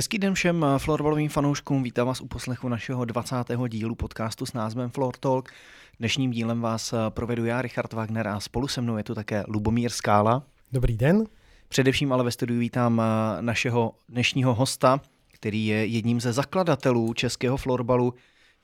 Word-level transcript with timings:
Hezký 0.00 0.18
den 0.18 0.34
všem 0.34 0.66
florbalovým 0.78 1.28
fanouškům, 1.28 1.82
vítám 1.82 2.06
vás 2.06 2.20
u 2.20 2.26
poslechu 2.26 2.68
našeho 2.68 3.04
20. 3.04 3.36
dílu 3.68 3.94
podcastu 3.94 4.46
s 4.46 4.52
názvem 4.52 4.90
Floor 4.90 5.16
Talk. 5.16 5.50
Dnešním 5.98 6.30
dílem 6.30 6.60
vás 6.60 6.94
provedu 7.08 7.44
já, 7.44 7.62
Richard 7.62 7.92
Wagner, 7.92 8.28
a 8.28 8.40
spolu 8.40 8.68
se 8.68 8.80
mnou 8.80 8.96
je 8.96 9.04
tu 9.04 9.14
také 9.14 9.44
Lubomír 9.48 9.90
Skála. 9.90 10.42
Dobrý 10.72 10.96
den. 10.96 11.24
Především 11.68 12.12
ale 12.12 12.24
ve 12.24 12.30
studiu 12.30 12.60
vítám 12.60 13.02
našeho 13.40 13.94
dnešního 14.08 14.54
hosta, 14.54 15.00
který 15.32 15.66
je 15.66 15.86
jedním 15.86 16.20
ze 16.20 16.32
zakladatelů 16.32 17.14
českého 17.14 17.56
florbalu. 17.56 18.14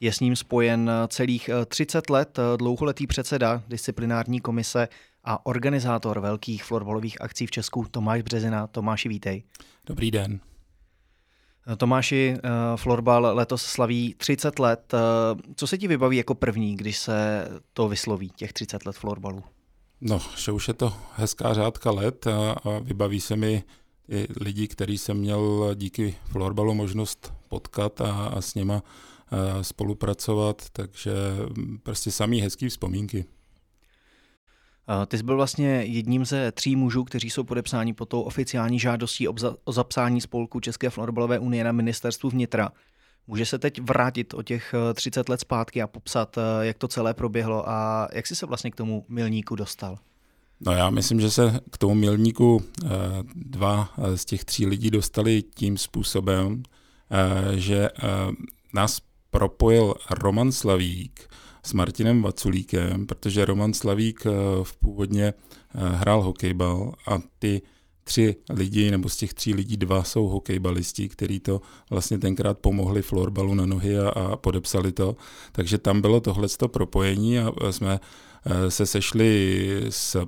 Je 0.01 0.13
s 0.13 0.21
ním 0.21 0.37
spojen 0.37 0.91
celých 1.09 1.51
30 1.69 2.11
let, 2.11 2.39
dlouholetý 2.57 3.07
předseda 3.07 3.63
disciplinární 3.69 4.41
komise 4.41 4.89
a 5.25 5.47
organizátor 5.47 6.21
velkých 6.21 6.65
florbalových 6.65 7.21
akcí 7.21 7.47
v 7.47 7.51
Česku 7.51 7.87
Tomáš 7.91 8.23
Březina. 8.23 8.67
Tomáši, 8.67 9.09
vítej. 9.09 9.43
Dobrý 9.87 10.11
den. 10.11 10.41
Tomáši, 11.77 12.35
eh, 12.37 12.51
florbal 12.77 13.37
letos 13.37 13.63
slaví 13.63 14.15
30 14.19 14.59
let. 14.59 14.95
Eh, 14.95 14.99
co 15.57 15.67
se 15.67 15.79
ti 15.79 15.89
vybaví 15.89 16.17
jako 16.17 16.35
první, 16.35 16.77
když 16.77 16.99
se 16.99 17.49
to 17.73 17.89
vysloví, 17.89 18.31
těch 18.37 18.53
30 18.53 18.87
let 18.87 18.97
florbalu? 18.97 19.43
No, 20.01 20.21
že 20.37 20.53
už 20.53 20.69
je 20.69 20.75
to 20.75 20.93
hezká 21.15 21.55
řádka 21.55 21.91
let 21.91 22.27
a, 22.27 22.57
vybaví 22.81 23.21
se 23.21 23.37
mi 23.37 23.65
i 24.09 24.27
lidi, 24.41 24.69
který 24.69 24.99
jsem 24.99 25.17
měl 25.17 25.71
díky 25.75 26.17
florbalu 26.25 26.75
možnost 26.75 27.33
potkat 27.49 28.01
a, 28.01 28.27
a 28.27 28.41
s 28.41 28.55
nima 28.55 28.83
eh, 29.33 29.65
spolupracovat, 29.65 30.63
takže 30.73 31.13
mm, 31.57 31.79
prostě 31.83 32.11
samý 32.11 32.41
hezký 32.41 32.69
vzpomínky. 32.69 33.25
Ty 35.07 35.19
jsi 35.19 35.23
byl 35.23 35.37
vlastně 35.37 35.69
jedním 35.69 36.25
ze 36.25 36.53
tří 36.53 36.77
mužů, 36.77 37.05
kteří 37.05 37.31
jsou 37.31 37.45
podepsáni 37.45 37.95
pod 37.95 38.09
tou 38.09 38.23
oficiální 38.23 38.79
žádostí 38.79 39.29
o 39.65 39.73
zapsání 39.73 40.21
spolku 40.21 40.61
České 40.61 40.91
florbalové 40.91 41.39
unie 41.39 41.65
na 41.65 41.73
ministerstvu 41.73 42.31
vnitra. 42.31 42.71
Může 43.27 43.47
se 43.47 43.59
teď 43.59 43.81
vrátit 43.81 44.35
o 44.35 44.43
těch 44.43 44.75
30 44.95 45.29
let 45.29 45.41
zpátky 45.41 45.83
a 45.83 45.87
popsat, 45.87 46.39
jak 46.61 46.79
to 46.79 46.89
celé 46.89 47.15
proběhlo 47.15 47.69
a 47.69 48.09
jak 48.13 48.27
jsi 48.27 48.37
se 48.37 48.47
vlastně 48.47 48.71
k 48.71 48.77
tomu 48.77 49.05
milníku 49.09 49.57
dostal? 49.57 49.99
No 50.61 50.73
já 50.73 50.91
myslím, 50.91 51.21
že 51.21 51.31
se 51.31 51.61
k 51.71 51.79
tomu 51.79 51.95
milníku 51.95 52.65
eh, 52.85 52.89
dva 53.35 53.89
z 54.15 54.25
těch 54.25 54.45
tří 54.45 54.67
lidí 54.67 54.91
dostali 54.91 55.43
tím 55.43 55.79
způsobem, 55.79 56.63
eh, 57.11 57.59
že 57.59 57.89
eh, 57.89 58.03
nás 58.75 58.99
propojil 59.31 59.95
Roman 60.11 60.53
Slavík, 60.53 61.29
s 61.67 61.73
Martinem 61.73 62.23
Vaculíkem, 62.23 63.07
protože 63.07 63.45
Roman 63.45 63.73
Slavík 63.75 64.27
eh, 64.27 64.31
v 64.63 64.77
původně 64.77 65.25
eh, 65.25 65.35
hrál 65.75 66.23
hokejbal 66.23 66.93
a 67.07 67.19
ty 67.39 67.63
tři 68.05 68.37
lidi, 68.51 68.91
nebo 68.91 69.09
z 69.09 69.17
těch 69.17 69.35
tří 69.35 69.55
lidí 69.55 69.77
dva 69.77 70.03
jsou 70.03 70.29
hokejbalisti, 70.29 71.09
kteří 71.09 71.41
to 71.41 71.61
vlastně 71.91 72.19
tenkrát 72.19 72.59
pomohli 72.59 73.03
florbalu 73.03 73.55
na 73.55 73.67
nohy 73.67 73.99
a, 73.99 74.09
a 74.09 74.37
podepsali 74.37 74.93
to. 74.93 75.17
Takže 75.53 75.79
tam 75.79 76.01
bylo 76.01 76.21
tohle 76.21 76.49
propojení 76.67 77.39
a 77.39 77.53
jsme 77.71 78.01
eh, 78.47 78.71
se 78.71 78.87
sešli 78.87 79.87
s 79.91 80.27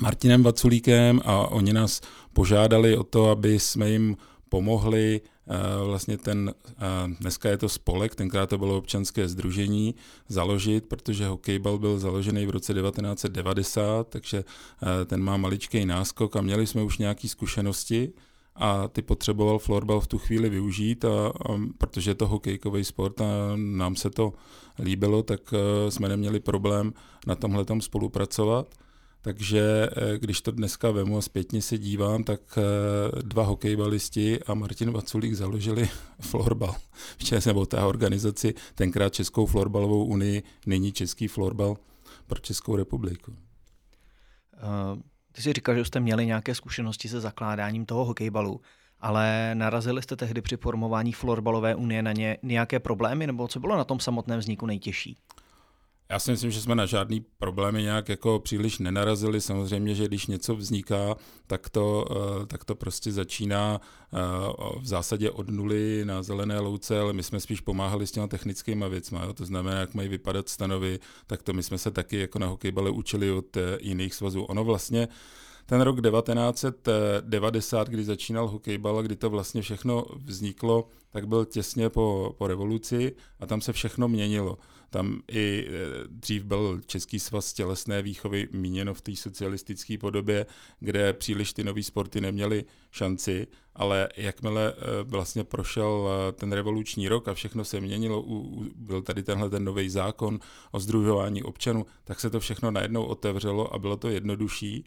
Martinem 0.00 0.42
Vaculíkem 0.42 1.20
a 1.24 1.50
oni 1.50 1.72
nás 1.72 2.00
požádali 2.32 2.96
o 2.96 3.04
to, 3.04 3.30
aby 3.30 3.58
jsme 3.58 3.90
jim 3.90 4.16
pomohli 4.48 5.20
vlastně 5.86 6.18
ten, 6.18 6.54
eh, 6.68 6.74
dneska 7.20 7.48
je 7.48 7.58
to 7.58 7.68
spolek, 7.68 8.14
tenkrát 8.14 8.50
to 8.50 8.58
bylo 8.58 8.78
občanské 8.78 9.28
združení, 9.28 9.94
založit, 10.28 10.86
protože 10.86 11.26
hokejbal 11.26 11.78
byl 11.78 11.98
založený 11.98 12.46
v 12.46 12.50
roce 12.50 12.74
1990, 12.74 14.08
takže 14.08 14.44
eh, 14.82 15.04
ten 15.04 15.22
má 15.22 15.36
maličký 15.36 15.86
náskok 15.86 16.36
a 16.36 16.40
měli 16.40 16.66
jsme 16.66 16.82
už 16.82 16.98
nějaké 16.98 17.28
zkušenosti 17.28 18.12
a 18.56 18.88
ty 18.88 19.02
potřeboval 19.02 19.58
florbal 19.58 20.00
v 20.00 20.06
tu 20.06 20.18
chvíli 20.18 20.50
využít, 20.50 21.04
a, 21.04 21.28
a 21.28 21.60
protože 21.78 22.10
je 22.10 22.14
to 22.14 22.26
hokejkový 22.26 22.84
sport 22.84 23.20
a 23.20 23.24
nám 23.56 23.96
se 23.96 24.10
to 24.10 24.32
líbilo, 24.78 25.22
tak 25.22 25.54
jsme 25.88 26.08
neměli 26.08 26.40
problém 26.40 26.92
na 27.26 27.34
tomhle 27.34 27.64
spolupracovat. 27.80 28.74
Takže 29.24 29.88
eh, 29.96 30.18
když 30.18 30.40
to 30.40 30.50
dneska 30.50 30.90
vemu 30.90 31.18
a 31.18 31.22
zpětně 31.22 31.62
se 31.62 31.78
dívám, 31.78 32.24
tak 32.24 32.40
eh, 32.58 33.22
dva 33.22 33.44
hokejbalisti 33.44 34.40
a 34.42 34.54
Martin 34.54 34.90
Vaculík 34.90 35.34
založili 35.34 35.88
florbal 36.20 36.74
v 37.18 37.24
Čes, 37.24 37.44
nebo 37.46 37.66
té 37.66 37.78
organizaci, 37.78 38.54
tenkrát 38.74 39.14
Českou 39.14 39.46
florbalovou 39.46 40.04
unii, 40.04 40.42
nyní 40.66 40.92
Český 40.92 41.28
florbal 41.28 41.76
pro 42.26 42.38
Českou 42.38 42.76
republiku. 42.76 43.30
Uh, 43.32 43.38
ty 45.32 45.42
jsi 45.42 45.52
říkal, 45.52 45.74
že 45.74 45.84
jste 45.84 46.00
měli 46.00 46.26
nějaké 46.26 46.54
zkušenosti 46.54 47.08
se 47.08 47.20
zakládáním 47.20 47.86
toho 47.86 48.04
hokejbalu, 48.04 48.60
ale 49.00 49.50
narazili 49.54 50.02
jste 50.02 50.16
tehdy 50.16 50.42
při 50.42 50.56
formování 50.56 51.12
florbalové 51.12 51.74
unie 51.74 52.02
na 52.02 52.12
ně 52.12 52.38
nějaké 52.42 52.80
problémy, 52.80 53.26
nebo 53.26 53.48
co 53.48 53.60
bylo 53.60 53.76
na 53.76 53.84
tom 53.84 54.00
samotném 54.00 54.38
vzniku 54.38 54.66
nejtěžší? 54.66 55.16
Já 56.10 56.18
si 56.18 56.30
myslím, 56.30 56.50
že 56.50 56.60
jsme 56.60 56.74
na 56.74 56.86
žádný 56.86 57.20
problémy 57.38 57.82
nějak 57.82 58.08
jako 58.08 58.38
příliš 58.38 58.78
nenarazili. 58.78 59.40
Samozřejmě, 59.40 59.94
že 59.94 60.04
když 60.04 60.26
něco 60.26 60.56
vzniká, 60.56 61.16
tak 61.46 61.70
to, 61.70 62.04
eh, 62.10 62.46
tak 62.46 62.64
to 62.64 62.74
prostě 62.74 63.12
začíná 63.12 63.80
eh, 63.80 64.16
v 64.80 64.86
zásadě 64.86 65.30
od 65.30 65.50
nuly 65.50 66.04
na 66.04 66.22
zelené 66.22 66.60
louce, 66.60 67.00
ale 67.00 67.12
my 67.12 67.22
jsme 67.22 67.40
spíš 67.40 67.60
pomáhali 67.60 68.06
s 68.06 68.12
těma 68.12 68.26
technickými 68.26 68.84
věcmi. 68.88 69.18
To 69.34 69.44
znamená, 69.44 69.80
jak 69.80 69.94
mají 69.94 70.08
vypadat 70.08 70.48
stanovy, 70.48 70.98
tak 71.26 71.42
to 71.42 71.52
my 71.52 71.62
jsme 71.62 71.78
se 71.78 71.90
taky 71.90 72.18
jako 72.18 72.38
na 72.38 72.46
hokejbale 72.46 72.90
učili 72.90 73.30
od 73.30 73.56
eh, 73.56 73.78
jiných 73.80 74.14
svazů. 74.14 74.42
Ono 74.42 74.64
vlastně 74.64 75.08
ten 75.66 75.80
rok 75.80 76.00
1990, 76.00 77.88
kdy 77.88 78.04
začínal 78.04 78.48
hokejbal 78.48 78.98
a 78.98 79.02
kdy 79.02 79.16
to 79.16 79.30
vlastně 79.30 79.62
všechno 79.62 80.04
vzniklo, 80.24 80.88
tak 81.10 81.28
byl 81.28 81.44
těsně 81.44 81.90
po, 81.90 82.34
po 82.38 82.46
revoluci 82.46 83.12
a 83.40 83.46
tam 83.46 83.60
se 83.60 83.72
všechno 83.72 84.08
měnilo. 84.08 84.58
Tam 84.94 85.22
i 85.30 85.66
e, 85.68 85.72
dřív 86.08 86.44
byl 86.44 86.80
Český 86.86 87.20
svaz 87.20 87.52
tělesné 87.52 88.02
výchovy 88.02 88.48
míněno 88.52 88.94
v 88.94 89.00
té 89.00 89.16
socialistické 89.16 89.98
podobě, 89.98 90.46
kde 90.80 91.12
příliš 91.12 91.52
ty 91.52 91.64
nové 91.64 91.82
sporty 91.82 92.20
neměly 92.20 92.64
šanci, 92.90 93.46
ale 93.74 94.08
jakmile 94.16 94.72
e, 94.72 94.74
vlastně 95.02 95.44
prošel 95.44 96.08
e, 96.08 96.32
ten 96.32 96.52
revoluční 96.52 97.08
rok 97.08 97.28
a 97.28 97.34
všechno 97.34 97.64
se 97.64 97.80
měnilo, 97.80 98.24
byl 98.76 99.02
tady 99.02 99.22
tenhle 99.22 99.50
ten 99.50 99.64
nový 99.64 99.90
zákon 99.90 100.38
o 100.72 100.80
združování 100.80 101.42
občanů, 101.42 101.86
tak 102.04 102.20
se 102.20 102.30
to 102.30 102.40
všechno 102.40 102.70
najednou 102.70 103.04
otevřelo 103.04 103.74
a 103.74 103.78
bylo 103.78 103.96
to 103.96 104.08
jednodušší 104.08 104.84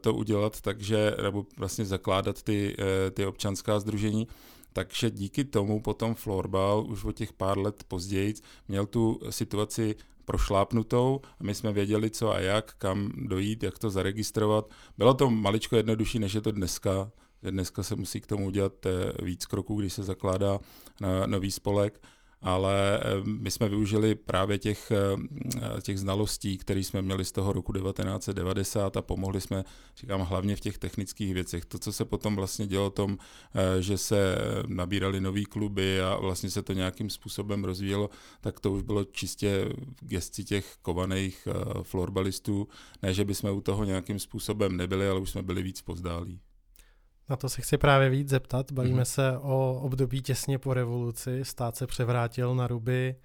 to 0.00 0.14
udělat 0.14 0.60
takže, 0.60 1.16
nebo 1.22 1.46
vlastně 1.56 1.84
zakládat 1.84 2.42
ty, 2.42 2.76
ty 3.14 3.26
občanská 3.26 3.80
združení. 3.80 4.28
Takže 4.76 5.10
díky 5.10 5.44
tomu 5.44 5.80
potom 5.80 6.14
Florbal 6.14 6.86
už 6.88 7.04
o 7.04 7.12
těch 7.12 7.32
pár 7.32 7.58
let 7.58 7.84
později 7.88 8.34
měl 8.68 8.86
tu 8.86 9.20
situaci 9.30 9.96
prošlápnutou 10.24 11.20
a 11.40 11.44
my 11.44 11.54
jsme 11.54 11.72
věděli, 11.72 12.10
co 12.10 12.32
a 12.32 12.38
jak, 12.38 12.74
kam 12.74 13.12
dojít, 13.16 13.62
jak 13.62 13.78
to 13.78 13.90
zaregistrovat. 13.90 14.70
Bylo 14.98 15.14
to 15.14 15.30
maličko 15.30 15.76
jednodušší, 15.76 16.18
než 16.18 16.34
je 16.34 16.40
to 16.40 16.52
dneska. 16.52 17.10
Dneska 17.42 17.82
se 17.82 17.96
musí 17.96 18.20
k 18.20 18.26
tomu 18.26 18.46
udělat 18.46 18.86
eh, 18.86 19.24
víc 19.24 19.46
kroků, 19.46 19.80
když 19.80 19.92
se 19.92 20.02
zakládá 20.02 20.58
nový 21.26 21.50
spolek 21.50 22.00
ale 22.44 22.98
eh, 22.98 23.02
my 23.24 23.50
jsme 23.50 23.68
využili 23.68 24.14
právě 24.14 24.58
těch, 24.58 24.90
eh, 24.90 25.80
těch 25.80 25.98
znalostí, 25.98 26.58
které 26.58 26.80
jsme 26.80 27.02
měli 27.02 27.24
z 27.24 27.32
toho 27.32 27.52
roku 27.52 27.72
1990 27.72 28.96
a 28.96 29.02
pomohli 29.02 29.40
jsme, 29.40 29.64
říkám, 29.96 30.20
hlavně 30.20 30.56
v 30.56 30.60
těch 30.60 30.78
technických 30.78 31.34
věcech. 31.34 31.64
To, 31.64 31.78
co 31.78 31.92
se 31.92 32.04
potom 32.04 32.36
vlastně 32.36 32.66
dělo 32.66 32.90
tom, 32.90 33.18
eh, 33.54 33.82
že 33.82 33.98
se 33.98 34.36
nabírali 34.66 35.20
nový 35.20 35.44
kluby 35.44 36.00
a 36.00 36.16
vlastně 36.16 36.50
se 36.50 36.62
to 36.62 36.72
nějakým 36.72 37.10
způsobem 37.10 37.64
rozvíjelo, 37.64 38.10
tak 38.40 38.60
to 38.60 38.72
už 38.72 38.82
bylo 38.82 39.04
čistě 39.04 39.68
v 40.02 40.06
gesci 40.06 40.44
těch 40.44 40.76
kovaných 40.82 41.48
florbalistů. 41.82 42.68
Ne, 43.02 43.14
že 43.14 43.24
bychom 43.24 43.56
u 43.56 43.60
toho 43.60 43.84
nějakým 43.84 44.18
způsobem 44.18 44.76
nebyli, 44.76 45.08
ale 45.08 45.20
už 45.20 45.30
jsme 45.30 45.42
byli 45.42 45.62
víc 45.62 45.82
pozdálí. 45.82 46.40
Na 47.28 47.36
to 47.36 47.48
se 47.48 47.62
chci 47.62 47.78
právě 47.78 48.10
víc 48.10 48.28
zeptat. 48.28 48.72
Bavíme 48.72 49.02
mm-hmm. 49.02 49.04
se 49.04 49.38
o 49.38 49.80
období 49.82 50.22
těsně 50.22 50.58
po 50.58 50.74
revoluci. 50.74 51.44
Stát 51.44 51.76
se 51.76 51.86
převrátil 51.86 52.54
na 52.54 52.66
ruby. 52.66 53.16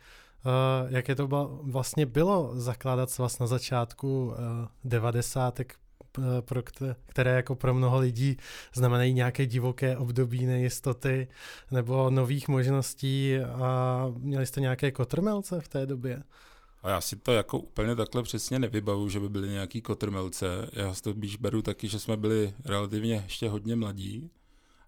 Uh, 0.45 0.91
jak 0.93 1.09
je 1.09 1.15
to 1.15 1.27
vlastně 1.63 2.05
bylo 2.05 2.51
zakládat 2.53 3.09
svaz 3.09 3.39
na 3.39 3.47
začátku 3.47 4.25
uh, 4.25 4.35
devadesátek, 4.83 5.75
uh, 6.17 6.23
pro 6.41 6.61
které 7.07 7.35
jako 7.35 7.55
pro 7.55 7.73
mnoho 7.73 7.99
lidí 7.99 8.37
znamenají 8.73 9.13
nějaké 9.13 9.45
divoké 9.45 9.97
období 9.97 10.45
nejistoty 10.45 11.27
nebo 11.71 12.09
nových 12.09 12.47
možností 12.47 13.39
a 13.39 14.05
měli 14.17 14.45
jste 14.45 14.61
nějaké 14.61 14.91
kotrmelce 14.91 15.61
v 15.61 15.67
té 15.67 15.85
době? 15.85 16.23
A 16.83 16.89
já 16.89 17.01
si 17.01 17.15
to 17.15 17.31
jako 17.31 17.59
úplně 17.59 17.95
takhle 17.95 18.23
přesně 18.23 18.59
nevybavu, 18.59 19.09
že 19.09 19.19
by 19.19 19.29
byly 19.29 19.49
nějaký 19.49 19.81
kotrmelce. 19.81 20.69
Já 20.73 20.93
si 20.93 21.01
to 21.01 21.11
spíš 21.11 21.37
beru 21.37 21.61
taky, 21.61 21.87
že 21.87 21.99
jsme 21.99 22.17
byli 22.17 22.53
relativně 22.65 23.13
ještě 23.13 23.49
hodně 23.49 23.75
mladí. 23.75 24.31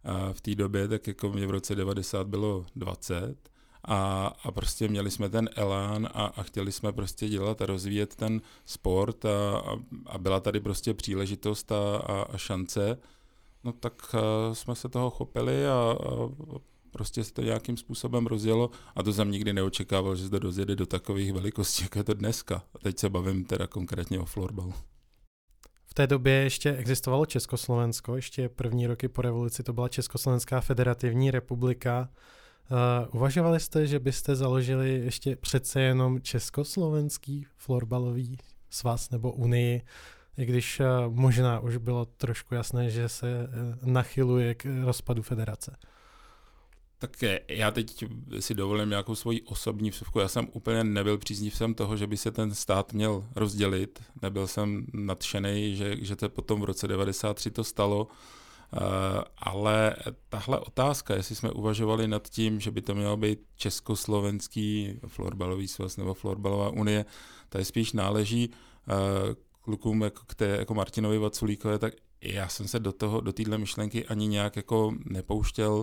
A 0.03 0.33
v 0.33 0.41
té 0.41 0.55
době, 0.55 0.88
tak 0.88 1.07
jako 1.07 1.29
mě 1.29 1.47
v 1.47 1.51
roce 1.51 1.75
90 1.75 2.27
bylo 2.27 2.65
20 2.75 3.51
a, 3.85 4.27
a 4.43 4.51
prostě 4.51 4.88
měli 4.88 5.11
jsme 5.11 5.29
ten 5.29 5.49
elán 5.55 6.09
a, 6.13 6.25
a 6.25 6.43
chtěli 6.43 6.71
jsme 6.71 6.91
prostě 6.91 7.29
dělat 7.29 7.61
a 7.61 7.65
rozvíjet 7.65 8.15
ten 8.15 8.41
sport 8.65 9.25
a, 9.25 9.57
a, 9.57 9.75
a 10.05 10.17
byla 10.17 10.39
tady 10.39 10.59
prostě 10.59 10.94
příležitost 10.94 11.71
a, 11.71 11.97
a, 11.97 12.21
a 12.21 12.37
šance 12.37 12.97
no 13.63 13.71
tak 13.71 14.15
jsme 14.53 14.75
se 14.75 14.89
toho 14.89 15.09
chopili 15.09 15.67
a, 15.67 15.73
a 15.73 16.29
prostě 16.91 17.23
se 17.23 17.33
to 17.33 17.41
nějakým 17.41 17.77
způsobem 17.77 18.27
rozjelo 18.27 18.69
a 18.95 19.03
to 19.03 19.13
jsem 19.13 19.31
nikdy 19.31 19.53
neočekával, 19.53 20.15
že 20.15 20.23
se 20.23 20.29
to 20.29 20.39
rozjede 20.39 20.75
do 20.75 20.85
takových 20.85 21.33
velikostí, 21.33 21.83
jak 21.83 21.95
je 21.95 22.03
to 22.03 22.13
dneska. 22.13 22.63
A 22.75 22.79
teď 22.79 22.99
se 22.99 23.09
bavím 23.09 23.45
teda 23.45 23.67
konkrétně 23.67 24.19
o 24.19 24.25
florbalu. 24.25 24.73
V 25.85 25.93
té 25.93 26.07
době 26.07 26.33
ještě 26.33 26.75
existovalo 26.75 27.25
Československo, 27.25 28.15
ještě 28.15 28.49
první 28.49 28.88
roky 28.88 29.07
po 29.07 29.21
revoluci 29.21 29.63
to 29.63 29.73
byla 29.73 29.89
Československá 29.89 30.61
federativní 30.61 31.31
republika. 31.31 32.09
Uh, 32.71 33.15
uvažovali 33.15 33.59
jste, 33.59 33.87
že 33.87 33.99
byste 33.99 34.35
založili 34.35 34.89
ještě 34.89 35.35
přece 35.35 35.81
jenom 35.81 36.21
Československý 36.21 37.45
florbalový 37.57 38.37
svaz 38.69 39.09
nebo 39.09 39.31
unii, 39.31 39.81
i 40.37 40.45
když 40.45 40.79
uh, 40.79 41.13
možná 41.13 41.59
už 41.59 41.77
bylo 41.77 42.05
trošku 42.05 42.55
jasné, 42.55 42.89
že 42.89 43.09
se 43.09 43.47
uh, 43.47 43.89
nachyluje 43.91 44.55
k 44.55 44.65
rozpadu 44.83 45.21
federace? 45.21 45.75
Tak 47.01 47.24
já 47.48 47.71
teď 47.71 48.06
si 48.39 48.53
dovolím 48.53 48.89
nějakou 48.89 49.15
svoji 49.15 49.42
osobní 49.42 49.89
vsuvku. 49.89 50.19
Já 50.19 50.27
jsem 50.27 50.48
úplně 50.51 50.83
nebyl 50.83 51.18
příznivcem 51.18 51.74
toho, 51.74 51.98
že 51.98 52.07
by 52.07 52.18
se 52.18 52.31
ten 52.31 52.53
stát 52.56 52.94
měl 52.94 53.25
rozdělit. 53.36 54.03
Nebyl 54.21 54.48
jsem 54.48 54.86
nadšený, 54.94 55.75
že, 55.75 55.98
že 56.00 56.15
to 56.15 56.30
potom 56.30 56.62
v 56.62 56.63
roce 56.63 56.88
93 56.88 57.51
to 57.51 57.63
stalo. 57.63 58.06
Uh, 58.06 58.80
ale 59.38 59.95
tahle 60.30 60.59
otázka, 60.59 61.15
jestli 61.15 61.36
jsme 61.36 61.51
uvažovali 61.51 62.07
nad 62.07 62.30
tím, 62.30 62.59
že 62.59 62.71
by 62.71 62.81
to 62.81 62.95
mělo 62.95 63.18
být 63.18 63.39
československý 63.56 65.00
florbalový 65.07 65.68
svaz 65.68 65.97
nebo 65.97 66.13
florbalová 66.13 66.69
unie, 66.69 67.06
je 67.57 67.65
spíš 67.65 67.94
náleží 67.94 68.50
uh, 68.50 68.95
klukům 69.62 70.01
jako, 70.01 70.21
jako 70.45 70.74
Martinovi 70.74 71.18
Vaculíkové, 71.18 71.80
tak 71.80 71.94
já 72.21 72.47
jsem 72.47 72.68
se 72.68 72.79
do 72.79 72.91
toho, 72.91 73.21
do 73.21 73.33
téhle 73.33 73.57
myšlenky 73.57 74.06
ani 74.06 74.27
nějak 74.27 74.56
jako 74.56 74.94
nepouštěl, 75.06 75.73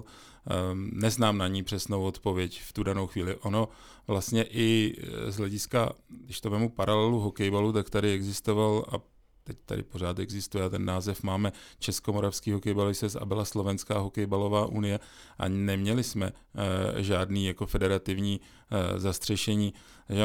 um, 0.73 0.90
neznám 0.93 1.38
na 1.38 1.49
ní 1.49 1.62
přesnou 1.62 2.02
odpověď 2.02 2.62
v 2.62 2.73
tu 2.73 2.82
danou 2.82 3.06
chvíli. 3.06 3.37
Ono 3.37 3.69
vlastně 4.06 4.44
i 4.50 4.96
z 5.29 5.37
hlediska, 5.37 5.93
když 6.08 6.40
to 6.40 6.50
vemu 6.50 6.69
paralelu 6.69 7.20
hokejbalu, 7.20 7.73
tak 7.73 7.90
tady 7.90 8.12
existoval 8.12 8.85
a 8.93 9.18
teď 9.49 9.59
tady 9.67 9.83
pořád 9.83 10.19
existuje 10.19 10.65
a 10.65 10.69
ten 10.69 10.85
název 10.85 11.23
máme 11.23 11.53
Českomoravský 11.79 12.53
hokejbalový 12.53 12.95
svaz 12.95 13.17
a 13.17 13.25
byla 13.25 13.45
Slovenská 13.45 13.99
hokejbalová 13.99 14.67
unie 14.67 15.00
a 15.39 15.49
neměli 15.49 16.05
jsme 16.05 16.33
uh, 16.33 17.00
žádný 17.00 17.47
jako 17.47 17.67
federativní 17.67 18.41
uh, 18.41 18.99
zastřešení. 18.99 19.75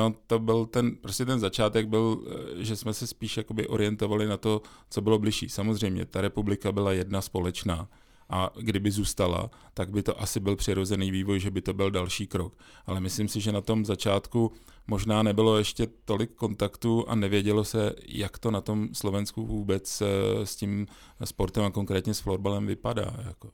On 0.06 0.16
to 0.28 0.40
byl 0.40 0.66
ten, 0.66 0.96
prostě 0.96 1.26
ten 1.26 1.40
začátek 1.40 1.88
byl, 1.88 2.02
uh, 2.02 2.34
že 2.58 2.76
jsme 2.76 2.94
se 2.94 3.08
spíš 3.08 3.38
jakoby 3.38 3.68
orientovali 3.68 4.28
na 4.28 4.38
to, 4.38 4.62
co 4.90 5.02
bylo 5.02 5.20
bližší. 5.20 5.50
Samozřejmě, 5.50 6.06
ta 6.06 6.22
republika 6.22 6.72
byla 6.72 6.92
jedna 6.92 7.22
společná, 7.22 7.90
a 8.30 8.52
kdyby 8.60 8.92
zůstala, 8.92 9.50
tak 9.74 9.92
by 9.92 10.04
to 10.04 10.22
asi 10.22 10.40
byl 10.40 10.56
přirozený 10.56 11.12
vývoj, 11.12 11.40
že 11.40 11.52
by 11.52 11.62
to 11.62 11.74
byl 11.74 11.92
další 11.92 12.28
krok. 12.28 12.58
Ale 12.86 13.00
myslím 13.00 13.28
si, 13.28 13.42
že 13.42 13.52
na 13.52 13.62
tom 13.62 13.86
začátku 13.86 14.52
možná 14.88 15.24
nebylo 15.24 15.58
ještě 15.58 15.88
tolik 16.06 16.34
kontaktů 16.34 17.10
a 17.10 17.16
nevědělo 17.16 17.64
se, 17.64 17.96
jak 18.08 18.40
to 18.40 18.52
na 18.52 18.62
tom 18.62 18.90
Slovensku 18.94 19.46
vůbec 19.46 20.02
eh, 20.02 20.46
s 20.46 20.56
tím 20.56 20.88
sportem 21.24 21.64
a 21.64 21.72
konkrétně 21.72 22.14
s 22.14 22.20
florbalem 22.20 22.66
vypadá. 22.66 23.16
Jako. 23.26 23.50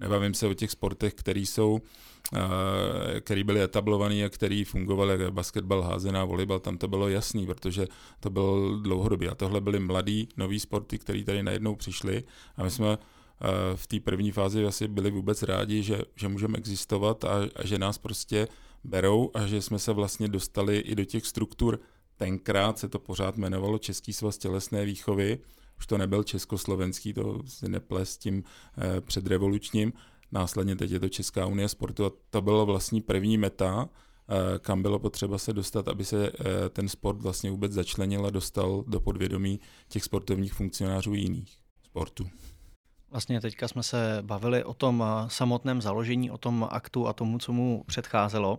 Nebavím 0.00 0.34
se 0.34 0.46
o 0.46 0.54
těch 0.54 0.70
sportech, 0.70 1.14
které 1.14 1.40
jsou, 1.40 1.80
eh, 2.34 3.20
který 3.20 3.44
byly 3.44 3.62
etablovaný 3.62 4.24
a 4.24 4.28
který 4.28 4.64
fungovaly, 4.64 5.12
jako 5.12 5.32
basketbal, 5.32 5.82
házená, 5.82 6.24
volejbal, 6.24 6.60
tam 6.60 6.78
to 6.78 6.88
bylo 6.88 7.08
jasný, 7.08 7.46
protože 7.46 7.86
to 8.20 8.30
byl 8.30 8.80
dlouhodobě. 8.82 9.30
A 9.30 9.34
tohle 9.34 9.60
byly 9.60 9.78
mladý, 9.78 10.28
nový 10.36 10.60
sporty, 10.60 10.98
které 10.98 11.24
tady 11.24 11.42
najednou 11.42 11.76
přišly 11.76 12.24
a 12.56 12.64
my 12.64 12.70
jsme 12.70 12.92
eh, 12.92 13.76
v 13.76 13.86
té 13.86 14.00
první 14.00 14.30
fázi 14.32 14.66
asi 14.66 14.88
byli 14.88 15.10
vůbec 15.10 15.42
rádi, 15.42 15.82
že, 15.82 16.00
že 16.16 16.28
můžeme 16.28 16.58
existovat 16.58 17.24
a, 17.24 17.34
a 17.56 17.66
že 17.66 17.78
nás 17.78 17.98
prostě 17.98 18.48
berou 18.84 19.30
a 19.34 19.46
že 19.46 19.62
jsme 19.62 19.78
se 19.78 19.92
vlastně 19.92 20.28
dostali 20.28 20.78
i 20.78 20.94
do 20.94 21.04
těch 21.04 21.26
struktur. 21.26 21.80
Tenkrát 22.16 22.78
se 22.78 22.88
to 22.88 22.98
pořád 22.98 23.36
jmenovalo 23.36 23.78
Český 23.78 24.12
svaz 24.12 24.38
tělesné 24.38 24.84
výchovy, 24.84 25.38
už 25.78 25.86
to 25.86 25.98
nebyl 25.98 26.22
československý, 26.22 27.12
to 27.12 27.42
si 27.46 27.68
neples 27.68 28.10
s 28.10 28.18
tím 28.18 28.44
eh, 28.78 29.00
předrevolučním. 29.00 29.92
Následně 30.32 30.76
teď 30.76 30.90
je 30.90 31.00
to 31.00 31.08
Česká 31.08 31.46
unie 31.46 31.68
sportu 31.68 32.04
a 32.04 32.10
to 32.30 32.42
bylo 32.42 32.66
vlastně 32.66 33.00
první 33.00 33.38
meta, 33.38 33.88
eh, 33.88 34.58
kam 34.58 34.82
bylo 34.82 34.98
potřeba 34.98 35.38
se 35.38 35.52
dostat, 35.52 35.88
aby 35.88 36.04
se 36.04 36.26
eh, 36.28 36.68
ten 36.68 36.88
sport 36.88 37.22
vlastně 37.22 37.50
vůbec 37.50 37.72
začlenil 37.72 38.26
a 38.26 38.30
dostal 38.30 38.84
do 38.86 39.00
podvědomí 39.00 39.60
těch 39.88 40.04
sportovních 40.04 40.52
funkcionářů 40.52 41.14
jiných 41.14 41.58
sportů. 41.82 42.24
Vlastně 43.10 43.40
teďka 43.40 43.68
jsme 43.68 43.82
se 43.82 44.18
bavili 44.22 44.64
o 44.64 44.74
tom 44.74 45.04
samotném 45.28 45.82
založení, 45.82 46.30
o 46.30 46.38
tom 46.38 46.68
aktu 46.70 47.06
a 47.06 47.12
tomu, 47.12 47.38
co 47.38 47.52
mu 47.52 47.84
předcházelo. 47.86 48.58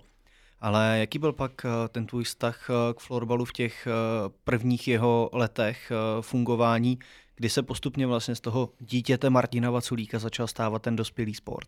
Ale 0.60 1.00
jaký 1.00 1.20
byl 1.20 1.34
pak 1.34 1.66
eh, 1.66 1.70
ten 1.90 2.06
tvůj 2.06 2.24
vztah 2.24 2.70
eh, 2.70 2.94
k 2.94 3.00
florbalu 3.00 3.46
v 3.46 3.54
těch 3.54 3.88
eh, 3.88 3.92
prvních 4.44 4.88
jeho 4.88 5.30
letech 5.34 5.92
fungování, 6.22 7.00
kdy 7.36 7.50
se 7.50 7.64
postupně 7.64 8.08
vlastně 8.08 8.36
z 8.36 8.42
toho 8.42 8.70
dítěte 8.80 9.30
Martina 9.30 9.72
Vaculíka 9.72 10.20
začal 10.20 10.48
stávat 10.48 10.82
ten 10.82 10.96
dospělý 10.96 11.34
sport? 11.34 11.68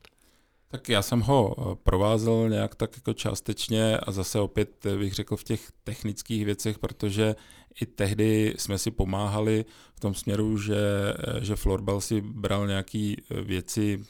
Tak 0.70 0.90
já 0.90 1.02
jsem 1.02 1.22
ho 1.22 1.56
eh, 1.58 1.76
provázel 1.84 2.50
nějak 2.50 2.76
tak 2.76 2.96
jako 2.96 3.14
částečně 3.14 3.98
a 3.98 4.12
zase 4.12 4.40
opět 4.40 4.86
eh, 4.86 4.98
bych 4.98 5.14
řekl 5.14 5.38
v 5.38 5.44
těch 5.44 5.72
technických 5.84 6.46
věcech, 6.46 6.80
protože 6.80 7.36
i 7.82 7.86
tehdy 7.86 8.54
jsme 8.58 8.78
si 8.78 8.92
pomáhali 8.92 9.66
v 9.96 10.00
tom 10.00 10.14
směru, 10.14 10.58
že, 10.58 10.78
eh, 11.20 11.46
že 11.46 11.56
florbal 11.56 12.02
si 12.02 12.22
bral 12.22 12.68
nějaké 12.68 13.16
věci, 13.44 14.04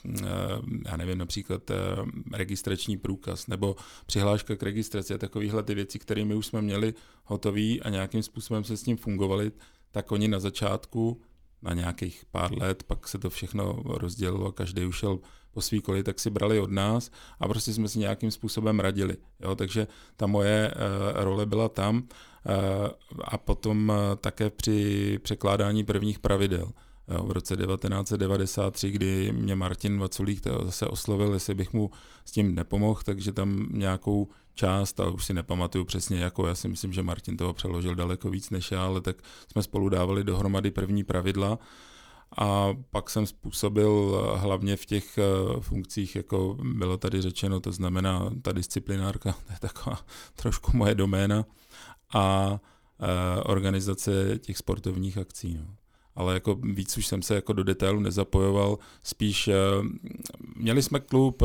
já 0.86 0.98
nevím, 0.98 1.18
například 1.18 1.72
registrační 2.34 2.98
průkaz 2.98 3.48
nebo 3.48 3.76
přihláška 4.06 4.56
k 4.56 4.64
registraci 4.64 5.14
a 5.14 5.18
takovéhle 5.18 5.64
ty 5.64 5.76
věci, 5.76 6.00
které 6.00 6.26
my 6.26 6.36
už 6.36 6.46
jsme 6.46 6.62
měli 6.62 6.94
hotové 7.24 7.80
a 7.82 7.90
nějakým 7.90 8.24
způsobem 8.24 8.64
se 8.64 8.78
s 8.78 8.84
tím 8.84 8.98
fungovali, 8.98 9.52
tak 9.92 10.12
oni 10.12 10.28
na 10.28 10.40
začátku 10.40 11.22
na 11.62 11.74
nějakých 11.74 12.26
pár 12.32 12.58
let, 12.58 12.84
pak 12.84 13.08
se 13.08 13.18
to 13.18 13.30
všechno 13.30 13.84
rozdělilo, 13.86 14.52
každý 14.52 14.86
ušel 14.86 15.20
po 15.58 15.62
svý 15.62 15.82
koli, 15.82 16.04
tak 16.04 16.20
si 16.20 16.30
brali 16.30 16.60
od 16.60 16.72
nás 16.72 17.10
a 17.40 17.48
prostě 17.48 17.74
jsme 17.74 17.90
si 17.90 18.00
nějakým 18.00 18.32
způsobem 18.32 18.80
radili. 18.80 19.18
Jo? 19.40 19.56
Takže 19.56 19.88
ta 20.18 20.28
moje 20.28 20.70
uh, 20.70 21.24
role 21.24 21.46
byla 21.46 21.70
tam 21.70 21.96
uh, 21.98 22.04
a 23.24 23.38
potom 23.38 23.90
uh, 23.90 24.16
také 24.22 24.50
při 24.50 25.20
překládání 25.24 25.84
prvních 25.84 26.20
pravidel. 26.20 26.70
Jo, 27.08 27.24
v 27.24 27.32
roce 27.32 27.58
1993, 27.58 28.92
kdy 28.92 29.32
mě 29.32 29.56
Martin 29.56 30.00
Vaculík 30.00 30.44
zase 30.66 30.86
oslovil, 30.88 31.34
jestli 31.34 31.56
bych 31.56 31.74
mu 31.74 31.92
s 32.26 32.32
tím 32.32 32.56
nepomohl, 32.56 33.00
takže 33.06 33.34
tam 33.34 33.68
nějakou 33.72 34.28
část, 34.54 35.00
ale 35.00 35.12
už 35.12 35.26
si 35.26 35.34
nepamatuju 35.34 35.86
přesně 35.86 36.20
jako, 36.20 36.48
já 36.48 36.56
si 36.56 36.68
myslím, 36.68 36.94
že 36.94 37.04
Martin 37.04 37.38
toho 37.38 37.54
přeložil 37.54 37.96
daleko 37.96 38.30
víc 38.30 38.50
než 38.50 38.72
já, 38.72 38.86
ale 38.86 39.02
tak 39.02 39.16
jsme 39.52 39.64
spolu 39.64 39.90
dávali 39.90 40.24
dohromady 40.24 40.72
první 40.72 41.04
pravidla 41.04 41.60
a 42.38 42.74
pak 42.92 43.10
jsem 43.10 43.26
způsobil 43.26 44.24
hlavně 44.36 44.76
v 44.76 44.86
těch 44.86 45.18
eh, 45.18 45.24
funkcích, 45.60 46.16
jako 46.16 46.58
bylo 46.74 46.98
tady 46.98 47.22
řečeno, 47.22 47.60
to 47.60 47.72
znamená 47.72 48.30
ta 48.42 48.52
disciplinárka, 48.52 49.32
to 49.48 49.54
je 49.54 49.60
taková 49.60 50.00
trošku 50.36 50.78
moje 50.78 50.96
doména, 50.96 51.46
a 52.14 52.58
eh, 53.00 53.42
organizace 53.44 54.40
těch 54.40 54.58
sportovních 54.58 55.18
akcí. 55.18 55.54
No 55.54 55.76
ale 56.18 56.34
jako 56.34 56.56
víc 56.56 56.98
už 56.98 57.08
jsem 57.08 57.22
se 57.22 57.36
jako 57.36 57.54
do 57.54 57.64
detailu 57.64 58.00
nezapojoval, 58.00 58.78
spíš 59.04 59.50
měli 60.56 60.84
jsme 60.84 61.00
klub, 61.00 61.44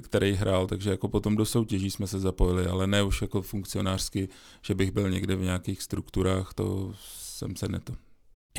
který 0.00 0.32
hrál, 0.32 0.66
takže 0.66 0.90
jako 0.90 1.08
potom 1.08 1.36
do 1.36 1.44
soutěží 1.44 1.90
jsme 1.90 2.06
se 2.06 2.20
zapojili, 2.20 2.66
ale 2.66 2.86
ne 2.86 3.02
už 3.02 3.22
jako 3.22 3.42
funkcionářsky, 3.42 4.28
že 4.62 4.74
bych 4.74 4.90
byl 4.90 5.10
někde 5.10 5.36
v 5.36 5.42
nějakých 5.42 5.82
strukturách, 5.82 6.54
to 6.54 6.94
jsem 7.00 7.56
se 7.56 7.68
neto, 7.68 7.94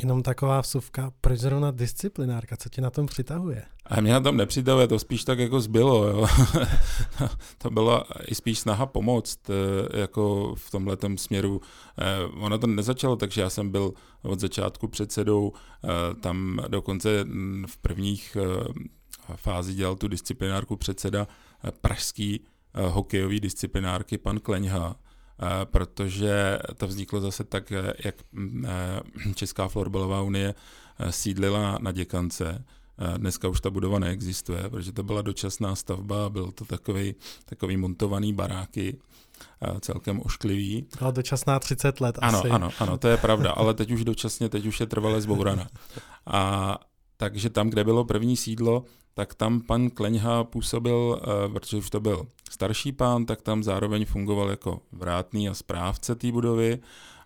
Jenom 0.00 0.22
taková 0.22 0.60
vsuvka, 0.60 1.12
proč 1.20 1.40
zrovna 1.40 1.70
disciplinárka, 1.70 2.56
co 2.56 2.68
tě 2.68 2.80
na 2.80 2.90
tom 2.90 3.06
přitahuje? 3.06 3.62
A 3.86 4.00
mě 4.00 4.12
na 4.12 4.20
tom 4.20 4.36
nepřitahuje, 4.36 4.88
to 4.88 4.98
spíš 4.98 5.24
tak 5.24 5.38
jako 5.38 5.60
zbylo, 5.60 6.04
jo. 6.04 6.26
to 7.58 7.70
byla 7.70 8.04
i 8.26 8.34
spíš 8.34 8.58
snaha 8.58 8.86
pomoct, 8.86 9.50
eh, 9.50 9.98
jako 10.00 10.54
v 10.58 10.70
tomhle 10.70 10.96
směru. 11.16 11.60
Eh, 11.98 12.24
ono 12.40 12.58
to 12.58 12.66
nezačalo, 12.66 13.16
takže 13.16 13.40
já 13.40 13.50
jsem 13.50 13.70
byl 13.70 13.92
od 14.22 14.40
začátku 14.40 14.88
předsedou, 14.88 15.52
eh, 15.84 15.88
tam 16.14 16.60
dokonce 16.68 17.24
v 17.66 17.76
prvních 17.76 18.36
fázi 19.36 19.74
dělal 19.74 19.96
tu 19.96 20.08
disciplinárku 20.08 20.76
předseda 20.76 21.28
pražský 21.80 22.44
hokejový 22.74 23.40
disciplinárky 23.40 24.18
pan 24.18 24.40
Kleňha, 24.40 24.96
protože 25.64 26.58
to 26.76 26.86
vzniklo 26.86 27.20
zase 27.20 27.44
tak, 27.44 27.72
eh, 27.72 27.92
jak 28.04 28.14
eh, 28.64 29.32
Česká 29.34 29.68
florbalová 29.68 30.22
unie 30.22 30.54
sídlila 31.10 31.78
na 31.80 31.92
děkance. 31.92 32.64
Dneska 33.16 33.48
už 33.48 33.60
ta 33.60 33.70
budova 33.70 33.98
neexistuje, 33.98 34.68
protože 34.70 34.92
to 34.92 35.02
byla 35.02 35.22
dočasná 35.22 35.74
stavba, 35.74 36.30
byl 36.30 36.52
to 36.52 36.64
takový, 36.64 37.14
takový 37.44 37.76
montovaný 37.76 38.32
baráky, 38.32 38.98
celkem 39.80 40.20
ošklivý. 40.24 40.86
Ale 41.00 41.12
dočasná 41.12 41.58
30 41.58 42.00
let 42.00 42.18
ano, 42.22 42.38
asi. 42.38 42.48
Ano, 42.48 42.70
ano, 42.78 42.98
to 42.98 43.08
je 43.08 43.16
pravda, 43.16 43.50
ale 43.50 43.74
teď 43.74 43.90
už 43.90 44.04
dočasně, 44.04 44.48
teď 44.48 44.66
už 44.66 44.80
je 44.80 44.86
trvale 44.86 45.20
zbourana. 45.20 45.68
A 46.26 46.78
takže 47.16 47.50
tam, 47.50 47.70
kde 47.70 47.84
bylo 47.84 48.04
první 48.04 48.36
sídlo, 48.36 48.84
tak 49.14 49.34
tam 49.34 49.60
pan 49.60 49.90
Kleňha 49.90 50.44
působil, 50.44 51.20
eh, 51.22 51.48
protože 51.48 51.76
už 51.76 51.90
to 51.90 52.00
byl 52.00 52.26
starší 52.50 52.92
pán, 52.92 53.26
tak 53.26 53.42
tam 53.42 53.62
zároveň 53.62 54.04
fungoval 54.04 54.50
jako 54.50 54.82
vrátný 54.92 55.48
a 55.48 55.54
správce 55.54 56.14
té 56.14 56.32
budovy. 56.32 56.78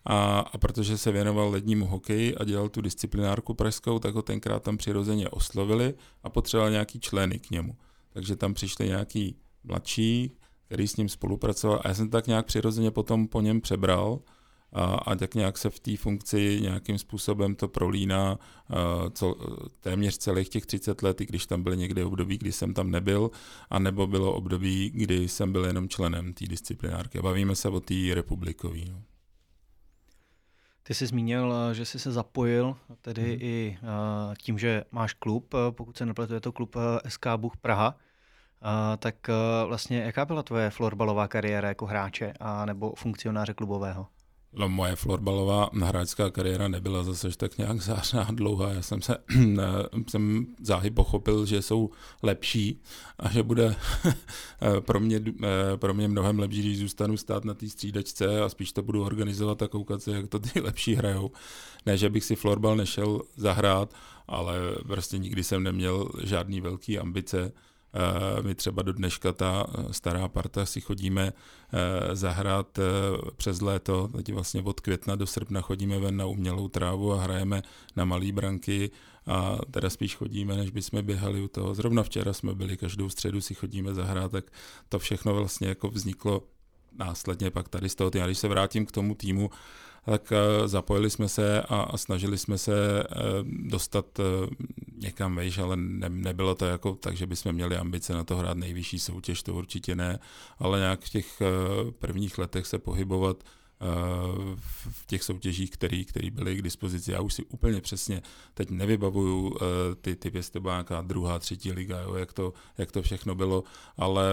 A, 0.05 0.39
a 0.39 0.57
protože 0.57 0.97
se 0.97 1.11
věnoval 1.11 1.49
lednímu 1.49 1.85
hokeji 1.85 2.35
a 2.35 2.43
dělal 2.43 2.69
tu 2.69 2.81
disciplinárku 2.81 3.53
pražskou, 3.53 3.99
tak 3.99 4.15
ho 4.15 4.21
tenkrát 4.21 4.63
tam 4.63 4.77
přirozeně 4.77 5.29
oslovili 5.29 5.93
a 6.23 6.29
potřeboval 6.29 6.71
nějaký 6.71 6.99
členy 6.99 7.39
k 7.39 7.51
němu. 7.51 7.75
Takže 8.13 8.35
tam 8.35 8.53
přišli 8.53 8.87
nějaký 8.87 9.35
mladší, 9.63 10.37
který 10.65 10.87
s 10.87 10.95
ním 10.95 11.09
spolupracoval. 11.09 11.81
A 11.83 11.87
já 11.87 11.93
jsem 11.93 12.09
tak 12.09 12.27
nějak 12.27 12.45
přirozeně 12.45 12.91
potom 12.91 13.27
po 13.27 13.41
něm 13.41 13.61
přebral 13.61 14.19
a, 14.73 14.83
a 14.83 15.15
tak 15.15 15.35
nějak 15.35 15.57
se 15.57 15.69
v 15.69 15.79
té 15.79 15.97
funkci 15.97 16.59
nějakým 16.61 16.97
způsobem 16.97 17.55
to 17.55 17.67
prolíná 17.67 18.39
co, 19.13 19.35
téměř 19.79 20.17
celých 20.17 20.49
těch 20.49 20.65
30 20.65 21.01
let, 21.01 21.21
i 21.21 21.25
když 21.25 21.45
tam 21.45 21.63
byly 21.63 21.77
někdy 21.77 22.03
období, 22.03 22.37
kdy 22.37 22.51
jsem 22.51 22.73
tam 22.73 22.91
nebyl, 22.91 23.31
a 23.69 23.79
nebo 23.79 24.07
bylo 24.07 24.33
období, 24.33 24.89
kdy 24.89 25.27
jsem 25.27 25.51
byl 25.51 25.65
jenom 25.65 25.89
členem 25.89 26.33
té 26.33 26.45
disciplinárky. 26.45 27.21
Bavíme 27.21 27.55
se 27.55 27.69
o 27.69 27.79
té 27.79 27.95
republikové. 28.13 28.79
No. 28.89 29.01
Ty 30.83 30.93
jsi 30.93 31.07
zmínil, 31.07 31.73
že 31.73 31.85
jsi 31.85 31.99
se 31.99 32.11
zapojil 32.11 32.75
tedy 33.01 33.21
hmm. 33.21 33.37
i 33.41 33.77
uh, 33.81 34.33
tím, 34.35 34.59
že 34.59 34.83
máš 34.91 35.13
klub, 35.13 35.55
pokud 35.71 35.97
se 35.97 36.05
nepletu, 36.05 36.33
je 36.33 36.41
to 36.41 36.51
klub 36.51 36.75
SK 37.07 37.27
Buch 37.37 37.57
Praha. 37.57 37.95
Uh, 37.95 38.97
tak 38.97 39.15
uh, 39.29 39.67
vlastně 39.67 39.97
jaká 39.97 40.25
byla 40.25 40.43
tvoje 40.43 40.69
florbalová 40.69 41.27
kariéra 41.27 41.67
jako 41.67 41.85
hráče 41.85 42.33
a 42.39 42.65
nebo 42.65 42.93
funkcionáře 42.95 43.53
klubového? 43.53 44.07
No, 44.53 44.69
moje 44.69 44.95
florbalová 44.95 45.69
hráčská 45.73 46.29
kariéra 46.29 46.67
nebyla 46.67 47.03
zase 47.03 47.29
tak 47.37 47.57
nějak 47.57 47.81
zářná 47.81 48.27
dlouhá. 48.31 48.69
Já 48.69 48.81
jsem 48.81 49.01
se 49.01 49.17
jsem 50.07 50.45
záhy 50.61 50.91
pochopil, 50.91 51.45
že 51.45 51.61
jsou 51.61 51.89
lepší 52.23 52.81
a 53.19 53.31
že 53.31 53.43
bude 53.43 53.75
pro, 54.79 54.99
mě, 54.99 55.21
pro 55.75 55.93
mě 55.93 56.07
mnohem 56.07 56.39
lepší, 56.39 56.59
když 56.59 56.79
zůstanu 56.79 57.17
stát 57.17 57.45
na 57.45 57.53
té 57.53 57.69
střídačce 57.69 58.41
a 58.41 58.49
spíš 58.49 58.71
to 58.71 58.83
budu 58.83 59.03
organizovat 59.03 59.61
a 59.61 59.67
koukat 59.67 60.03
se, 60.03 60.11
jak 60.11 60.27
to 60.27 60.39
ty 60.39 60.59
lepší 60.61 60.95
hrajou. 60.95 61.31
Ne, 61.85 61.97
že 61.97 62.09
bych 62.09 62.23
si 62.23 62.35
florbal 62.35 62.75
nešel 62.75 63.21
zahrát, 63.35 63.93
ale 64.27 64.55
prostě 64.87 65.17
nikdy 65.17 65.43
jsem 65.43 65.63
neměl 65.63 66.09
žádný 66.23 66.61
velký 66.61 66.99
ambice 66.99 67.51
Eh, 67.51 67.70
my 68.41 68.55
třeba 68.55 68.81
do 68.81 68.93
dneška 68.93 69.33
ta 69.33 69.67
eh, 69.67 69.93
stará 69.93 70.27
parta 70.27 70.65
si 70.65 70.81
chodíme 70.81 71.33
eh, 71.33 72.15
zahrát 72.15 72.79
přes 73.35 73.61
léto, 73.61 74.07
teď 74.07 74.33
vlastně 74.33 74.61
od 74.61 74.79
května 74.79 75.15
do 75.15 75.27
srpna 75.27 75.61
chodíme 75.61 75.99
ven 75.99 76.17
na 76.17 76.25
umělou 76.25 76.67
trávu 76.67 77.13
a 77.13 77.21
hrajeme 77.21 77.61
na 77.95 78.05
malý 78.05 78.31
branky 78.31 78.91
a 79.27 79.57
teda 79.71 79.89
spíš 79.89 80.15
chodíme, 80.15 80.57
než 80.57 80.71
bychom 80.71 81.05
běhali 81.05 81.41
u 81.41 81.47
toho. 81.47 81.75
Zrovna 81.75 82.03
včera 82.03 82.33
jsme 82.33 82.55
byli, 82.55 82.77
každou 82.77 83.09
středu 83.09 83.41
si 83.41 83.53
chodíme 83.53 83.93
zahrát, 83.93 84.31
tak 84.31 84.45
to 84.89 84.99
všechno 84.99 85.35
vlastně 85.35 85.67
jako 85.67 85.89
vzniklo 85.89 86.43
následně 86.97 87.51
pak 87.51 87.69
tady 87.69 87.89
z 87.89 87.95
toho. 87.95 88.11
Já 88.15 88.25
když 88.25 88.37
se 88.37 88.47
vrátím 88.47 88.85
k 88.85 88.91
tomu 88.91 89.15
týmu, 89.15 89.49
tak 90.05 90.31
eh, 90.31 90.67
zapojili 90.67 91.09
jsme 91.09 91.29
se 91.29 91.61
a, 91.61 91.97
snažili 91.97 92.37
jsme 92.37 92.57
se 92.57 93.03
eh, 93.03 93.15
dostat 93.43 94.19
eh, 94.19 94.23
někam 94.97 95.35
vejš, 95.35 95.57
ale 95.57 95.77
ne, 95.77 96.09
nebylo 96.09 96.55
to 96.55 96.65
jako 96.65 96.95
tak, 96.95 97.17
že 97.17 97.27
bychom 97.27 97.53
měli 97.53 97.77
ambice 97.77 98.13
na 98.13 98.23
to 98.23 98.35
hrát 98.37 98.57
nejvyšší 98.57 98.99
soutěž, 98.99 99.43
to 99.43 99.53
určitě 99.53 99.95
ne, 99.95 100.19
ale 100.59 100.79
nějak 100.79 101.01
v 101.01 101.09
těch 101.09 101.41
prvních 101.99 102.37
letech 102.37 102.67
se 102.67 102.79
pohybovat 102.79 103.43
v 104.89 105.05
těch 105.07 105.23
soutěžích, 105.23 105.71
které 105.71 106.03
který 106.03 106.29
byly 106.29 106.55
k 106.55 106.61
dispozici. 106.61 107.11
Já 107.11 107.21
už 107.21 107.33
si 107.33 107.43
úplně 107.43 107.81
přesně 107.81 108.21
teď 108.53 108.69
nevybavuju 108.69 109.57
ty, 110.01 110.15
ty 110.15 110.31
pěstobáka, 110.31 111.01
druhá, 111.01 111.39
třetí 111.39 111.71
liga, 111.71 111.99
jo, 112.01 112.15
jak, 112.15 112.33
to, 112.33 112.53
jak 112.77 112.91
to 112.91 113.01
všechno 113.01 113.35
bylo, 113.35 113.63
ale 113.97 114.23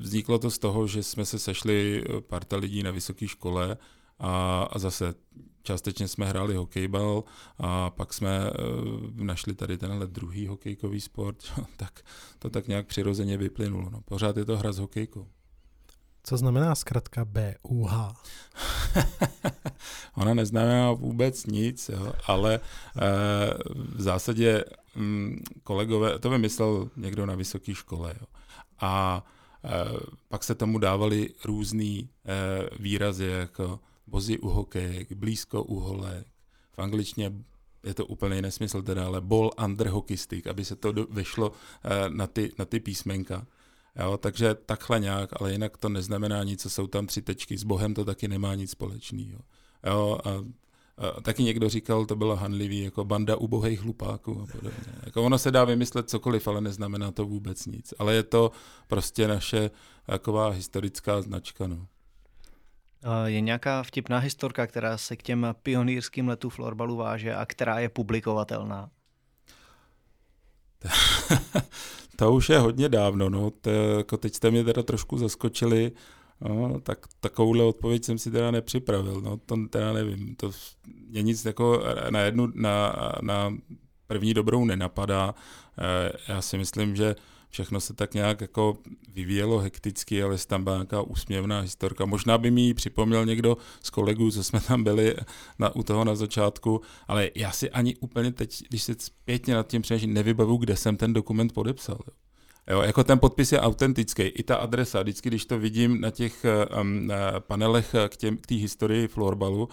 vzniklo 0.00 0.38
to 0.38 0.50
z 0.50 0.58
toho, 0.58 0.86
že 0.86 1.02
jsme 1.02 1.24
se 1.24 1.38
sešli 1.38 2.04
parta 2.20 2.56
lidí 2.56 2.82
na 2.82 2.90
vysoké 2.90 3.28
škole, 3.28 3.76
a, 4.18 4.62
a 4.62 4.78
zase 4.78 5.14
částečně 5.62 6.08
jsme 6.08 6.26
hráli 6.26 6.54
hokejbal 6.54 7.24
a 7.58 7.90
pak 7.90 8.12
jsme 8.12 8.50
uh, 8.50 9.24
našli 9.24 9.54
tady 9.54 9.78
tenhle 9.78 10.06
druhý 10.06 10.46
hokejkový 10.46 11.00
sport, 11.00 11.36
tak 11.76 12.00
to 12.38 12.50
tak 12.50 12.68
nějak 12.68 12.86
přirozeně 12.86 13.36
vyplynulo. 13.36 13.90
No, 13.90 14.00
pořád 14.00 14.36
je 14.36 14.44
to 14.44 14.56
hra 14.56 14.72
s 14.72 14.78
hokejkou. 14.78 15.28
Co 16.22 16.36
znamená 16.36 16.74
zkrátka 16.74 17.24
BUH? 17.24 17.92
Ona 20.16 20.34
neznamená 20.34 20.92
vůbec 20.92 21.46
nic, 21.46 21.88
jo, 21.88 22.12
ale 22.26 22.60
uh, 22.60 23.02
v 23.96 24.02
zásadě 24.02 24.64
um, 24.96 25.36
kolegové, 25.62 26.18
to 26.18 26.30
vymyslel 26.30 26.90
někdo 26.96 27.26
na 27.26 27.34
vysoké 27.34 27.74
škole. 27.74 28.14
Jo. 28.20 28.26
A 28.80 29.24
uh, 29.64 30.00
pak 30.28 30.44
se 30.44 30.54
tomu 30.54 30.78
dávali 30.78 31.30
různý 31.44 32.08
uh, 32.08 32.78
výrazy, 32.80 33.26
jako 33.26 33.80
bozy 34.08 34.38
u 34.38 34.48
hokejek, 34.48 35.12
blízko 35.12 35.62
u 35.62 35.78
holek. 35.78 36.26
V 36.72 36.78
angličtině 36.78 37.32
je 37.84 37.94
to 37.94 38.06
úplný 38.06 38.42
nesmysl 38.42 38.82
teda, 38.82 39.06
ale 39.06 39.20
ball 39.20 39.50
under 39.64 39.88
hockey 39.88 40.16
stick, 40.16 40.46
aby 40.46 40.64
se 40.64 40.76
to 40.76 40.92
vešlo 41.10 41.52
eh, 41.84 42.10
na 42.10 42.26
ty, 42.26 42.52
na 42.58 42.64
ty 42.64 42.80
písmenka. 42.80 43.46
Jo, 43.98 44.16
takže 44.16 44.54
takhle 44.54 45.00
nějak, 45.00 45.30
ale 45.40 45.52
jinak 45.52 45.76
to 45.76 45.88
neznamená 45.88 46.44
nic, 46.44 46.62
co 46.62 46.70
jsou 46.70 46.86
tam 46.86 47.06
tři 47.06 47.22
tečky. 47.22 47.58
S 47.58 47.64
Bohem 47.64 47.94
to 47.94 48.04
taky 48.04 48.28
nemá 48.28 48.54
nic 48.54 48.70
společného. 48.70 49.40
Jo, 49.86 50.18
a, 50.24 50.30
a 50.98 51.20
taky 51.20 51.42
někdo 51.42 51.68
říkal, 51.68 52.06
to 52.06 52.16
bylo 52.16 52.36
hanlivý, 52.36 52.80
jako 52.80 53.04
banda 53.04 53.36
ubohých 53.36 53.80
hlupáků 53.80 54.42
a 54.42 54.46
podobně. 54.46 54.92
Jako 55.06 55.22
ono 55.22 55.38
se 55.38 55.50
dá 55.50 55.64
vymyslet 55.64 56.10
cokoliv, 56.10 56.48
ale 56.48 56.60
neznamená 56.60 57.12
to 57.12 57.24
vůbec 57.24 57.66
nic. 57.66 57.94
Ale 57.98 58.14
je 58.14 58.22
to 58.22 58.50
prostě 58.86 59.28
naše 59.28 59.70
taková 60.06 60.48
historická 60.48 61.22
značka. 61.22 61.66
No. 61.66 61.86
Je 63.24 63.40
nějaká 63.40 63.82
vtipná 63.82 64.18
historka, 64.18 64.66
která 64.66 64.98
se 64.98 65.16
k 65.16 65.22
těm 65.22 65.54
pionýrským 65.62 66.28
letům 66.28 66.50
florbalu 66.50 66.96
váže 66.96 67.34
a 67.34 67.46
která 67.46 67.78
je 67.78 67.88
publikovatelná? 67.88 68.90
to 72.16 72.32
už 72.32 72.48
je 72.48 72.58
hodně 72.58 72.88
dávno, 72.88 73.28
no. 73.28 73.50
To, 73.50 73.70
jako 73.70 74.16
teď 74.16 74.34
jste 74.34 74.50
mě 74.50 74.64
teda 74.64 74.82
trošku 74.82 75.18
zaskočili, 75.18 75.92
no, 76.40 76.80
tak 76.80 76.98
takovouhle 77.20 77.64
odpověď 77.64 78.04
jsem 78.04 78.18
si 78.18 78.30
teda 78.30 78.50
nepřipravil, 78.50 79.20
no, 79.20 79.36
to 79.36 79.56
teda 79.70 79.92
nevím, 79.92 80.36
to 80.36 80.50
je 81.10 81.22
nic 81.22 81.44
jako 81.44 81.82
na 82.10 82.20
jednu, 82.20 82.48
na, 82.54 82.94
na 83.22 83.54
první 84.06 84.34
dobrou 84.34 84.64
nenapadá. 84.64 85.34
Eh, 85.78 86.12
já 86.28 86.42
si 86.42 86.58
myslím, 86.58 86.96
že 86.96 87.14
všechno 87.50 87.80
se 87.80 87.94
tak 87.94 88.14
nějak 88.14 88.40
jako 88.40 88.78
vyvíjelo 89.12 89.58
hekticky, 89.58 90.22
ale 90.22 90.38
tam 90.38 90.64
byla 90.64 90.76
nějaká 90.76 91.02
úsměvná 91.02 91.60
historka. 91.60 92.06
Možná 92.06 92.38
by 92.38 92.50
mi 92.50 92.60
ji 92.60 92.74
připomněl 92.74 93.26
někdo 93.26 93.56
z 93.82 93.90
kolegů, 93.90 94.30
co 94.30 94.44
jsme 94.44 94.60
tam 94.60 94.84
byli 94.84 95.14
na, 95.58 95.76
u 95.76 95.82
toho 95.82 96.04
na 96.04 96.14
začátku, 96.14 96.80
ale 97.08 97.30
já 97.34 97.52
si 97.52 97.70
ani 97.70 97.96
úplně 97.96 98.32
teď, 98.32 98.62
když 98.68 98.82
se 98.82 98.94
zpětně 98.98 99.54
nad 99.54 99.68
tím 99.68 99.82
přemýšlím, 99.82 100.14
nevybavu, 100.14 100.56
kde 100.56 100.76
jsem 100.76 100.96
ten 100.96 101.12
dokument 101.12 101.52
podepsal. 101.52 101.98
Jo. 102.06 102.27
Jo, 102.70 102.82
jako 102.82 103.04
ten 103.04 103.18
podpis 103.18 103.52
je 103.52 103.60
autentický, 103.60 104.22
i 104.22 104.42
ta 104.42 104.56
adresa, 104.56 105.02
vždycky, 105.02 105.28
když 105.28 105.46
to 105.46 105.58
vidím 105.58 106.00
na 106.00 106.10
těch 106.10 106.46
um, 106.80 107.12
panelech 107.38 107.94
k 108.08 108.16
té 108.16 108.30
k 108.30 108.50
historii 108.50 109.08
florbalu, 109.08 109.62
uh, 109.62 109.70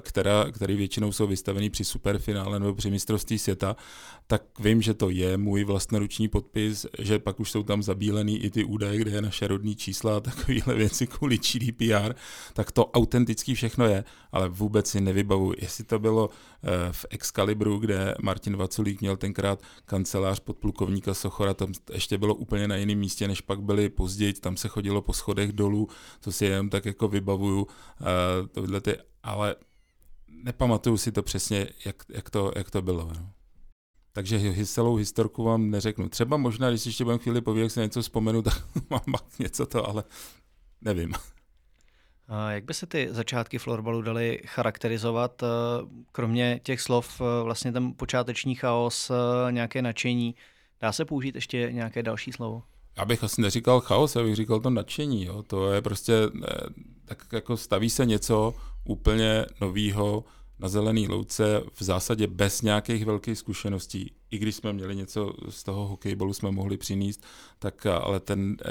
která, 0.00 0.44
který 0.52 0.76
většinou 0.76 1.12
jsou 1.12 1.26
vystavený 1.26 1.70
při 1.70 1.84
superfinále 1.84 2.60
nebo 2.60 2.74
při 2.74 2.90
mistrovství 2.90 3.38
světa, 3.38 3.76
tak 4.26 4.42
vím, 4.58 4.82
že 4.82 4.94
to 4.94 5.10
je 5.10 5.36
můj 5.36 5.64
vlastnoruční 5.64 6.28
podpis, 6.28 6.86
že 6.98 7.18
pak 7.18 7.40
už 7.40 7.50
jsou 7.50 7.62
tam 7.62 7.82
zabílený 7.82 8.38
i 8.38 8.50
ty 8.50 8.64
údaje, 8.64 8.98
kde 8.98 9.10
je 9.10 9.22
naše 9.22 9.46
rodní 9.46 9.76
čísla 9.76 10.16
a 10.16 10.20
takovéhle 10.20 10.74
věci 10.74 11.06
kvůli 11.06 11.38
GDPR, 11.38 12.14
tak 12.52 12.72
to 12.72 12.86
autentický 12.86 13.54
všechno 13.54 13.86
je, 13.86 14.04
ale 14.32 14.48
vůbec 14.48 14.86
si 14.86 15.00
nevybavu, 15.00 15.52
jestli 15.58 15.84
to 15.84 15.98
bylo 15.98 16.28
uh, 16.28 16.32
v 16.92 17.06
Excalibru, 17.10 17.78
kde 17.78 18.14
Martin 18.22 18.56
Vaculík 18.56 19.00
měl 19.00 19.16
tenkrát 19.16 19.62
kancelář 19.86 20.40
podplukovníka 20.40 21.14
Sochora, 21.14 21.54
tam 21.54 21.72
ještě 21.92 22.18
bylo 22.22 22.34
úplně 22.34 22.68
na 22.68 22.76
jiném 22.76 22.98
místě, 22.98 23.28
než 23.28 23.40
pak 23.40 23.62
byli 23.62 23.88
později, 23.88 24.32
tam 24.32 24.56
se 24.56 24.68
chodilo 24.68 25.02
po 25.02 25.12
schodech 25.12 25.52
dolů, 25.52 25.88
to 26.20 26.32
si 26.32 26.44
jenom 26.44 26.70
tak 26.70 26.84
jako 26.84 27.08
vybavuju, 27.08 27.62
uh, 27.62 27.66
tohle 28.52 28.80
ty, 28.80 28.96
ale 29.22 29.56
nepamatuju 30.28 30.96
si 30.96 31.12
to 31.12 31.22
přesně, 31.22 31.68
jak, 31.84 31.96
jak, 32.08 32.30
to, 32.30 32.52
jak 32.56 32.70
to 32.70 32.82
bylo. 32.82 33.10
No. 33.14 33.30
Takže 34.12 34.66
celou 34.66 34.96
historku 34.96 35.44
vám 35.44 35.70
neřeknu. 35.70 36.08
Třeba 36.08 36.36
možná, 36.36 36.70
když 36.70 36.86
ještě 36.86 37.04
budeme 37.04 37.22
chvíli 37.22 37.40
povědět, 37.40 37.64
jak 37.64 37.72
se 37.72 37.80
něco 37.80 38.02
vzpomenu, 38.02 38.42
tak 38.42 38.54
mám 38.90 39.18
něco 39.38 39.66
to, 39.66 39.88
ale 39.88 40.04
nevím. 40.80 41.12
A 42.28 42.50
jak 42.50 42.64
by 42.64 42.74
se 42.74 42.86
ty 42.86 43.08
začátky 43.10 43.58
florbalu 43.58 44.02
daly 44.02 44.42
charakterizovat, 44.46 45.42
eh, 45.42 45.46
kromě 46.12 46.60
těch 46.62 46.80
slov, 46.80 47.20
eh, 47.20 47.44
vlastně 47.44 47.72
ten 47.72 47.92
počáteční 47.96 48.54
chaos, 48.54 49.10
nějaké 49.50 49.82
nadšení, 49.82 50.34
Dá 50.82 50.92
se 50.92 51.04
použít 51.04 51.34
ještě 51.34 51.68
nějaké 51.72 52.02
další 52.02 52.32
slovo? 52.32 52.62
Já 52.96 53.04
bych 53.04 53.24
asi 53.24 53.42
neříkal 53.42 53.80
chaos, 53.80 54.16
já 54.16 54.22
bych 54.22 54.36
říkal 54.36 54.60
to 54.60 54.70
nadšení. 54.70 55.24
Jo. 55.24 55.42
To 55.42 55.72
je 55.72 55.82
prostě, 55.82 56.12
eh, 56.14 56.56
tak 57.04 57.26
jako 57.32 57.56
staví 57.56 57.90
se 57.90 58.06
něco 58.06 58.54
úplně 58.84 59.46
novýho 59.60 60.24
na 60.58 60.68
zelený 60.68 61.08
louce 61.08 61.62
v 61.72 61.82
zásadě 61.82 62.26
bez 62.26 62.62
nějakých 62.62 63.04
velkých 63.04 63.38
zkušeností. 63.38 64.14
I 64.30 64.38
když 64.38 64.54
jsme 64.56 64.72
měli 64.72 64.96
něco 64.96 65.32
z 65.48 65.62
toho 65.62 65.88
hokejbalu, 65.88 66.32
jsme 66.32 66.50
mohli 66.50 66.76
přinést, 66.76 67.24
tak 67.58 67.86
ale 67.86 68.20
ten 68.20 68.56
e, 68.64 68.66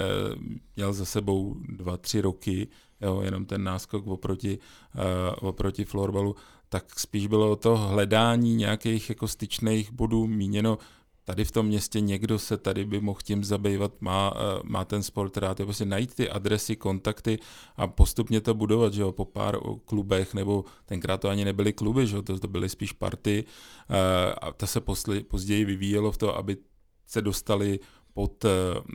měl 0.76 0.94
za 0.94 1.06
sebou 1.06 1.56
dva, 1.70 1.98
tři 1.98 2.22
roky, 2.22 2.68
jo, 3.02 3.22
jenom 3.22 3.46
ten 3.46 3.64
náskok 3.64 4.08
oproti, 4.08 4.60
e, 4.96 5.36
oproti 5.36 5.86
florbalu, 5.86 6.36
tak 6.70 7.00
spíš 7.00 7.28
bylo 7.28 7.56
to 7.56 7.78
hledání 7.78 8.56
nějakých 8.56 9.10
jako 9.10 9.28
styčných 9.28 9.92
bodů 9.92 10.28
míněno 10.28 10.78
tady 11.24 11.46
v 11.46 11.52
tom 11.52 11.66
městě 11.66 12.02
někdo 12.02 12.40
se 12.40 12.58
tady 12.58 12.86
by 12.86 13.02
mohl 13.02 13.20
tím 13.24 13.44
zabývat, 13.44 14.02
má, 14.02 14.34
eh, 14.36 14.60
má 14.64 14.86
ten 14.86 15.04
sport 15.04 15.38
rád, 15.38 15.60
je 15.60 15.66
prostě 15.66 15.86
najít 15.86 16.16
ty 16.16 16.30
adresy, 16.30 16.76
kontakty 16.76 17.40
a 17.76 17.88
postupně 17.88 18.42
to 18.42 18.54
budovat, 18.54 18.94
že 18.94 19.02
jo, 19.02 19.12
po 19.12 19.26
pár 19.26 19.58
klubech, 19.86 20.34
nebo 20.34 20.66
tenkrát 20.86 21.22
to 21.22 21.30
ani 21.30 21.46
nebyly 21.46 21.74
kluby, 21.74 22.08
že 22.08 22.16
jo, 22.16 22.22
to, 22.22 22.40
to 22.40 22.48
byly 22.48 22.70
spíš 22.70 22.92
party 22.92 23.44
eh, 23.90 24.34
a 24.42 24.52
to 24.52 24.68
se 24.68 24.82
posli, 24.82 25.24
později 25.24 25.66
vyvíjelo 25.66 26.12
v 26.12 26.18
to, 26.18 26.38
aby 26.38 26.58
se 27.08 27.22
dostali 27.22 27.80
pod 28.14 28.46
eh, 28.46 28.50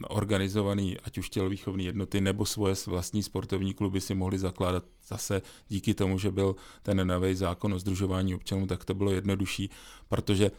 organizovaný, 0.09 0.97
ať 0.99 1.19
už 1.19 1.31
tělovýchovný 1.31 1.85
jednoty, 1.85 2.21
nebo 2.21 2.45
svoje 2.45 2.75
vlastní 2.87 3.23
sportovní 3.23 3.75
kluby 3.75 4.01
si 4.01 4.15
mohli 4.15 4.39
zakládat 4.39 4.85
zase 5.09 5.43
díky 5.69 5.95
tomu, 5.95 6.19
že 6.19 6.31
byl 6.31 6.57
ten 6.83 7.07
nový 7.07 7.35
zákon 7.35 7.75
o 7.75 7.79
združování 7.79 8.35
občanů, 8.35 8.67
tak 8.67 8.85
to 8.85 8.95
bylo 8.95 9.13
jednodušší, 9.13 9.71
protože 10.09 10.51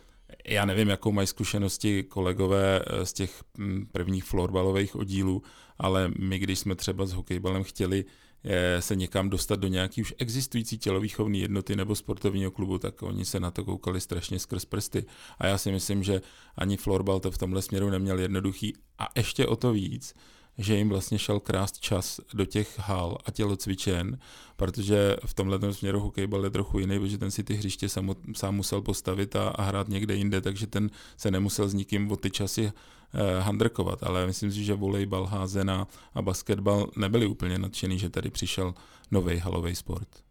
já 0.48 0.66
nevím, 0.66 0.90
jakou 0.90 1.12
mají 1.12 1.28
zkušenosti 1.28 2.04
kolegové 2.04 2.82
eh, 2.86 3.06
z 3.06 3.14
těch 3.14 3.44
mm, 3.58 3.86
prvních 3.92 4.24
florbalových 4.24 4.96
oddílů, 4.96 5.44
ale 5.78 6.12
my, 6.20 6.40
když 6.40 6.60
jsme 6.60 6.76
třeba 6.76 7.06
s 7.06 7.14
hokejbalem 7.14 7.64
chtěli 7.64 8.06
eh, 8.44 8.82
se 8.82 8.96
někam 8.96 9.30
dostat 9.30 9.60
do 9.60 9.68
nějaký 9.68 10.02
už 10.02 10.14
existující 10.18 10.78
tělovýchovné 10.78 11.38
jednoty 11.38 11.76
nebo 11.76 11.96
sportovního 11.96 12.52
klubu, 12.52 12.78
tak 12.78 13.04
oni 13.04 13.26
se 13.26 13.40
na 13.40 13.52
to 13.52 13.66
koukali 13.66 14.02
strašně 14.02 14.40
skrz 14.40 14.66
prsty. 14.66 15.06
A 15.38 15.48
já 15.48 15.58
si 15.58 15.72
myslím, 15.72 16.04
že 16.04 16.22
ani 16.56 16.78
florbal 16.78 17.20
to 17.20 17.32
v 17.32 17.38
tomhle 17.38 17.62
směru 17.62 17.90
neměl 17.90 18.20
jednoduchý. 18.20 18.74
A 19.00 19.08
ještě 19.16 19.48
o 19.48 19.56
to 19.56 19.74
víc, 19.74 20.14
že 20.58 20.76
jim 20.78 20.90
vlastně 20.90 21.20
šel 21.20 21.40
krást 21.40 21.80
čas 21.80 22.20
do 22.34 22.46
těch 22.46 22.80
hal 22.80 23.18
a 23.26 23.32
tělocvičen, 23.32 24.20
protože 24.56 25.16
v 25.26 25.34
tomhle 25.34 25.74
směru 25.74 26.00
hokejbal 26.00 26.44
je 26.44 26.50
trochu 26.50 26.80
jiný, 26.80 27.00
protože 27.00 27.18
ten 27.18 27.32
si 27.32 27.44
ty 27.44 27.54
hřiště 27.54 27.90
sám, 27.90 28.16
sám 28.36 28.56
musel 28.56 28.82
postavit 28.82 29.36
a, 29.36 29.48
a 29.48 29.64
hrát 29.64 29.88
někde 29.88 30.16
jinde, 30.16 30.42
takže 30.42 30.68
ten 30.68 30.90
se 31.18 31.32
nemusel 31.32 31.70
s 31.70 31.74
nikým 31.74 32.12
o 32.12 32.16
ty 32.16 32.32
časy 32.32 32.72
eh, 32.72 33.42
handrkovat, 33.42 34.04
ale 34.04 34.28
myslím 34.28 34.52
si, 34.52 34.64
že 34.64 34.74
volejbal, 34.74 35.26
házena 35.26 35.88
a 36.14 36.22
basketbal 36.22 36.90
nebyli 36.96 37.26
úplně 37.26 37.60
nadšený, 37.60 38.00
že 38.00 38.10
tady 38.10 38.30
přišel 38.30 38.74
nový 39.12 39.38
halový 39.38 39.76
sport. 39.76 40.27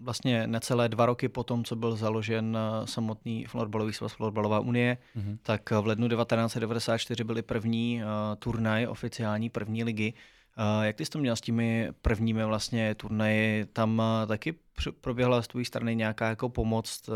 Vlastně 0.00 0.46
necelé 0.46 0.88
dva 0.88 1.06
roky 1.06 1.28
po 1.28 1.44
tom, 1.44 1.64
co 1.64 1.76
byl 1.76 1.96
založen 1.96 2.58
eh, 2.58 2.86
samotný 2.86 3.44
florbalový 3.44 3.92
svaz 3.92 4.12
Florbalová 4.12 4.60
unie, 4.60 4.98
mm-hmm. 5.16 5.38
tak 5.42 5.70
v 5.70 5.86
lednu 5.86 6.08
1994 6.08 7.24
byly 7.24 7.42
první 7.42 8.02
uh, 8.02 8.08
turnaj 8.38 8.86
oficiální 8.86 9.50
první 9.50 9.84
ligy. 9.84 10.12
Uh, 10.58 10.84
jak 10.84 10.96
ty 10.96 11.04
jsi 11.04 11.10
to 11.10 11.18
měl 11.18 11.36
s 11.36 11.40
těmi 11.40 11.88
prvními 12.02 12.44
vlastně 12.44 12.94
turnaji? 12.94 13.64
Tam 13.64 13.98
uh, 13.98 14.28
taky 14.28 14.54
proběhla 15.00 15.42
z 15.42 15.48
tvojí 15.48 15.64
strany 15.64 15.96
nějaká 15.96 16.28
jako 16.28 16.48
pomoc 16.48 17.08
uh, 17.08 17.14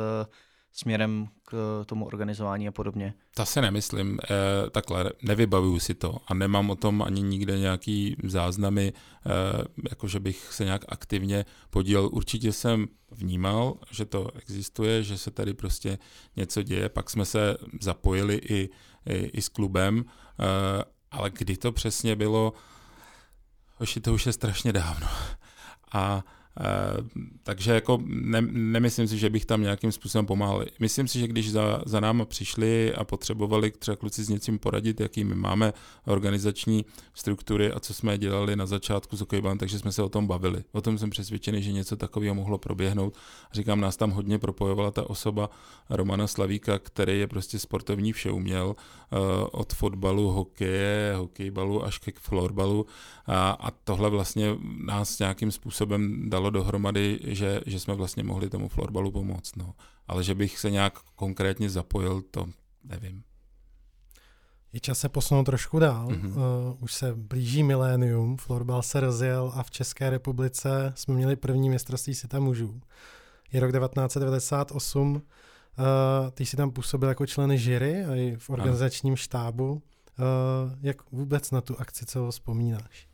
směrem 0.73 1.29
k 1.49 1.83
tomu 1.87 2.07
organizování 2.07 2.69
a 2.69 2.73
podobně? 2.73 3.15
To 3.35 3.47
se 3.47 3.61
nemyslím. 3.61 4.19
E, 4.31 4.71
takhle, 4.71 5.13
nevybavuju 5.23 5.79
si 5.79 5.95
to 5.95 6.17
a 6.27 6.35
nemám 6.35 6.71
o 6.71 6.77
tom 6.77 7.03
ani 7.03 7.23
nikde 7.23 7.59
nějaký 7.59 8.17
záznamy, 8.25 8.93
e, 8.93 8.93
jakože 9.91 10.21
bych 10.21 10.53
se 10.53 10.65
nějak 10.65 10.85
aktivně 10.89 11.45
podílel. 11.71 12.09
Určitě 12.13 12.53
jsem 12.53 12.89
vnímal, 13.11 13.75
že 13.91 14.05
to 14.05 14.31
existuje, 14.37 15.03
že 15.03 15.19
se 15.19 15.31
tady 15.31 15.55
prostě 15.55 15.99
něco 16.37 16.63
děje. 16.63 16.89
Pak 16.89 17.11
jsme 17.11 17.25
se 17.25 17.57
zapojili 17.81 18.35
i, 18.37 18.71
i, 19.07 19.15
i 19.15 19.43
s 19.43 19.49
klubem, 19.49 20.05
e, 20.05 20.85
ale 21.11 21.31
kdy 21.31 21.57
to 21.57 21.73
přesně 21.73 22.17
bylo, 22.17 22.53
to 24.03 24.15
už 24.15 24.27
je 24.27 24.33
strašně 24.33 24.73
dávno. 24.73 25.09
A 25.93 26.25
takže 27.43 27.73
jako 27.73 28.03
ne, 28.07 28.41
nemyslím 28.51 29.09
si, 29.09 29.19
že 29.19 29.31
bych 29.31 29.47
tam 29.47 29.63
nějakým 29.63 29.93
způsobem 29.93 30.27
pomáhal. 30.27 30.65
Myslím 30.81 31.09
si, 31.09 31.19
že 31.19 31.27
když 31.27 31.51
za, 31.51 31.83
za 31.87 32.01
náma 32.01 32.25
přišli 32.25 32.95
a 32.95 33.05
potřebovali 33.05 33.71
třeba 33.71 33.97
kluci 33.97 34.25
s 34.25 34.29
něčím 34.29 34.59
poradit, 34.59 35.01
jaký 35.01 35.25
my 35.25 35.35
máme 35.35 35.73
organizační 36.07 36.85
struktury 37.15 37.73
a 37.73 37.81
co 37.81 37.95
jsme 37.95 38.19
dělali 38.19 38.57
na 38.57 38.67
začátku 38.67 39.17
s 39.17 39.21
hokejbalem, 39.21 39.59
takže 39.59 39.79
jsme 39.79 39.93
se 39.93 40.03
o 40.03 40.09
tom 40.09 40.27
bavili. 40.27 40.65
O 40.73 40.81
tom 40.81 40.99
jsem 40.99 41.11
přesvědčený, 41.11 41.63
že 41.63 41.73
něco 41.73 41.97
takového 41.97 42.35
mohlo 42.35 42.59
proběhnout. 42.59 43.15
Říkám, 43.53 43.81
nás 43.81 43.97
tam 43.97 44.11
hodně 44.11 44.39
propojovala 44.39 44.91
ta 44.91 45.11
osoba 45.11 45.51
Romana 45.91 46.27
Slavíka, 46.27 46.79
který 46.79 47.19
je 47.19 47.27
prostě 47.27 47.59
sportovní 47.59 48.13
vše 48.13 48.31
uměl, 48.31 48.77
eh, 48.79 49.17
od 49.53 49.73
fotbalu, 49.73 50.31
hokeje, 50.31 51.15
hokejbalu 51.17 51.85
až 51.85 51.99
ke 51.99 52.13
florbalu 52.21 52.87
a, 53.29 53.51
a 53.51 53.71
tohle 53.71 54.11
vlastně 54.11 54.57
nás 54.85 55.19
nějakým 55.19 55.53
způsobem 55.53 56.31
dalo 56.31 56.51
dohromady, 56.51 57.21
že, 57.23 57.61
že 57.67 57.81
jsme 57.81 57.95
vlastně 57.95 58.23
mohli 58.23 58.51
tomu 58.51 58.69
florbalu 58.69 59.11
pomoct. 59.11 59.57
No. 59.57 59.75
Ale 60.07 60.25
že 60.25 60.35
bych 60.35 60.59
se 60.59 60.71
nějak 60.71 60.99
konkrétně 61.15 61.71
zapojil, 61.71 62.23
to 62.31 62.47
nevím. 62.85 63.23
Je 64.73 64.81
čas 64.81 64.99
se 64.99 65.09
posunout 65.09 65.45
trošku 65.45 65.79
dál. 65.79 66.09
Mm-hmm. 66.09 66.31
Uh, 66.31 66.77
už 66.81 66.95
se 66.95 67.15
blíží 67.15 67.63
milénium, 67.63 68.37
florbal 68.37 68.83
se 68.83 69.01
rozjel 69.01 69.53
a 69.55 69.63
v 69.63 69.71
České 69.71 70.11
republice 70.11 70.93
jsme 70.97 71.15
měli 71.15 71.37
první 71.37 71.71
mistrovství 71.71 72.15
světa 72.15 72.41
mužů. 72.41 72.81
Je 73.53 73.61
rok 73.61 73.73
1998, 73.73 75.15
uh, 75.15 75.21
eh, 75.21 76.31
ty 76.31 76.47
jsi 76.47 76.57
tam 76.57 76.71
působil 76.71 77.09
jako 77.09 77.27
člen 77.27 77.57
žiry 77.57 78.05
a 78.05 78.15
i 78.15 78.37
v 78.39 78.51
organizačním 78.51 79.13
ano. 79.13 79.17
štábu. 79.17 79.73
Uh, 79.73 79.83
jak 80.81 81.11
vůbec 81.13 81.51
na 81.51 81.61
tu 81.61 81.81
akci 81.81 82.07
celou 82.07 82.31
vzpomínáš? 82.31 83.08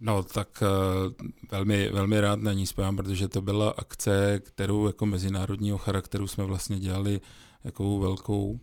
No, 0.00 0.22
tak 0.22 0.62
uh, 0.62 1.26
velmi, 1.50 1.90
velmi 1.90 2.20
rád 2.20 2.40
na 2.40 2.52
ní 2.52 2.66
spojám, 2.66 2.96
protože 2.96 3.28
to 3.28 3.42
byla 3.42 3.70
akce, 3.70 4.40
kterou 4.44 4.86
jako 4.86 5.06
mezinárodního 5.06 5.78
charakteru 5.78 6.26
jsme 6.26 6.44
vlastně 6.44 6.78
dělali 6.78 7.20
jako 7.64 7.98
velkou 7.98 8.50
uh, 8.50 8.58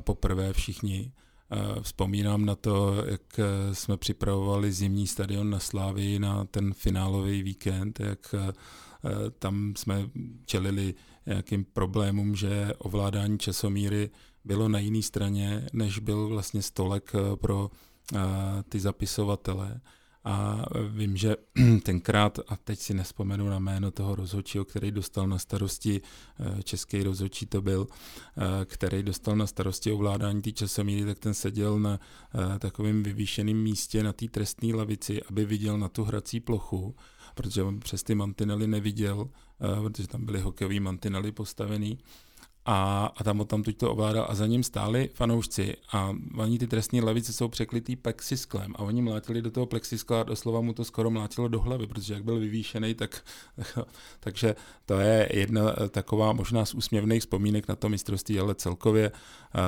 poprvé 0.00 0.52
všichni. 0.52 1.12
Uh, 1.52 1.82
vzpomínám 1.82 2.44
na 2.44 2.54
to, 2.54 3.04
jak 3.06 3.40
jsme 3.72 3.96
připravovali 3.96 4.72
zimní 4.72 5.06
stadion 5.06 5.50
na 5.50 5.58
Slávii 5.58 6.18
na 6.18 6.44
ten 6.44 6.74
finálový 6.74 7.42
víkend, 7.42 8.00
jak 8.00 8.34
tam 9.38 9.72
jsme 9.76 10.10
čelili 10.44 10.94
nějakým 11.26 11.64
problémům, 11.64 12.36
že 12.36 12.72
ovládání 12.78 13.38
časomíry 13.38 14.10
bylo 14.44 14.68
na 14.68 14.78
jiné 14.78 15.02
straně, 15.02 15.66
než 15.72 15.98
byl 15.98 16.28
vlastně 16.28 16.62
stolek 16.62 17.12
pro 17.34 17.70
ty 18.68 18.80
zapisovatele. 18.80 19.80
A 20.24 20.64
vím, 20.88 21.16
že 21.16 21.36
tenkrát, 21.82 22.38
a 22.48 22.56
teď 22.56 22.78
si 22.78 22.94
nespomenu 22.94 23.48
na 23.48 23.58
jméno 23.58 23.90
toho 23.90 24.14
rozhodčího, 24.14 24.64
který 24.64 24.90
dostal 24.90 25.26
na 25.26 25.38
starosti, 25.38 26.00
eh, 26.40 26.62
český 26.62 27.02
rozhodčí 27.02 27.46
to 27.46 27.62
byl, 27.62 27.86
eh, 27.90 28.64
který 28.64 29.02
dostal 29.02 29.36
na 29.36 29.46
starosti 29.46 29.92
ovládání 29.92 30.42
té 30.42 30.52
časomíry, 30.52 31.04
tak 31.04 31.18
ten 31.18 31.34
seděl 31.34 31.78
na 31.78 32.00
eh, 32.54 32.58
takovém 32.58 33.02
vyvýšeném 33.02 33.56
místě 33.56 34.02
na 34.02 34.12
té 34.12 34.28
trestné 34.28 34.74
lavici, 34.74 35.22
aby 35.22 35.44
viděl 35.44 35.78
na 35.78 35.88
tu 35.88 36.04
hrací 36.04 36.40
plochu, 36.40 36.96
protože 37.34 37.62
on 37.62 37.80
přes 37.80 38.02
ty 38.02 38.14
mantinely 38.14 38.66
neviděl, 38.66 39.28
protože 39.82 40.08
tam 40.08 40.24
byly 40.24 40.40
hokejové 40.40 40.80
mantinely 40.80 41.32
postavený 41.32 41.98
a, 42.64 43.12
a 43.16 43.24
tam 43.24 43.46
tam 43.46 43.62
tuď 43.62 43.76
to 43.76 43.92
ovládal 43.92 44.26
a 44.28 44.34
za 44.34 44.46
ním 44.46 44.62
stáli 44.62 45.10
fanoušci 45.14 45.76
a 45.92 46.16
oni 46.36 46.58
ty 46.58 46.66
trestní 46.66 47.00
levice 47.00 47.32
jsou 47.32 47.48
překlitý 47.48 47.96
plexisklem. 47.96 48.74
A 48.76 48.78
oni 48.78 49.02
mlátili 49.02 49.42
do 49.42 49.50
toho 49.50 49.66
plexiskla 49.66 50.20
a 50.20 50.22
doslova 50.22 50.60
mu 50.60 50.72
to 50.72 50.84
skoro 50.84 51.10
mlátilo 51.10 51.48
do 51.48 51.60
hlavy, 51.60 51.86
protože 51.86 52.14
jak 52.14 52.24
byl 52.24 52.38
vyvýšený, 52.38 52.94
tak 52.94 53.24
takže 54.20 54.56
to 54.86 55.00
je 55.00 55.28
jedna 55.32 55.72
taková 55.90 56.32
možná 56.32 56.64
z 56.64 56.74
úsměvných 56.74 57.20
vzpomínek 57.20 57.68
na 57.68 57.76
to 57.76 57.88
mistrovství, 57.88 58.40
ale 58.40 58.54
celkově 58.54 59.10
uh, 59.10 59.60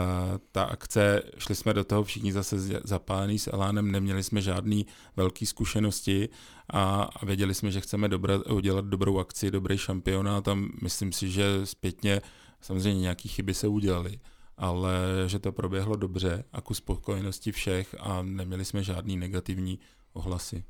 ta 0.53 0.63
akce, 0.63 1.23
šli 1.39 1.55
jsme 1.55 1.75
do 1.75 1.85
toho 1.85 2.05
všichni 2.05 2.33
zase 2.33 2.57
zapálený 2.85 3.39
s 3.39 3.53
Elánem, 3.53 3.91
neměli 3.91 4.23
jsme 4.23 4.41
žádný 4.43 4.87
velký 5.17 5.47
zkušenosti 5.47 6.29
a, 6.71 7.03
a 7.03 7.25
věděli 7.25 7.55
jsme, 7.55 7.71
že 7.71 7.81
chceme 7.81 8.09
dobra, 8.09 8.39
udělat 8.39 8.85
dobrou 8.85 9.19
akci, 9.19 9.51
dobrý 9.51 9.79
šampionát 9.79 10.49
a 10.49 10.59
myslím 10.83 11.13
si, 11.13 11.31
že 11.31 11.45
zpětně 11.65 12.21
Samozřejmě 12.63 13.01
nějaké 13.01 13.29
chyby 13.29 13.55
se 13.55 13.69
udělaly, 13.69 14.21
ale 14.57 14.95
že 15.27 15.39
to 15.39 15.53
proběhlo 15.53 15.97
dobře 15.97 16.45
a 16.53 16.61
ku 16.61 16.75
spokojenosti 16.75 17.53
všech 17.53 17.95
a 18.01 18.23
neměli 18.23 18.65
jsme 18.65 18.83
žádný 18.83 19.17
negativní 19.17 19.79
ohlasy. 20.13 20.65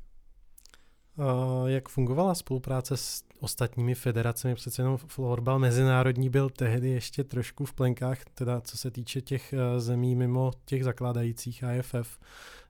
A 1.17 1.63
jak 1.69 1.89
fungovala 1.89 2.35
spolupráce 2.35 2.97
s 2.97 3.23
ostatními 3.39 3.95
federacemi? 3.95 4.55
Přece 4.55 4.81
jenom 4.81 4.97
florbal 4.97 5.59
mezinárodní 5.59 6.29
byl 6.29 6.49
tehdy 6.49 6.89
ještě 6.89 7.23
trošku 7.23 7.65
v 7.65 7.73
plenkách, 7.73 8.25
teda 8.33 8.61
co 8.61 8.77
se 8.77 8.91
týče 8.91 9.21
těch 9.21 9.53
eh, 9.53 9.79
zemí 9.79 10.15
mimo 10.15 10.51
těch 10.65 10.83
zakládajících 10.83 11.63
AFF. 11.63 12.19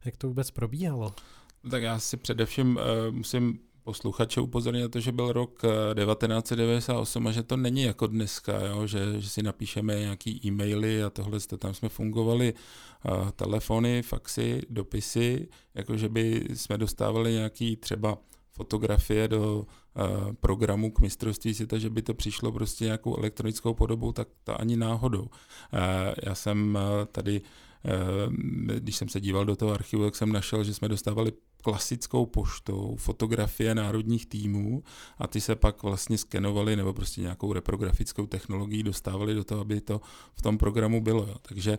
Jak 0.06 0.18
to 0.18 0.28
vůbec 0.28 0.52
probíhalo? 0.52 1.14
Tak 1.72 1.84
já 1.84 2.00
si 2.00 2.18
především 2.18 2.76
uh, 2.76 3.16
musím 3.16 3.60
posluchače 3.84 4.42
upozornit 4.42 4.82
na 4.82 4.90
to, 4.90 5.00
že 5.00 5.12
byl 5.12 5.32
rok 5.32 5.62
1998 5.96 7.28
a 7.28 7.32
že 7.32 7.44
to 7.44 7.58
není 7.58 7.82
jako 7.82 8.08
dneska, 8.08 8.66
jo? 8.66 8.88
Že, 8.88 9.22
že 9.22 9.30
si 9.30 9.44
napíšeme 9.44 10.00
nějaký 10.00 10.42
e-maily 10.46 11.04
a 11.04 11.10
tohle, 11.10 11.40
tam 11.60 11.74
jsme 11.74 11.90
fungovali 11.90 12.54
uh, 12.54 13.30
telefony, 13.32 14.02
faxy, 14.02 14.62
dopisy, 14.70 15.48
jakože 15.76 16.10
by 16.10 16.46
jsme 16.54 16.78
dostávali 16.78 17.32
nějaký 17.32 17.76
třeba 17.76 18.18
fotografie 18.52 19.28
do 19.28 19.60
uh, 19.60 20.34
programu 20.34 20.92
k 20.92 21.00
mistrovství 21.00 21.54
světa, 21.54 21.78
že 21.78 21.90
by 21.90 22.02
to 22.02 22.14
přišlo 22.14 22.52
prostě 22.52 22.86
nějakou 22.86 23.18
elektronickou 23.18 23.74
podobou, 23.74 24.12
tak 24.12 24.28
to 24.44 24.62
ani 24.62 24.78
náhodou. 24.78 25.22
Uh, 25.22 25.30
já 26.24 26.36
jsem 26.36 26.76
uh, 26.76 27.06
tady 27.12 27.42
když 28.78 28.96
jsem 28.96 29.10
se 29.10 29.22
díval 29.22 29.46
do 29.46 29.56
toho 29.56 29.72
archivu, 29.72 30.04
tak 30.04 30.16
jsem 30.16 30.32
našel, 30.32 30.64
že 30.64 30.74
jsme 30.74 30.88
dostávali 30.88 31.32
klasickou 31.64 32.26
poštou 32.26 32.96
fotografie 33.00 33.76
národních 33.76 34.26
týmů 34.26 34.84
a 35.18 35.28
ty 35.28 35.42
se 35.42 35.56
pak 35.56 35.84
vlastně 35.84 36.18
skenovaly 36.18 36.76
nebo 36.76 36.94
prostě 36.94 37.22
nějakou 37.22 37.54
reprografickou 37.54 38.28
technologií 38.28 38.84
dostávali 38.84 39.34
do 39.34 39.44
toho, 39.44 39.62
aby 39.62 39.82
to 39.82 40.02
v 40.36 40.42
tom 40.42 40.58
programu 40.58 41.02
bylo. 41.02 41.26
Jo. 41.28 41.36
Takže 41.42 41.78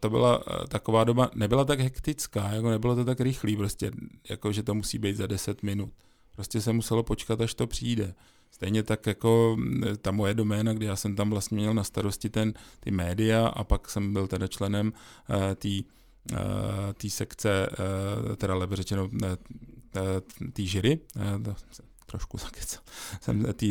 to 0.00 0.10
byla 0.10 0.42
taková 0.68 1.04
doba, 1.04 1.30
nebyla 1.34 1.64
tak 1.64 1.80
hektická, 1.80 2.48
jako 2.48 2.70
nebylo 2.70 2.96
to 2.96 3.04
tak 3.04 3.20
rychlý, 3.20 3.56
prostě 3.56 3.90
jako, 4.30 4.52
že 4.52 4.62
to 4.62 4.74
musí 4.74 4.98
být 4.98 5.16
za 5.16 5.26
10 5.26 5.62
minut. 5.62 5.92
Prostě 6.32 6.60
se 6.60 6.72
muselo 6.72 7.02
počkat, 7.02 7.40
až 7.40 7.54
to 7.54 7.66
přijde. 7.66 8.14
Stejně 8.50 8.82
tak 8.82 9.06
jako 9.06 9.56
ta 10.02 10.10
moje 10.10 10.34
doména, 10.34 10.72
kdy 10.72 10.86
já 10.86 10.96
jsem 10.96 11.16
tam 11.16 11.30
vlastně 11.30 11.56
měl 11.56 11.74
na 11.74 11.84
starosti 11.84 12.30
ten, 12.30 12.54
ty 12.80 12.90
média 12.90 13.46
a 13.46 13.64
pak 13.64 13.90
jsem 13.90 14.12
byl 14.12 14.26
teda 14.26 14.46
členem 14.46 14.92
uh, 15.28 15.36
té 15.54 15.68
uh, 16.32 16.38
tý 16.96 17.10
sekce, 17.10 17.68
uh, 18.28 18.36
teda 18.36 18.54
lépe 18.54 18.76
řečeno 18.76 19.04
uh, 19.04 19.20
té 20.52 20.62
žiry, 20.62 21.00
trošku 22.06 22.38
zakecal, 22.44 22.82
jsem 23.20 23.42
té 23.42 23.66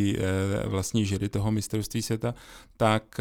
vlastní 0.66 1.06
žiry 1.06 1.30
toho 1.30 1.52
mistrovství 1.52 2.02
světa, 2.02 2.34
tak 2.78 3.20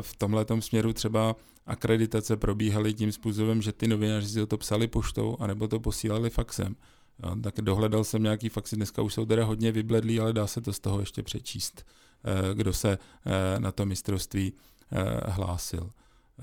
v 0.00 0.16
tomhle 0.16 0.46
směru 0.60 0.92
třeba 0.92 1.36
akreditace 1.66 2.36
probíhaly 2.36 2.94
tím 2.94 3.12
způsobem, 3.12 3.62
že 3.62 3.72
ty 3.72 3.88
novináři 3.88 4.28
si 4.28 4.46
to 4.46 4.58
psali 4.58 4.86
poštou, 4.86 5.36
anebo 5.40 5.68
to 5.68 5.80
posílali 5.80 6.30
faxem. 6.30 6.76
Jo, 7.22 7.36
tak 7.42 7.54
dohledal 7.54 8.04
jsem 8.04 8.22
nějaký 8.22 8.48
faxy, 8.48 8.76
dneska 8.76 9.02
už 9.02 9.14
jsou 9.14 9.26
teda 9.26 9.44
hodně 9.44 9.72
vybledlí, 9.72 10.20
ale 10.20 10.32
dá 10.32 10.46
se 10.46 10.60
to 10.60 10.72
z 10.72 10.78
toho 10.78 11.00
ještě 11.00 11.22
přečíst, 11.22 11.86
eh, 12.24 12.54
kdo 12.54 12.72
se 12.72 12.98
eh, 13.26 13.60
na 13.60 13.72
to 13.72 13.86
mistrovství 13.86 14.52
eh, 14.92 15.30
hlásil. 15.30 15.90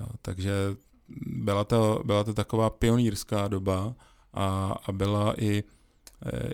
Jo, 0.00 0.06
takže 0.22 0.52
byla 1.26 1.64
to, 1.64 2.02
byla 2.04 2.24
to 2.24 2.34
taková 2.34 2.70
pionýrská 2.70 3.48
doba 3.48 3.94
a, 4.32 4.74
a 4.86 4.92
byla 4.92 5.42
i, 5.42 5.64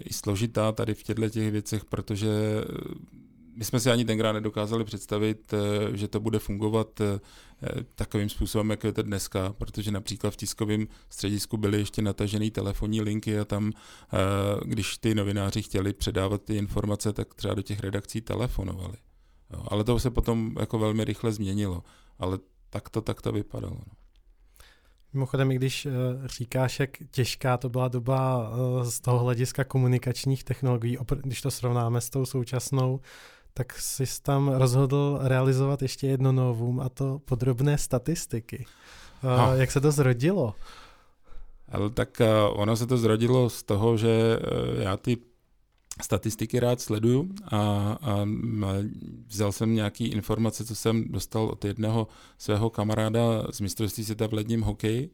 i 0.04 0.12
složitá 0.12 0.72
tady 0.72 0.94
v 0.94 1.02
těchto 1.02 1.28
těch 1.28 1.52
věcech, 1.52 1.84
protože 1.84 2.30
my 3.60 3.64
jsme 3.64 3.80
si 3.80 3.90
ani 3.90 4.04
tenkrát 4.04 4.32
nedokázali 4.32 4.84
představit, 4.84 5.54
eh, 5.54 5.96
že 5.96 6.08
to 6.08 6.20
bude 6.20 6.38
fungovat 6.38 7.00
eh, 7.00 7.20
takovým 7.94 8.28
způsobem, 8.28 8.70
jako 8.70 8.86
je 8.86 8.92
to 8.92 9.02
dneska, 9.02 9.52
protože 9.52 9.90
například 9.90 10.30
v 10.30 10.36
tiskovém 10.36 10.88
středisku 11.10 11.56
byly 11.56 11.78
ještě 11.78 12.02
natažené 12.02 12.50
telefonní 12.50 13.00
linky 13.00 13.38
a 13.38 13.44
tam, 13.44 13.72
eh, 13.72 14.16
když 14.64 14.98
ty 14.98 15.14
novináři 15.14 15.62
chtěli 15.62 15.92
předávat 15.92 16.42
ty 16.42 16.56
informace, 16.56 17.12
tak 17.12 17.34
třeba 17.34 17.54
do 17.54 17.62
těch 17.62 17.80
redakcí 17.80 18.20
telefonovali. 18.20 18.96
ale 19.68 19.84
to 19.84 19.98
se 19.98 20.10
potom 20.10 20.56
jako 20.60 20.78
velmi 20.78 21.04
rychle 21.04 21.32
změnilo. 21.32 21.82
Ale 22.18 22.38
tak 22.70 22.88
to, 22.88 23.00
tak 23.00 23.22
to 23.22 23.32
vypadalo. 23.32 23.76
No. 23.86 23.99
Mimochodem, 25.12 25.50
i 25.50 25.54
když 25.54 25.88
říkáš, 26.24 26.80
jak 26.80 26.90
těžká 27.10 27.56
to 27.56 27.68
byla 27.68 27.88
doba 27.88 28.52
z 28.82 29.00
toho 29.00 29.18
hlediska 29.18 29.64
komunikačních 29.64 30.44
technologií, 30.44 30.98
když 31.22 31.42
to 31.42 31.50
srovnáme 31.50 32.00
s 32.00 32.10
tou 32.10 32.26
současnou, 32.26 33.00
tak 33.54 33.72
jsi 33.72 34.04
tam 34.22 34.48
rozhodl 34.48 35.18
realizovat 35.22 35.82
ještě 35.82 36.06
jedno 36.06 36.32
novum 36.32 36.80
a 36.80 36.88
to 36.88 37.20
podrobné 37.24 37.78
statistiky. 37.78 38.66
No. 39.22 39.54
Jak 39.54 39.70
se 39.70 39.80
to 39.80 39.92
zrodilo? 39.92 40.54
Ale 41.68 41.90
tak 41.90 42.20
eh, 42.20 42.28
ono 42.52 42.76
se 42.76 42.86
to 42.86 42.98
zrodilo 42.98 43.50
z 43.50 43.62
toho, 43.62 43.96
že 43.96 44.10
eh, 44.10 44.82
já 44.82 44.96
ty 44.96 45.16
statistiky 46.00 46.60
rád 46.60 46.80
sleduju 46.80 47.28
a, 47.44 47.58
a 48.02 48.26
vzal 49.28 49.52
jsem 49.52 49.74
nějaký 49.74 50.06
informace, 50.06 50.64
co 50.64 50.74
jsem 50.74 51.04
dostal 51.08 51.44
od 51.44 51.64
jednoho 51.64 52.08
svého 52.38 52.70
kamaráda 52.70 53.20
z 53.50 53.60
mistrovství 53.60 54.04
světa 54.04 54.28
v 54.28 54.32
ledním 54.32 54.62
hokeji. 54.62 55.10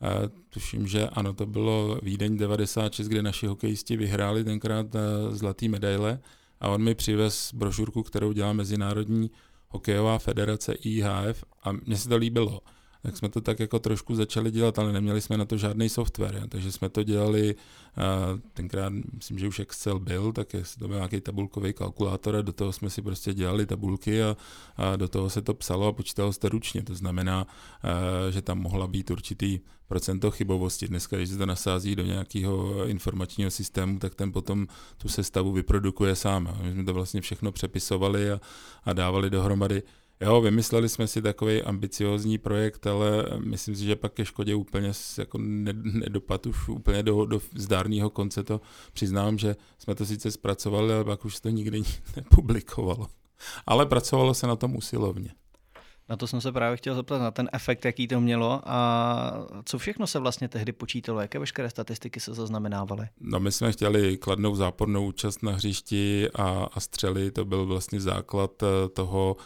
A 0.00 0.08
tuším, 0.48 0.86
že 0.86 1.08
ano, 1.08 1.32
to 1.34 1.46
bylo 1.46 2.00
Vídeň 2.02 2.36
96, 2.36 3.08
kde 3.08 3.22
naši 3.22 3.46
hokejisti 3.46 3.96
vyhráli 3.96 4.44
tenkrát 4.44 4.94
eh, 4.94 4.98
zlatý 5.36 5.68
medaile. 5.68 6.20
A 6.60 6.68
on 6.68 6.82
mi 6.82 6.94
přivez 6.94 7.54
brožurku, 7.54 8.02
kterou 8.02 8.32
dělá 8.32 8.52
Mezinárodní 8.52 9.30
hokejová 9.68 10.18
federace 10.18 10.72
IHF 10.72 11.44
a 11.62 11.72
mně 11.72 11.96
se 11.96 12.08
to 12.08 12.16
líbilo 12.16 12.60
tak 13.02 13.16
jsme 13.16 13.28
to 13.28 13.40
tak 13.40 13.60
jako 13.60 13.78
trošku 13.78 14.14
začali 14.14 14.50
dělat, 14.50 14.78
ale 14.78 14.92
neměli 14.92 15.20
jsme 15.20 15.36
na 15.36 15.44
to 15.44 15.56
žádný 15.56 15.88
software, 15.88 16.42
takže 16.48 16.72
jsme 16.72 16.88
to 16.88 17.02
dělali, 17.02 17.54
tenkrát 18.54 18.92
myslím, 19.14 19.38
že 19.38 19.48
už 19.48 19.58
Excel 19.58 19.98
byl, 19.98 20.32
tak 20.32 20.48
to 20.78 20.88
byl 20.88 20.96
nějaký 20.96 21.20
tabulkový 21.20 21.72
kalkulátor 21.72 22.36
a 22.36 22.42
do 22.42 22.52
toho 22.52 22.72
jsme 22.72 22.90
si 22.90 23.02
prostě 23.02 23.34
dělali 23.34 23.66
tabulky 23.66 24.22
a, 24.22 24.36
a 24.76 24.96
do 24.96 25.08
toho 25.08 25.30
se 25.30 25.42
to 25.42 25.54
psalo 25.54 25.86
a 25.86 25.92
počítalo 25.92 26.32
se 26.32 26.48
ručně, 26.48 26.82
to 26.82 26.94
znamená, 26.94 27.46
že 28.30 28.42
tam 28.42 28.58
mohla 28.58 28.86
být 28.86 29.10
určitý 29.10 29.60
procento 29.88 30.30
chybovosti. 30.30 30.88
Dneska, 30.88 31.16
když 31.16 31.28
se 31.28 31.36
to 31.36 31.46
nasází 31.46 31.96
do 31.96 32.02
nějakého 32.02 32.84
informačního 32.86 33.50
systému, 33.50 33.98
tak 33.98 34.14
ten 34.14 34.32
potom 34.32 34.66
tu 34.98 35.08
sestavu 35.08 35.52
vyprodukuje 35.52 36.16
sám. 36.16 36.58
My 36.62 36.72
jsme 36.72 36.84
to 36.84 36.94
vlastně 36.94 37.20
všechno 37.20 37.52
přepisovali 37.52 38.30
a, 38.30 38.40
a 38.84 38.92
dávali 38.92 39.30
dohromady. 39.30 39.82
Jo, 40.20 40.40
vymysleli 40.40 40.88
jsme 40.88 41.06
si 41.06 41.22
takový 41.22 41.62
ambiciózní 41.62 42.38
projekt, 42.38 42.86
ale 42.86 43.24
myslím 43.38 43.76
si, 43.76 43.84
že 43.84 43.96
pak 43.96 44.12
ke 44.12 44.24
škodě 44.24 44.54
úplně 44.54 44.92
jako 45.18 45.38
nedopad 45.82 46.46
už 46.46 46.68
úplně 46.68 47.02
do, 47.02 47.26
do 47.26 47.40
zdárného 47.54 48.10
konce 48.10 48.44
to 48.44 48.60
přiznám, 48.92 49.38
že 49.38 49.56
jsme 49.78 49.94
to 49.94 50.06
sice 50.06 50.30
zpracovali, 50.30 50.94
ale 50.94 51.04
pak 51.04 51.24
už 51.24 51.40
to 51.40 51.48
nikdy 51.48 51.82
nepublikovalo. 52.16 53.06
Ale 53.66 53.86
pracovalo 53.86 54.34
se 54.34 54.46
na 54.46 54.56
tom 54.56 54.76
usilovně. 54.76 55.30
Na 56.08 56.16
to 56.16 56.26
jsem 56.26 56.40
se 56.40 56.52
právě 56.52 56.76
chtěl 56.76 56.94
zeptat, 56.94 57.18
na 57.18 57.30
ten 57.30 57.48
efekt, 57.52 57.84
jaký 57.84 58.08
to 58.08 58.20
mělo 58.20 58.60
a 58.64 59.46
co 59.64 59.78
všechno 59.78 60.06
se 60.06 60.18
vlastně 60.18 60.48
tehdy 60.48 60.72
počítalo, 60.72 61.20
jaké 61.20 61.38
veškeré 61.38 61.70
statistiky 61.70 62.20
se 62.20 62.34
zaznamenávaly? 62.34 63.08
No 63.20 63.40
my 63.40 63.52
jsme 63.52 63.72
chtěli 63.72 64.16
kladnou 64.16 64.54
zápornou 64.54 65.06
účast 65.06 65.42
na 65.42 65.52
hřišti 65.52 66.28
a, 66.34 66.68
a 66.72 66.80
střely, 66.80 67.30
to 67.30 67.44
byl 67.44 67.66
vlastně 67.66 68.00
základ 68.00 68.62
eh, 68.62 68.88
toho 68.88 69.36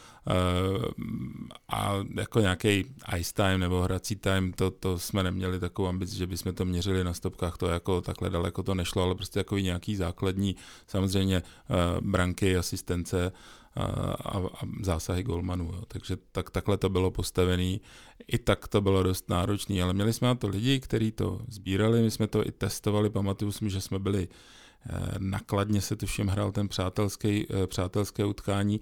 a 1.69 1.95
jako 2.17 2.41
nějaký 2.41 2.85
ice 3.19 3.35
time 3.35 3.61
nebo 3.61 3.83
hrací 3.83 4.17
time, 4.17 4.53
to, 4.53 4.71
to 4.71 4.99
jsme 4.99 5.23
neměli 5.23 5.61
takovou 5.61 5.89
ambici, 5.89 6.17
že 6.17 6.27
bychom 6.27 6.55
to 6.55 6.65
měřili 6.65 7.05
na 7.05 7.15
stopkách, 7.15 7.57
to 7.57 7.67
jako 7.67 8.01
takhle 8.01 8.31
daleko 8.31 8.63
to 8.63 8.75
nešlo, 8.75 9.03
ale 9.03 9.15
prostě 9.15 9.41
jako 9.41 9.59
nějaký 9.59 9.97
základní, 9.97 10.57
samozřejmě 10.87 11.43
uh, 11.43 12.09
branky, 12.11 12.57
asistence, 12.57 13.33
a, 13.77 13.83
a, 14.13 14.39
a 14.39 14.67
zásahy 14.83 15.23
golmanů. 15.23 15.71
Jo. 15.75 15.83
Takže 15.89 16.17
tak, 16.33 16.51
takhle 16.51 16.77
to 16.77 16.89
bylo 16.89 17.11
postavené. 17.11 17.79
I 18.27 18.39
tak 18.39 18.69
to 18.69 18.81
bylo 18.81 19.03
dost 19.03 19.29
náročné, 19.29 19.83
ale 19.83 19.93
měli 19.93 20.13
jsme 20.13 20.29
na 20.29 20.35
to 20.35 20.49
lidi, 20.49 20.81
kteří 20.81 21.13
to 21.13 21.41
sbírali, 21.49 22.03
my 22.03 22.11
jsme 22.11 22.27
to 22.27 22.47
i 22.47 22.53
testovali, 22.53 23.11
pamatuju 23.11 23.53
si, 23.53 23.71
že 23.71 23.81
jsme 23.81 23.99
byli 23.99 24.29
eh, 24.29 25.15
nakladně 25.19 25.81
se 25.81 25.97
tuším 25.97 26.29
hrál 26.29 26.53
ten 26.53 26.69
přátelský, 26.69 27.47
eh, 27.51 27.67
přátelské 27.67 28.25
utkání 28.25 28.81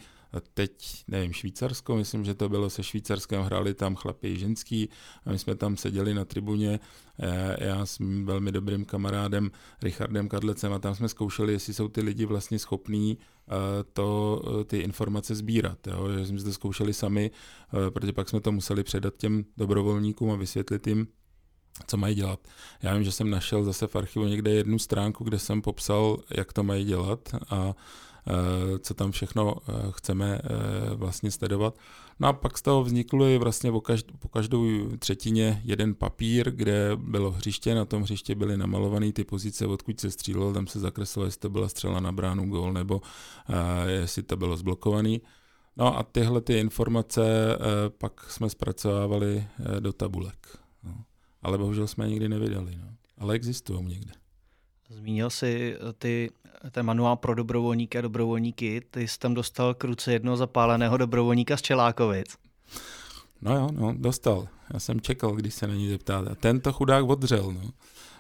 teď, 0.54 1.04
nevím, 1.08 1.32
Švýcarsko, 1.32 1.96
myslím, 1.96 2.24
že 2.24 2.34
to 2.34 2.48
bylo 2.48 2.70
se 2.70 2.82
Švýcarskem, 2.82 3.42
hráli 3.42 3.74
tam 3.74 3.94
chlapy 3.94 4.28
i 4.28 4.38
ženský 4.38 4.88
a 5.24 5.30
my 5.30 5.38
jsme 5.38 5.54
tam 5.54 5.76
seděli 5.76 6.14
na 6.14 6.24
tribuně, 6.24 6.80
eh, 7.22 7.56
já 7.66 7.86
s 7.86 7.98
mým 7.98 8.26
velmi 8.26 8.52
dobrým 8.52 8.84
kamarádem 8.84 9.50
Richardem 9.82 10.28
Kadlecem 10.28 10.72
a 10.72 10.78
tam 10.78 10.94
jsme 10.94 11.08
zkoušeli, 11.08 11.52
jestli 11.52 11.74
jsou 11.74 11.88
ty 11.88 12.00
lidi 12.00 12.24
vlastně 12.24 12.58
schopní 12.58 13.18
eh, 13.48 13.52
to, 13.92 14.42
eh, 14.60 14.64
ty 14.64 14.78
informace 14.78 15.34
sbírat. 15.34 15.86
Jo? 15.86 16.08
Že 16.12 16.26
jsme 16.26 16.42
to 16.42 16.52
zkoušeli 16.52 16.94
sami, 16.94 17.30
protože 17.90 18.12
pak 18.12 18.28
jsme 18.28 18.40
to 18.40 18.52
museli 18.52 18.82
předat 18.84 19.16
těm 19.16 19.44
dobrovolníkům 19.56 20.30
a 20.30 20.36
vysvětlit 20.36 20.86
jim, 20.86 21.06
co 21.86 21.96
mají 21.96 22.14
dělat. 22.14 22.48
Já 22.82 22.94
vím, 22.94 23.04
že 23.04 23.12
jsem 23.12 23.30
našel 23.30 23.64
zase 23.64 23.86
v 23.86 23.96
archivu 23.96 24.24
někde 24.24 24.50
jednu 24.50 24.78
stránku, 24.78 25.24
kde 25.24 25.38
jsem 25.38 25.62
popsal, 25.62 26.18
jak 26.36 26.52
to 26.52 26.62
mají 26.62 26.84
dělat 26.84 27.34
a 27.50 27.74
co 28.78 28.94
tam 28.94 29.12
všechno 29.12 29.54
eh, 29.68 29.72
chceme 29.90 30.40
eh, 30.44 30.94
vlastně 30.94 31.30
sledovat. 31.30 31.78
No 32.20 32.28
a 32.28 32.33
pak 32.33 32.59
z 32.59 32.62
toho 32.62 32.85
vzniklo 32.85 33.26
i 33.26 33.38
vlastně 33.38 33.72
po, 33.72 33.78
každ- 33.78 34.12
po 34.18 34.28
každou 34.28 34.66
třetině 34.98 35.62
jeden 35.64 35.94
papír, 35.94 36.50
kde 36.50 36.90
bylo 36.96 37.30
hřiště, 37.30 37.74
na 37.74 37.85
tom 37.85 38.02
hřiště 38.02 38.35
byly 38.35 38.56
namalované 38.56 39.12
ty 39.12 39.24
pozice, 39.24 39.66
odkud 39.66 40.00
se 40.00 40.11
střílelo, 40.11 40.52
tam 40.52 40.66
se 40.66 40.80
zakreslilo, 40.80 41.26
jestli 41.26 41.40
to 41.40 41.50
byla 41.50 41.68
střela 41.68 42.00
na 42.00 42.12
bránu, 42.12 42.48
gol, 42.48 42.72
nebo 42.72 43.00
jestli 43.87 44.22
to 44.22 44.37
bylo 44.37 44.56
zblokovaný. 44.56 45.22
No 45.76 45.98
a 45.98 46.02
tyhle 46.02 46.40
ty 46.40 46.59
informace 46.59 47.22
pak 47.98 48.30
jsme 48.30 48.50
zpracovávali 48.50 49.46
do 49.80 49.92
tabulek. 49.92 50.59
No. 50.85 51.04
Ale 51.42 51.59
bohužel 51.59 51.87
jsme 51.87 52.04
je 52.04 52.11
nikdy 52.11 52.28
nevydali. 52.28 52.76
No. 52.76 52.88
Ale 53.18 53.35
existují 53.35 53.85
někde. 53.85 54.19
Zmínil 54.90 55.31
jsi 55.31 55.76
ty, 55.98 56.31
ten 56.70 56.87
manuál 56.87 57.16
pro 57.16 57.35
dobrovolníky 57.35 57.98
a 57.98 58.00
dobrovolníky. 58.00 58.83
Ty 58.90 59.09
jsi 59.09 59.18
tam 59.18 59.35
dostal 59.35 59.74
k 59.74 59.85
ruce 59.85 60.12
jednoho 60.12 60.37
zapáleného 60.37 60.96
dobrovolníka 60.96 61.57
z 61.57 61.62
Čelákovic. 61.62 62.37
No 63.42 63.57
jo, 63.57 63.68
no, 63.72 63.94
dostal. 63.98 64.48
Já 64.72 64.81
jsem 64.81 65.00
čekal, 65.00 65.33
když 65.33 65.55
se 65.55 65.66
na 65.66 65.74
ní 65.74 65.88
zeptáte. 65.88 66.35
Tento 66.35 66.72
chudák 66.72 67.09
odřel, 67.09 67.53
no. 67.53 67.70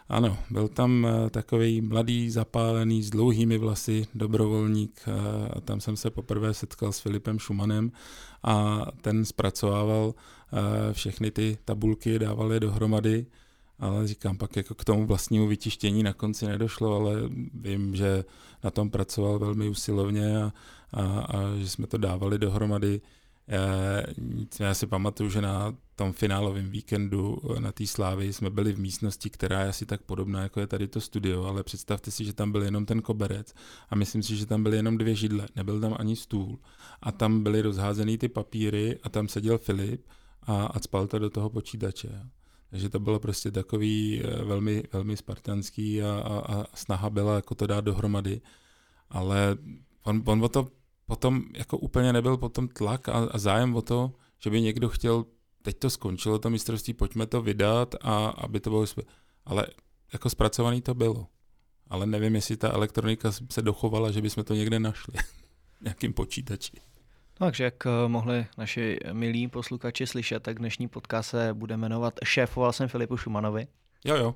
Ano, 0.08 0.38
byl 0.50 0.68
tam 0.68 1.04
uh, 1.04 1.28
takový 1.28 1.80
mladý, 1.80 2.30
zapálený, 2.30 3.02
s 3.02 3.10
dlouhými 3.10 3.58
vlasy, 3.58 4.06
dobrovolník 4.14 5.00
uh, 5.06 5.14
a 5.56 5.60
tam 5.60 5.80
jsem 5.80 5.96
se 5.96 6.10
poprvé 6.10 6.54
setkal 6.54 6.92
s 6.92 7.00
Filipem 7.00 7.38
Šumanem 7.38 7.92
a 8.42 8.86
ten 9.00 9.24
zpracovával 9.24 10.14
všechny 10.92 11.30
ty 11.30 11.58
tabulky, 11.64 12.18
dával 12.18 12.52
je 12.52 12.60
dohromady, 12.60 13.26
ale 13.80 14.06
říkám, 14.06 14.38
pak 14.38 14.56
jako 14.56 14.74
k 14.74 14.84
tomu 14.84 15.06
vlastnímu 15.06 15.46
vytištění 15.46 16.02
na 16.02 16.12
konci 16.12 16.46
nedošlo, 16.46 16.96
ale 16.96 17.14
vím, 17.54 17.96
že 17.96 18.24
na 18.64 18.70
tom 18.70 18.90
pracoval 18.90 19.38
velmi 19.38 19.68
usilovně 19.68 20.42
a, 20.42 20.52
a, 20.92 21.02
a 21.02 21.56
že 21.58 21.68
jsme 21.68 21.86
to 21.86 21.98
dávali 21.98 22.38
dohromady. 22.38 23.00
Já 24.60 24.74
si 24.74 24.86
pamatuju, 24.86 25.30
že 25.30 25.40
na 25.40 25.74
tom 25.96 26.12
finálovém 26.12 26.70
víkendu 26.70 27.38
na 27.58 27.72
té 27.72 27.86
slávy 27.86 28.32
jsme 28.32 28.50
byli 28.50 28.72
v 28.72 28.78
místnosti, 28.78 29.30
která 29.30 29.60
je 29.60 29.68
asi 29.68 29.86
tak 29.86 30.02
podobná, 30.02 30.42
jako 30.42 30.60
je 30.60 30.66
tady 30.66 30.88
to 30.88 31.00
studio, 31.00 31.44
ale 31.44 31.62
představte 31.62 32.10
si, 32.10 32.24
že 32.24 32.32
tam 32.32 32.52
byl 32.52 32.62
jenom 32.62 32.86
ten 32.86 33.02
koberec 33.02 33.54
a 33.88 33.96
myslím 33.96 34.22
si, 34.22 34.36
že 34.36 34.46
tam 34.46 34.62
byly 34.62 34.76
jenom 34.76 34.98
dvě 34.98 35.14
židle, 35.14 35.48
nebyl 35.56 35.80
tam 35.80 35.96
ani 35.98 36.16
stůl 36.16 36.58
a 37.02 37.12
tam 37.12 37.42
byly 37.42 37.62
rozházený 37.62 38.18
ty 38.18 38.28
papíry 38.28 38.98
a 39.02 39.08
tam 39.08 39.28
seděl 39.28 39.58
Filip 39.58 40.06
a, 40.42 40.66
a 40.66 40.80
spal 40.80 41.06
to 41.06 41.18
do 41.18 41.30
toho 41.30 41.50
počítače. 41.50 42.22
Takže 42.70 42.88
to 42.88 43.00
bylo 43.00 43.18
prostě 43.18 43.50
takový 43.50 44.22
eh, 44.24 44.44
velmi, 44.44 44.82
velmi 44.92 45.16
spartanský 45.16 46.02
a, 46.02 46.12
a, 46.12 46.54
a 46.54 46.66
snaha 46.74 47.10
byla 47.10 47.34
jako 47.34 47.54
to 47.54 47.66
dát 47.66 47.84
dohromady, 47.84 48.40
ale 49.10 49.56
on, 50.04 50.22
on 50.26 50.44
o 50.44 50.48
to 50.48 50.68
potom 51.06 51.44
jako 51.56 51.78
úplně 51.78 52.12
nebyl 52.12 52.36
potom 52.36 52.68
tlak 52.68 53.08
a, 53.08 53.12
a 53.12 53.38
zájem 53.38 53.76
o 53.76 53.82
to, 53.82 54.12
že 54.38 54.50
by 54.50 54.62
někdo 54.62 54.88
chtěl, 54.88 55.24
teď 55.62 55.78
to 55.78 55.90
skončilo 55.90 56.38
to 56.38 56.50
mistrovství, 56.50 56.94
pojďme 56.94 57.26
to 57.26 57.42
vydat 57.42 57.94
a 58.00 58.26
aby 58.26 58.60
to 58.60 58.70
bylo, 58.70 58.84
ale 59.44 59.66
jako 60.12 60.30
zpracovaný 60.30 60.80
to 60.82 60.94
bylo. 60.94 61.26
Ale 61.88 62.06
nevím, 62.06 62.34
jestli 62.34 62.56
ta 62.56 62.70
elektronika 62.70 63.32
se 63.32 63.62
dochovala, 63.62 64.10
že 64.10 64.22
bychom 64.22 64.44
to 64.44 64.54
někde 64.54 64.80
našli. 64.80 65.14
nějakým 65.80 66.12
počítači. 66.12 66.72
Takže 67.40 67.64
jak 67.64 67.86
eh, 67.86 68.08
mohli 68.08 68.46
naši 68.58 68.98
milí 69.12 69.48
posluchači 69.48 70.06
slyšet, 70.06 70.42
tak 70.42 70.58
dnešní 70.58 70.88
podcast 70.88 71.30
se 71.30 71.54
bude 71.54 71.76
jmenovat 71.76 72.14
Šéfoval 72.24 72.72
jsem 72.72 72.88
Filipu 72.88 73.16
Šumanovi. 73.16 73.66
Jo, 74.04 74.16
jo, 74.16 74.34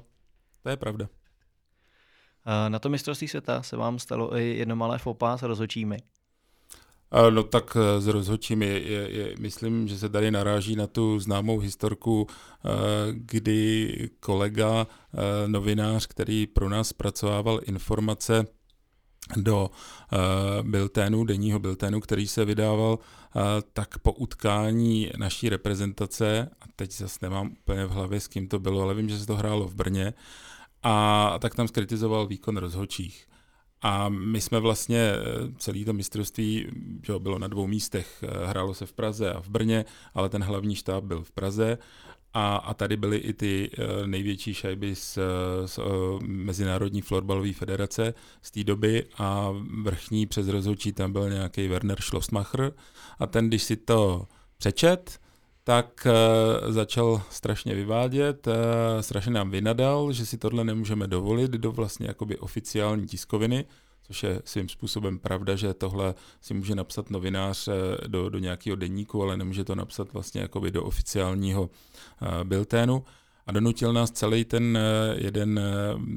to 0.62 0.68
je 0.68 0.76
pravda. 0.76 1.08
Eh, 2.46 2.70
na 2.70 2.78
to 2.78 2.88
mistrovství 2.88 3.28
světa 3.28 3.62
se 3.62 3.76
vám 3.76 3.98
stalo 3.98 4.36
i 4.36 4.56
jedno 4.58 4.76
malé 4.76 4.98
fopa 4.98 5.36
s 5.36 5.42
rozhočími. 5.42 5.98
No 7.30 7.42
tak 7.42 7.76
eh, 7.76 8.00
s 8.00 8.06
rozhodčími, 8.06 8.66
je, 8.66 9.10
je, 9.10 9.34
myslím, 9.38 9.88
že 9.88 9.98
se 9.98 10.08
tady 10.08 10.30
naráží 10.30 10.76
na 10.76 10.86
tu 10.86 11.20
známou 11.20 11.58
historku, 11.58 12.26
eh, 12.26 12.68
kdy 13.12 14.10
kolega, 14.20 14.86
eh, 14.86 15.48
novinář, 15.48 16.06
který 16.06 16.46
pro 16.46 16.68
nás 16.68 16.88
zpracovával 16.88 17.60
informace 17.64 18.46
do 19.36 19.70
bilténu, 20.62 21.24
denního 21.24 21.58
bilténu, 21.58 22.00
který 22.00 22.26
se 22.26 22.44
vydával, 22.44 22.98
tak 23.72 23.98
po 23.98 24.12
utkání 24.12 25.10
naší 25.16 25.48
reprezentace, 25.48 26.50
a 26.60 26.64
teď 26.76 26.92
zase 26.92 27.18
nemám 27.22 27.52
úplně 27.52 27.86
v 27.86 27.90
hlavě, 27.90 28.20
s 28.20 28.28
kým 28.28 28.48
to 28.48 28.58
bylo, 28.58 28.82
ale 28.82 28.94
vím, 28.94 29.08
že 29.08 29.18
se 29.18 29.26
to 29.26 29.36
hrálo 29.36 29.68
v 29.68 29.74
Brně, 29.74 30.14
a 30.82 31.38
tak 31.38 31.54
tam 31.54 31.68
skritizoval 31.68 32.26
výkon 32.26 32.56
rozhodčích. 32.56 33.26
A 33.82 34.08
my 34.08 34.40
jsme 34.40 34.60
vlastně 34.60 34.98
eh, 34.98 35.20
celý 35.58 35.84
to 35.84 35.92
mistrovství, 35.92 36.66
že 37.06 37.18
bylo 37.18 37.38
na 37.38 37.48
dvou 37.48 37.66
místech, 37.66 38.24
hrálo 38.44 38.74
se 38.74 38.86
v 38.86 38.92
Praze 38.92 39.32
a 39.32 39.40
v 39.40 39.48
Brně, 39.48 39.84
ale 40.14 40.28
ten 40.28 40.42
hlavní 40.42 40.74
štáb 40.74 41.04
byl 41.04 41.22
v 41.22 41.30
Praze 41.30 41.78
a, 42.34 42.56
a 42.56 42.74
tady 42.74 42.96
byly 42.96 43.16
i 43.16 43.32
ty 43.32 43.70
uh, 43.70 44.06
největší 44.06 44.54
šajby 44.54 44.94
z, 44.94 45.18
z 45.66 45.78
uh, 45.78 45.84
Mezinárodní 46.22 47.00
florbalové 47.00 47.52
federace 47.52 48.14
z 48.42 48.50
té 48.50 48.64
doby 48.64 49.06
a 49.18 49.50
vrchní 49.82 50.26
přes 50.26 50.48
rozhodčí 50.48 50.92
tam 50.92 51.12
byl 51.12 51.30
nějaký 51.30 51.68
Werner 51.68 52.00
Schlossmacher. 52.00 52.72
A 53.18 53.26
ten, 53.26 53.48
když 53.48 53.62
si 53.62 53.76
to 53.76 54.26
přečet, 54.58 55.20
tak 55.64 56.06
začal 56.68 57.22
strašně 57.30 57.74
vyvádět, 57.74 58.48
strašně 59.00 59.32
nám 59.32 59.50
vynadal, 59.50 60.12
že 60.12 60.26
si 60.26 60.38
tohle 60.38 60.64
nemůžeme 60.64 61.06
dovolit 61.06 61.50
do 61.50 61.72
vlastně 61.72 62.06
jakoby 62.06 62.38
oficiální 62.38 63.06
tiskoviny, 63.06 63.64
což 64.06 64.22
je 64.22 64.42
svým 64.44 64.68
způsobem 64.68 65.18
pravda, 65.18 65.56
že 65.56 65.74
tohle 65.74 66.14
si 66.40 66.54
může 66.54 66.74
napsat 66.74 67.10
novinář 67.10 67.68
uh, 67.68 67.74
do, 68.06 68.28
do 68.28 68.38
nějakého 68.38 68.76
denníku, 68.76 69.22
ale 69.22 69.36
nemůže 69.36 69.64
to 69.64 69.74
napsat 69.74 70.12
vlastně 70.12 70.40
jakoby 70.40 70.70
do 70.70 70.84
oficiálního 70.84 71.62
uh, 71.62 72.44
bilténu 72.44 73.04
a 73.46 73.52
donutil 73.52 73.92
nás 73.92 74.10
celý 74.10 74.44
ten 74.44 74.78
jeden 75.14 75.60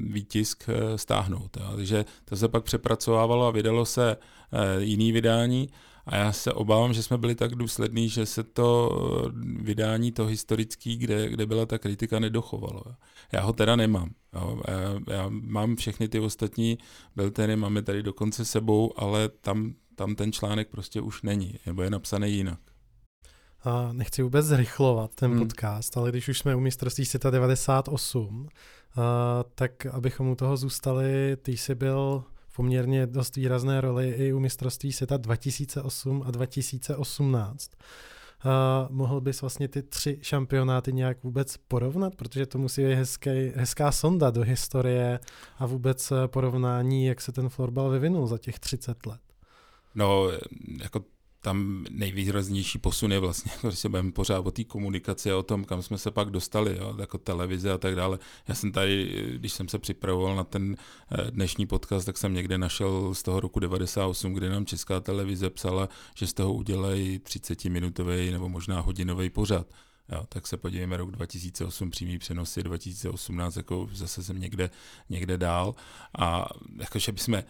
výtisk 0.08 0.70
stáhnout. 0.96 1.58
Takže 1.76 2.06
to 2.26 2.36
se 2.36 2.48
pak 2.48 2.64
přepracovávalo 2.64 3.48
a 3.48 3.52
vydalo 3.52 3.86
se 3.86 4.18
jiný 4.80 5.12
vydání 5.12 5.70
a 6.08 6.16
já 6.16 6.32
se 6.32 6.54
obávám, 6.54 6.94
že 6.94 7.04
jsme 7.04 7.18
byli 7.18 7.36
tak 7.36 7.56
důslední, 7.56 8.10
že 8.10 8.26
se 8.26 8.44
to 8.44 8.92
eh, 9.26 9.32
vydání 9.64 10.12
to 10.12 10.26
historický, 10.26 10.98
kde, 10.98 11.30
kde 11.30 11.46
byla 11.46 11.66
ta 11.66 11.78
kritika, 11.78 12.20
nedochovalo. 12.20 12.84
Já 13.32 13.42
ho 13.42 13.54
teda 13.54 13.76
nemám. 13.76 14.10
Jo. 14.34 14.62
Já, 14.68 15.14
já 15.16 15.30
mám 15.30 15.76
všechny 15.76 16.08
ty 16.08 16.20
ostatní 16.20 16.78
bilteny, 17.16 17.56
máme 17.56 17.82
tady 17.82 18.04
dokonce 18.04 18.46
sebou, 18.46 18.94
ale 19.00 19.30
tam, 19.30 19.74
tam 19.96 20.16
ten 20.16 20.32
článek 20.32 20.70
prostě 20.70 21.02
už 21.02 21.22
není, 21.22 21.56
nebo 21.66 21.82
je 21.82 21.90
napsaný 21.90 22.34
jinak. 22.34 22.60
A 23.64 23.94
nechci 23.94 24.24
vůbec 24.24 24.46
zrychlovat 24.46 25.16
ten 25.16 25.32
hmm. 25.32 25.40
podcast, 25.40 25.98
ale 25.98 26.10
když 26.10 26.28
už 26.28 26.40
jsme 26.40 26.56
u 26.56 26.60
mistrovství 26.60 27.06
světa 27.06 27.30
98, 27.30 28.48
a, 28.96 29.44
tak 29.56 29.86
abychom 29.86 30.30
u 30.30 30.36
toho 30.36 30.58
zůstali, 30.58 31.38
ty 31.42 31.58
jsi 31.58 31.76
byl 31.76 32.24
poměrně 32.58 33.08
dost 33.08 33.36
výrazné 33.36 33.82
roli 33.82 34.10
i 34.10 34.34
u 34.34 34.40
mistrovství 34.40 34.92
světa 34.92 35.18
2008 35.18 36.24
a 36.28 36.32
2018. 36.32 37.72
Uh, 38.46 38.52
mohl 38.96 39.22
bys 39.22 39.42
vlastně 39.42 39.68
ty 39.68 39.84
tři 39.84 40.20
šampionáty 40.22 40.94
nějak 40.94 41.24
vůbec 41.24 41.58
porovnat, 41.58 42.16
protože 42.16 42.46
to 42.46 42.58
musí 42.58 42.84
být 42.84 42.94
hezký, 42.96 43.30
hezká 43.56 43.92
sonda 43.92 44.30
do 44.30 44.42
historie 44.42 45.20
a 45.58 45.66
vůbec 45.66 46.12
eh, 46.12 46.28
porovnání, 46.28 47.06
jak 47.06 47.22
se 47.22 47.32
ten 47.32 47.50
florbal 47.50 47.90
vyvinul 47.90 48.28
za 48.28 48.38
těch 48.38 48.60
30 48.60 49.06
let. 49.06 49.22
No, 49.96 50.32
jako 50.82 51.04
tam 51.48 51.86
nejvýraznější 51.90 52.80
posun 52.80 53.12
je 53.12 53.20
vlastně, 53.20 53.52
když 53.62 53.80
se 53.80 53.90
budeme 53.90 54.12
pořád 54.12 54.40
o 54.40 54.52
té 54.52 54.64
komunikaci 54.64 55.32
a 55.32 55.38
o 55.38 55.44
tom, 55.44 55.66
kam 55.66 55.82
jsme 55.82 55.98
se 55.98 56.12
pak 56.12 56.30
dostali, 56.30 56.78
jo, 56.78 56.96
jako 57.00 57.18
televize 57.18 57.72
a 57.72 57.78
tak 57.78 57.96
dále. 57.96 58.20
Já 58.48 58.56
jsem 58.56 58.72
tady, 58.72 59.24
když 59.38 59.54
jsem 59.54 59.68
se 59.68 59.80
připravoval 59.80 60.36
na 60.36 60.44
ten 60.44 60.76
eh, 61.12 61.32
dnešní 61.32 61.68
podcast, 61.68 62.06
tak 62.06 62.18
jsem 62.18 62.34
někde 62.34 62.58
našel 62.58 63.14
z 63.14 63.24
toho 63.24 63.40
roku 63.40 63.60
98, 63.60 64.34
kdy 64.34 64.50
nám 64.50 64.66
česká 64.66 65.00
televize 65.00 65.50
psala, 65.50 65.90
že 66.16 66.28
z 66.28 66.34
toho 66.34 66.54
udělají 66.54 67.20
30-minutový 67.20 68.32
nebo 68.32 68.50
možná 68.50 68.80
hodinový 68.80 69.30
pořad. 69.30 69.68
Jo, 70.12 70.26
tak 70.30 70.48
se 70.48 70.58
podívejme 70.58 70.98
rok 70.98 71.12
2008, 71.12 71.92
přímý 71.92 72.20
přenosy 72.20 72.64
2018, 72.64 73.56
jako 73.56 73.90
zase 73.94 74.24
jsem 74.24 74.40
někde, 74.40 74.70
někde 75.10 75.38
dál. 75.38 75.76
A 76.20 76.50
jakože 76.80 77.12
bychom, 77.12 77.44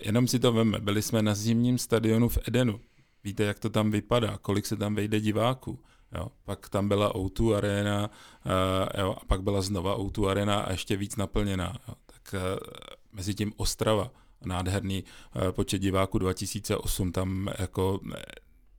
jenom 0.00 0.28
si 0.28 0.38
to 0.38 0.52
veme, 0.52 0.78
byli 0.78 1.02
jsme 1.02 1.22
na 1.22 1.34
zimním 1.34 1.78
stadionu 1.78 2.28
v 2.28 2.38
Edenu, 2.48 2.80
víte, 3.26 3.44
jak 3.44 3.58
to 3.58 3.70
tam 3.70 3.90
vypadá, 3.90 4.38
kolik 4.38 4.66
se 4.66 4.76
tam 4.76 4.94
vejde 4.94 5.20
diváků. 5.20 5.78
Jo. 6.12 6.28
Pak 6.44 6.68
tam 6.68 6.88
byla 6.88 7.14
O2 7.14 7.54
arena, 7.54 8.10
uh, 8.46 9.00
jo, 9.02 9.16
a 9.20 9.24
pak 9.24 9.42
byla 9.42 9.62
znova 9.62 9.98
O2 9.98 10.28
arena 10.28 10.60
a 10.60 10.72
ještě 10.72 10.96
víc 10.96 11.16
naplněná. 11.16 11.76
Jo. 11.88 11.94
Tak 12.06 12.34
uh, 12.34 12.40
mezi 13.12 13.34
tím 13.34 13.52
Ostrava, 13.56 14.10
nádherný 14.44 15.04
uh, 15.04 15.52
počet 15.52 15.78
diváků 15.78 16.18
2008, 16.18 17.12
tam 17.12 17.48
jako, 17.58 18.00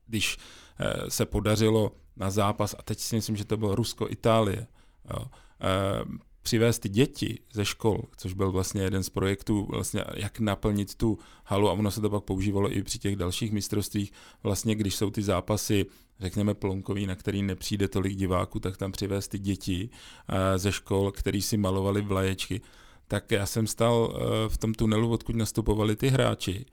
když 0.07 0.37
uh, 0.37 1.07
se 1.09 1.25
podařilo 1.25 1.91
na 2.15 2.29
zápas, 2.29 2.75
a 2.79 2.81
teď 2.83 2.99
si 2.99 3.15
myslím, 3.15 3.35
že 3.35 3.45
to 3.45 3.57
bylo 3.57 3.75
Rusko-Itálie, 3.75 4.67
jo, 5.13 5.19
uh, 5.19 6.17
přivést 6.47 6.79
ty 6.79 6.89
děti 6.89 7.39
ze 7.53 7.65
škol, 7.65 8.01
což 8.17 8.33
byl 8.33 8.51
vlastně 8.51 8.81
jeden 8.81 9.03
z 9.03 9.09
projektů, 9.09 9.67
vlastně 9.69 10.03
jak 10.13 10.39
naplnit 10.39 10.95
tu 10.95 11.19
halu 11.43 11.69
a 11.69 11.73
ono 11.73 11.91
se 11.91 12.01
to 12.01 12.09
pak 12.09 12.23
používalo 12.23 12.71
i 12.77 12.83
při 12.83 12.99
těch 12.99 13.15
dalších 13.15 13.51
mistrovstvích, 13.51 14.13
vlastně 14.43 14.75
když 14.75 14.95
jsou 14.95 15.11
ty 15.11 15.23
zápasy 15.23 15.85
řekněme 16.19 16.53
plonkový, 16.53 17.07
na 17.07 17.15
který 17.15 17.43
nepřijde 17.43 17.87
tolik 17.87 18.15
diváků, 18.15 18.59
tak 18.59 18.77
tam 18.77 18.91
přivést 18.91 19.27
ty 19.27 19.39
děti 19.39 19.89
eh, 20.29 20.57
ze 20.57 20.71
škol, 20.71 21.11
který 21.11 21.41
si 21.41 21.57
malovali 21.57 22.01
vlaječky. 22.01 22.61
Tak 23.07 23.31
já 23.31 23.45
jsem 23.45 23.67
stal 23.67 24.15
eh, 24.15 24.49
v 24.49 24.57
tom 24.57 24.73
tunelu, 24.73 25.11
odkud 25.11 25.35
nastupovali 25.35 25.95
ty 25.95 26.07
hráči 26.07 26.65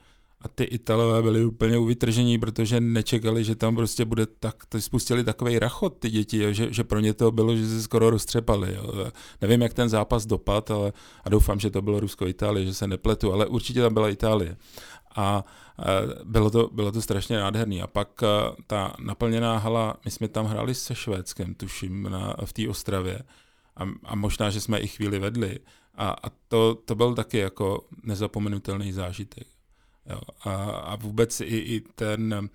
a 0.44 0.48
ty 0.48 0.64
Italové 0.64 1.22
byli 1.22 1.44
úplně 1.44 1.78
uvytržení, 1.78 2.38
protože 2.38 2.80
nečekali, 2.80 3.44
že 3.44 3.54
tam 3.54 3.76
prostě 3.76 4.04
bude 4.04 4.26
tak, 4.26 4.66
to 4.66 4.80
spustili 4.80 5.24
takový 5.24 5.58
rachot 5.58 5.98
ty 5.98 6.10
děti, 6.10 6.42
jo, 6.42 6.52
že, 6.52 6.72
že, 6.72 6.84
pro 6.84 7.00
ně 7.00 7.14
to 7.14 7.30
bylo, 7.30 7.56
že 7.56 7.68
se 7.68 7.82
skoro 7.82 8.10
roztřepali. 8.10 8.74
Jo. 8.74 9.10
Nevím, 9.40 9.62
jak 9.62 9.74
ten 9.74 9.88
zápas 9.88 10.26
dopad, 10.26 10.70
ale 10.70 10.92
a 11.24 11.28
doufám, 11.28 11.60
že 11.60 11.70
to 11.70 11.82
bylo 11.82 12.00
Rusko-Itálie, 12.00 12.66
že 12.66 12.74
se 12.74 12.86
nepletu, 12.86 13.32
ale 13.32 13.46
určitě 13.46 13.80
tam 13.80 13.94
byla 13.94 14.08
Itálie. 14.08 14.56
A 15.16 15.44
bylo 16.24 16.50
to, 16.50 16.70
bylo 16.72 16.92
to 16.92 17.02
strašně 17.02 17.38
nádherný. 17.38 17.82
A 17.82 17.86
pak 17.86 18.20
ta 18.66 18.96
naplněná 19.00 19.58
hala, 19.58 19.96
my 20.04 20.10
jsme 20.10 20.28
tam 20.28 20.46
hráli 20.46 20.74
se 20.74 20.94
Švédskem, 20.94 21.54
tuším, 21.54 22.02
na, 22.02 22.36
v 22.44 22.52
té 22.52 22.68
Ostravě. 22.68 23.18
A, 23.76 23.84
a 24.04 24.14
možná, 24.14 24.50
že 24.50 24.60
jsme 24.60 24.78
i 24.78 24.86
chvíli 24.86 25.18
vedli. 25.18 25.58
A, 25.94 26.10
a 26.10 26.30
to, 26.48 26.74
to 26.74 26.94
byl 26.94 27.14
taky 27.14 27.38
jako 27.38 27.84
nezapomenutelný 28.02 28.92
zážitek. 28.92 29.53
Jo, 30.10 30.20
a, 30.40 30.54
a 30.64 30.96
vůbec 30.96 31.40
i, 31.40 31.44
i 31.44 31.82
ten, 31.94 32.48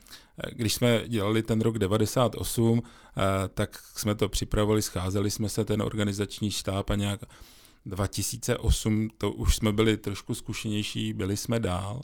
když 0.52 0.74
jsme 0.74 1.04
dělali 1.08 1.44
ten 1.44 1.62
rok 1.62 1.80
98, 1.80 2.82
a, 3.16 3.48
tak 3.48 3.80
jsme 3.96 4.16
to 4.16 4.30
připravovali, 4.30 4.82
scházeli 4.82 5.32
jsme 5.32 5.50
se, 5.50 5.66
ten 5.66 5.82
organizační 5.82 6.52
štáb 6.52 6.90
a 6.90 6.96
nějak 6.96 7.22
2008, 7.86 9.10
to 9.18 9.32
už 9.32 9.56
jsme 9.56 9.72
byli 9.72 9.98
trošku 9.98 10.36
zkušenější, 10.36 11.14
byli 11.14 11.38
jsme 11.38 11.60
dál 11.60 12.02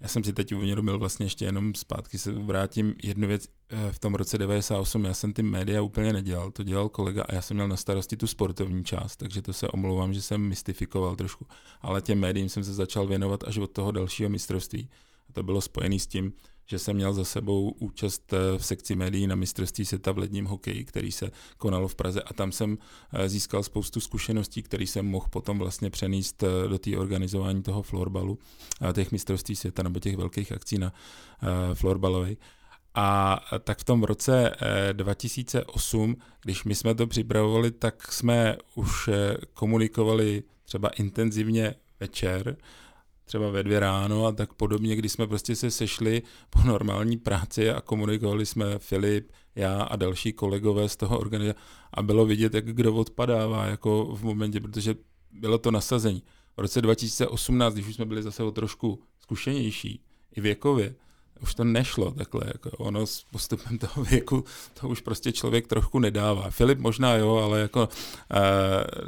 já 0.00 0.08
jsem 0.08 0.24
si 0.24 0.32
teď 0.32 0.54
uvědomil 0.54 0.98
vlastně 0.98 1.26
ještě 1.26 1.44
jenom 1.44 1.74
zpátky 1.74 2.18
se 2.18 2.32
vrátím 2.32 2.94
jednu 3.02 3.28
věc. 3.28 3.48
Eh, 3.68 3.92
v 3.92 3.98
tom 3.98 4.14
roce 4.14 4.38
98 4.38 5.04
já 5.04 5.14
jsem 5.14 5.32
ty 5.32 5.42
média 5.42 5.82
úplně 5.82 6.12
nedělal, 6.12 6.50
to 6.50 6.62
dělal 6.62 6.88
kolega 6.88 7.22
a 7.22 7.34
já 7.34 7.42
jsem 7.42 7.56
měl 7.56 7.68
na 7.68 7.76
starosti 7.76 8.16
tu 8.16 8.26
sportovní 8.26 8.84
část, 8.84 9.16
takže 9.16 9.42
to 9.42 9.52
se 9.52 9.68
omlouvám, 9.68 10.14
že 10.14 10.22
jsem 10.22 10.40
mystifikoval 10.40 11.16
trošku. 11.16 11.46
Ale 11.80 12.02
těm 12.02 12.18
médiím 12.18 12.48
jsem 12.48 12.64
se 12.64 12.74
začal 12.74 13.06
věnovat 13.06 13.44
až 13.44 13.58
od 13.58 13.70
toho 13.70 13.92
dalšího 13.92 14.30
mistrovství. 14.30 14.88
A 15.28 15.32
to 15.32 15.42
bylo 15.42 15.60
spojené 15.60 15.98
s 15.98 16.06
tím, 16.06 16.32
že 16.70 16.78
jsem 16.78 16.96
měl 16.96 17.12
za 17.12 17.24
sebou 17.24 17.70
účast 17.78 18.32
eh, 18.32 18.58
v 18.58 18.66
sekci 18.66 18.96
médií 18.96 19.26
na 19.26 19.34
mistrovství 19.34 19.84
světa 19.84 20.12
v 20.12 20.18
ledním 20.18 20.44
hokeji, 20.44 20.84
který 20.84 21.12
se 21.12 21.30
konalo 21.56 21.88
v 21.88 21.94
Praze 21.94 22.22
a 22.22 22.34
tam 22.34 22.52
jsem 22.52 22.78
eh, 23.12 23.28
získal 23.28 23.62
spoustu 23.62 24.00
zkušeností, 24.00 24.62
které 24.62 24.84
jsem 24.84 25.06
mohl 25.06 25.26
potom 25.30 25.58
vlastně 25.58 25.90
přenést 25.90 26.42
eh, 26.42 26.68
do 26.68 26.78
té 26.78 26.96
organizování 26.96 27.62
toho 27.62 27.82
florbalu, 27.82 28.38
těch 28.92 29.12
mistrovství 29.12 29.56
světa 29.56 29.82
nebo 29.82 30.00
těch 30.00 30.16
velkých 30.16 30.52
akcí 30.52 30.78
na 30.78 30.92
florbalovej. 31.74 32.36
A 32.94 33.40
tak 33.64 33.78
v 33.78 33.84
tom 33.84 34.02
roce 34.02 34.52
2008, 34.92 36.16
když 36.44 36.64
my 36.64 36.74
jsme 36.74 36.94
to 36.94 37.06
připravovali, 37.06 37.70
tak 37.70 38.12
jsme 38.12 38.56
už 38.74 39.10
komunikovali 39.52 40.42
třeba 40.64 40.88
intenzivně 40.88 41.74
večer, 42.00 42.56
třeba 43.28 43.50
ve 43.50 43.62
dvě 43.62 43.80
ráno 43.80 44.26
a 44.26 44.32
tak 44.32 44.54
podobně, 44.54 44.96
kdy 44.96 45.08
jsme 45.08 45.26
prostě 45.26 45.56
se 45.56 45.70
sešli 45.70 46.22
po 46.50 46.62
normální 46.62 47.16
práci 47.16 47.70
a 47.70 47.80
komunikovali 47.80 48.46
jsme 48.46 48.78
Filip, 48.78 49.32
já 49.54 49.82
a 49.82 49.96
další 49.96 50.32
kolegové 50.32 50.88
z 50.88 50.96
toho 50.96 51.18
organizace 51.18 51.60
a 51.94 52.02
bylo 52.02 52.26
vidět, 52.26 52.54
jak 52.54 52.64
kdo 52.64 52.94
odpadává 52.94 53.66
jako 53.66 54.16
v 54.16 54.24
momentě, 54.24 54.60
protože 54.60 54.94
bylo 55.32 55.58
to 55.58 55.70
nasazení. 55.70 56.22
V 56.56 56.60
roce 56.60 56.82
2018, 56.82 57.74
když 57.74 57.86
už 57.86 57.94
jsme 57.94 58.04
byli 58.04 58.22
zase 58.22 58.42
o 58.42 58.50
trošku 58.50 59.02
zkušenější, 59.20 60.00
i 60.36 60.40
věkově, 60.40 60.94
už 61.42 61.54
to 61.54 61.64
nešlo 61.64 62.10
takhle, 62.10 62.42
jako 62.46 62.70
ono 62.70 63.06
s 63.06 63.24
postupem 63.24 63.78
toho 63.78 64.04
věku 64.04 64.44
to 64.80 64.88
už 64.88 65.00
prostě 65.00 65.32
člověk 65.32 65.66
trošku 65.66 65.98
nedává. 65.98 66.50
Filip 66.50 66.78
možná 66.78 67.14
jo, 67.14 67.36
ale 67.36 67.60
jako 67.60 67.88
e, 68.30 68.40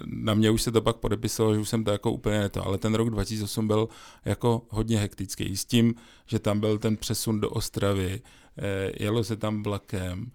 na 0.07 0.35
mě 0.35 0.51
už 0.51 0.63
se 0.63 0.73
to 0.73 0.83
pak 0.83 0.97
podepisalo, 0.97 1.55
že 1.55 1.61
už 1.61 1.69
jsem 1.69 1.85
to 1.85 1.91
jako 1.91 2.13
úplně 2.13 2.39
neto, 2.39 2.67
ale 2.67 2.79
ten 2.79 2.95
rok 2.95 3.11
2008 3.11 3.67
byl 3.67 3.89
jako 4.25 4.63
hodně 4.69 4.99
hektický 4.99 5.57
s 5.57 5.65
tím, 5.65 5.95
že 6.27 6.39
tam 6.39 6.61
byl 6.61 6.79
ten 6.79 6.97
přesun 6.97 7.41
do 7.41 7.51
Ostravy, 7.51 8.23
e, 8.59 9.05
jelo 9.05 9.25
se 9.25 9.37
tam 9.37 9.63
vlakem, 9.63 10.33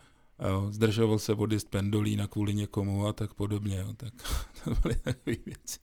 jo, 0.49 0.67
zdržoval 0.71 1.19
se 1.19 1.33
vody 1.33 1.59
z 1.59 1.63
pendolína 1.63 2.27
kvůli 2.27 2.53
někomu 2.53 3.07
a 3.07 3.13
tak 3.13 3.33
podobně, 3.33 3.77
jo, 3.77 3.93
tak 3.97 4.13
to 4.63 4.71
byly 4.81 4.95
takové 4.95 5.35
věci. 5.45 5.79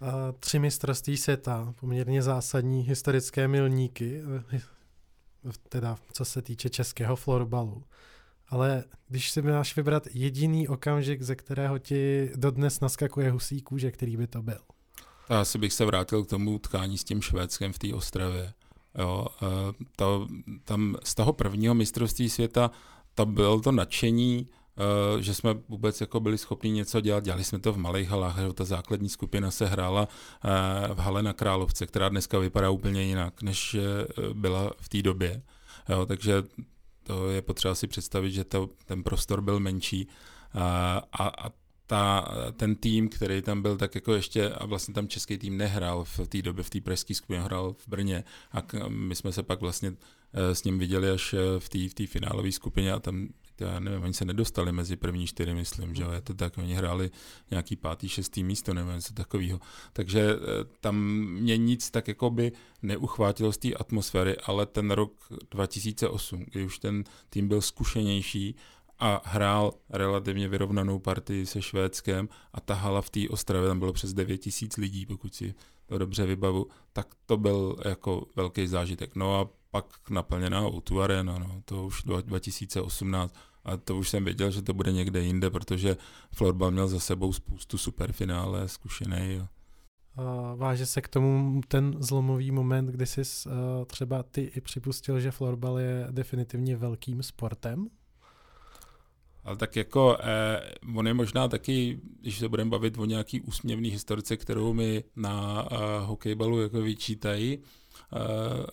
A 0.00 0.32
tři 0.32 0.58
mistrovství 0.58 1.16
světa, 1.16 1.74
poměrně 1.80 2.22
zásadní 2.22 2.82
historické 2.82 3.48
milníky, 3.48 4.22
teda 5.68 5.98
co 6.12 6.24
se 6.24 6.42
týče 6.42 6.70
českého 6.70 7.16
florbalu. 7.16 7.84
Ale 8.48 8.84
když 9.08 9.30
si 9.30 9.42
máš 9.42 9.76
vybrat 9.76 10.06
jediný 10.14 10.68
okamžik, 10.68 11.22
ze 11.22 11.36
kterého 11.36 11.78
ti 11.78 12.30
dodnes 12.36 12.80
naskakuje 12.80 13.30
husí 13.30 13.62
kůže, 13.62 13.90
který 13.90 14.16
by 14.16 14.26
to 14.26 14.42
byl? 14.42 14.58
Já 15.28 15.40
asi 15.40 15.58
bych 15.58 15.72
se 15.72 15.84
vrátil 15.84 16.24
k 16.24 16.28
tomu 16.28 16.54
utkání 16.54 16.98
s 16.98 17.04
tím 17.04 17.22
Švédskem 17.22 17.72
v 17.72 17.78
té 17.78 17.94
Ostravě. 17.94 18.52
Jo, 18.98 19.26
to, 19.96 20.26
tam 20.64 20.96
z 21.04 21.14
toho 21.14 21.32
prvního 21.32 21.74
mistrovství 21.74 22.30
světa 22.30 22.70
to 23.14 23.26
bylo 23.26 23.60
to 23.60 23.72
nadšení, 23.72 24.48
že 25.20 25.34
jsme 25.34 25.54
vůbec 25.68 26.00
jako 26.00 26.20
byli 26.20 26.38
schopni 26.38 26.70
něco 26.70 27.00
dělat. 27.00 27.24
Dělali 27.24 27.44
jsme 27.44 27.58
to 27.58 27.72
v 27.72 27.76
malých 27.78 28.08
halách, 28.08 28.38
že 28.38 28.52
ta 28.52 28.64
základní 28.64 29.08
skupina 29.08 29.50
se 29.50 29.66
hrála 29.66 30.08
eh, 30.44 30.94
v 30.94 30.98
hale 30.98 31.22
na 31.22 31.32
Královce, 31.32 31.86
která 31.86 32.08
dneska 32.08 32.38
vypadá 32.38 32.70
úplně 32.70 33.02
jinak, 33.02 33.42
než 33.42 33.74
eh, 33.74 33.80
byla 34.32 34.70
v 34.80 34.88
té 34.88 35.02
době. 35.02 35.42
Jo, 35.88 36.06
takže 36.06 36.42
to 37.02 37.30
je 37.30 37.42
potřeba 37.42 37.74
si 37.74 37.86
představit, 37.86 38.30
že 38.30 38.44
to, 38.44 38.68
ten 38.84 39.02
prostor 39.02 39.40
byl 39.40 39.60
menší 39.60 40.08
a, 40.54 41.02
a, 41.12 41.28
a 41.28 41.50
ta, 41.86 42.28
ten 42.56 42.76
tým, 42.76 43.08
který 43.08 43.42
tam 43.42 43.62
byl, 43.62 43.76
tak 43.76 43.94
jako 43.94 44.14
ještě, 44.14 44.50
a 44.50 44.66
vlastně 44.66 44.94
tam 44.94 45.08
český 45.08 45.38
tým 45.38 45.56
nehrál 45.56 46.04
v 46.04 46.20
té 46.28 46.42
době, 46.42 46.64
v 46.64 46.70
té 46.70 46.80
pražské 46.80 47.14
skupině, 47.14 47.40
hrál 47.40 47.72
v 47.78 47.88
Brně 47.88 48.24
a 48.52 48.62
my 48.88 49.14
jsme 49.14 49.32
se 49.32 49.42
pak 49.42 49.60
vlastně 49.60 49.92
s 50.32 50.64
ním 50.64 50.78
viděli 50.78 51.10
až 51.10 51.34
v 51.58 51.68
té 51.68 52.06
v 52.06 52.10
finálové 52.10 52.52
skupině 52.52 52.92
a 52.92 53.00
tam 53.00 53.28
já 53.60 53.80
nevím, 53.80 54.02
oni 54.02 54.14
se 54.14 54.24
nedostali 54.24 54.72
mezi 54.72 54.96
první 54.96 55.26
čtyři, 55.26 55.54
myslím, 55.54 55.94
že 55.94 56.04
je 56.12 56.20
to 56.20 56.34
tak, 56.34 56.58
oni 56.58 56.74
hráli 56.74 57.10
nějaký 57.50 57.76
pátý, 57.76 58.08
šestý 58.08 58.44
místo, 58.44 58.74
nebo 58.74 58.92
něco 58.92 59.14
takového. 59.14 59.60
Takže 59.92 60.20
eh, 60.20 60.64
tam 60.80 60.96
mě 61.16 61.56
nic 61.56 61.90
tak 61.90 62.08
jako 62.08 62.30
by 62.30 62.52
neuchvátilo 62.82 63.52
z 63.52 63.58
té 63.58 63.74
atmosféry, 63.74 64.36
ale 64.36 64.66
ten 64.66 64.90
rok 64.90 65.12
2008, 65.50 66.44
kdy 66.52 66.64
už 66.64 66.78
ten 66.78 67.04
tým 67.30 67.48
byl 67.48 67.60
zkušenější 67.60 68.56
a 68.98 69.22
hrál 69.24 69.72
relativně 69.90 70.48
vyrovnanou 70.48 70.98
partii 70.98 71.46
se 71.46 71.62
Švédskem 71.62 72.28
a 72.52 72.60
ta 72.60 72.74
hala 72.74 73.02
v 73.02 73.10
té 73.10 73.20
Ostravě, 73.28 73.68
tam 73.68 73.78
bylo 73.78 73.92
přes 73.92 74.14
9 74.14 74.38
tisíc 74.38 74.76
lidí, 74.76 75.06
pokud 75.06 75.34
si 75.34 75.54
to 75.86 75.98
dobře 75.98 76.26
vybavu, 76.26 76.66
tak 76.92 77.06
to 77.26 77.36
byl 77.36 77.76
jako 77.84 78.26
velký 78.36 78.66
zážitek. 78.66 79.16
No 79.16 79.40
a 79.40 79.48
pak 79.82 80.10
naplněná 80.10 80.60
o 80.60 81.00
arena, 81.00 81.38
no, 81.38 81.62
to 81.64 81.84
už 81.84 82.02
2018 82.22 83.34
a 83.64 83.76
to 83.76 83.96
už 83.96 84.08
jsem 84.08 84.24
věděl, 84.24 84.50
že 84.50 84.62
to 84.62 84.74
bude 84.74 84.92
někde 84.92 85.22
jinde, 85.22 85.50
protože 85.50 85.96
florbal 86.34 86.70
měl 86.70 86.88
za 86.88 87.00
sebou 87.00 87.32
spoustu 87.32 87.78
superfinále, 87.78 88.68
zkušený. 88.68 89.40
Váže 90.56 90.86
se 90.86 91.00
k 91.00 91.08
tomu 91.08 91.60
ten 91.68 91.94
zlomový 91.98 92.50
moment, 92.50 92.86
kdy 92.86 93.06
jsi 93.06 93.20
uh, 93.20 93.52
třeba 93.86 94.22
ty 94.22 94.52
i 94.56 94.60
připustil, 94.60 95.20
že 95.20 95.30
florbal 95.30 95.78
je 95.78 96.06
definitivně 96.10 96.76
velkým 96.76 97.22
sportem? 97.22 97.86
Ale 99.44 99.56
tak 99.56 99.76
jako, 99.76 100.18
eh, 100.20 100.74
on 100.96 101.06
je 101.06 101.14
možná 101.14 101.48
taky, 101.48 102.00
když 102.20 102.38
se 102.38 102.48
budeme 102.48 102.70
bavit 102.70 102.98
o 102.98 103.04
nějaký 103.04 103.40
úsměvný 103.40 103.90
historice, 103.90 104.36
kterou 104.36 104.72
mi 104.72 105.04
na 105.16 105.68
eh, 105.70 105.76
hokejbalu 106.00 106.60
jako 106.60 106.80
vyčítají, 106.80 107.58
Eh, 107.58 107.85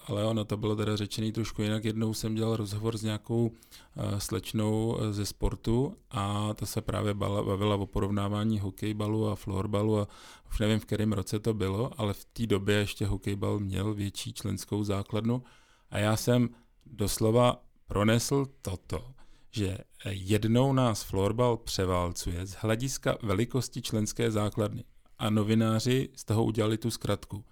ale 0.07 0.25
ono 0.25 0.45
to 0.45 0.57
bylo 0.57 0.75
teda 0.75 0.95
řečený 0.95 1.31
trošku 1.31 1.61
jinak. 1.61 1.85
Jednou 1.85 2.13
jsem 2.13 2.35
dělal 2.35 2.55
rozhovor 2.55 2.97
s 2.97 3.03
nějakou 3.03 3.51
eh, 3.97 4.19
slečnou 4.19 4.97
eh, 4.99 5.13
ze 5.13 5.25
sportu 5.25 5.95
a 6.11 6.53
ta 6.53 6.65
se 6.65 6.81
právě 6.81 7.13
bavila 7.13 7.75
o 7.75 7.85
porovnávání 7.85 8.59
hokejbalu 8.59 9.27
a 9.27 9.35
florbalu 9.35 9.99
a 9.99 10.07
už 10.49 10.59
nevím, 10.59 10.79
v 10.79 10.85
kterém 10.85 11.13
roce 11.13 11.39
to 11.39 11.53
bylo, 11.53 11.91
ale 11.97 12.13
v 12.13 12.25
té 12.25 12.47
době 12.47 12.75
ještě 12.75 13.05
hokejbal 13.05 13.59
měl 13.59 13.93
větší 13.93 14.33
členskou 14.33 14.83
základnu 14.83 15.43
a 15.89 15.97
já 15.97 16.15
jsem 16.17 16.49
doslova 16.85 17.63
pronesl 17.87 18.45
toto, 18.61 19.13
že 19.51 19.77
jednou 20.09 20.73
nás 20.73 21.03
florbal 21.03 21.57
převálcuje 21.57 22.45
z 22.45 22.53
hlediska 22.53 23.17
velikosti 23.21 23.81
členské 23.81 24.31
základny 24.31 24.83
a 25.19 25.29
novináři 25.29 26.09
z 26.15 26.25
toho 26.25 26.43
udělali 26.43 26.77
tu 26.77 26.91
zkratku 26.91 27.43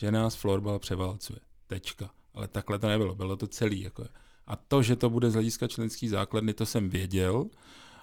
že 0.00 0.10
nás 0.10 0.34
florbal 0.34 0.78
převálcuje. 0.78 1.38
Tečka. 1.66 2.10
Ale 2.34 2.48
takhle 2.48 2.78
to 2.78 2.88
nebylo, 2.88 3.14
bylo 3.14 3.36
to 3.36 3.46
celý. 3.46 3.80
Jako. 3.80 4.06
A 4.46 4.56
to, 4.56 4.82
že 4.82 4.96
to 4.96 5.10
bude 5.10 5.30
z 5.30 5.34
hlediska 5.34 5.68
členský 5.68 6.08
základny, 6.08 6.54
to 6.54 6.66
jsem 6.66 6.90
věděl 6.90 7.46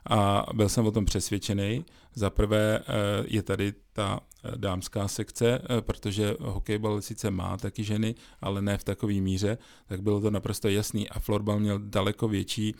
a 0.09 0.45
byl 0.53 0.69
jsem 0.69 0.85
o 0.85 0.91
tom 0.91 1.05
přesvědčený. 1.05 1.85
Za 2.13 2.29
prvé 2.29 2.79
eh, 2.79 2.83
je 3.27 3.43
tady 3.43 3.73
ta 3.93 4.19
eh, 4.19 4.51
dámská 4.55 5.07
sekce, 5.07 5.61
eh, 5.63 5.81
protože 5.81 6.35
hokejbal 6.39 7.01
sice 7.01 7.31
má 7.31 7.57
taky 7.57 7.83
ženy, 7.83 8.15
ale 8.41 8.61
ne 8.61 8.77
v 8.77 8.83
takové 8.83 9.13
míře, 9.13 9.57
tak 9.87 10.01
bylo 10.01 10.21
to 10.21 10.31
naprosto 10.31 10.67
jasný 10.67 11.09
a 11.09 11.19
florbal 11.19 11.59
měl 11.59 11.79
daleko 11.79 12.27
větší 12.27 12.75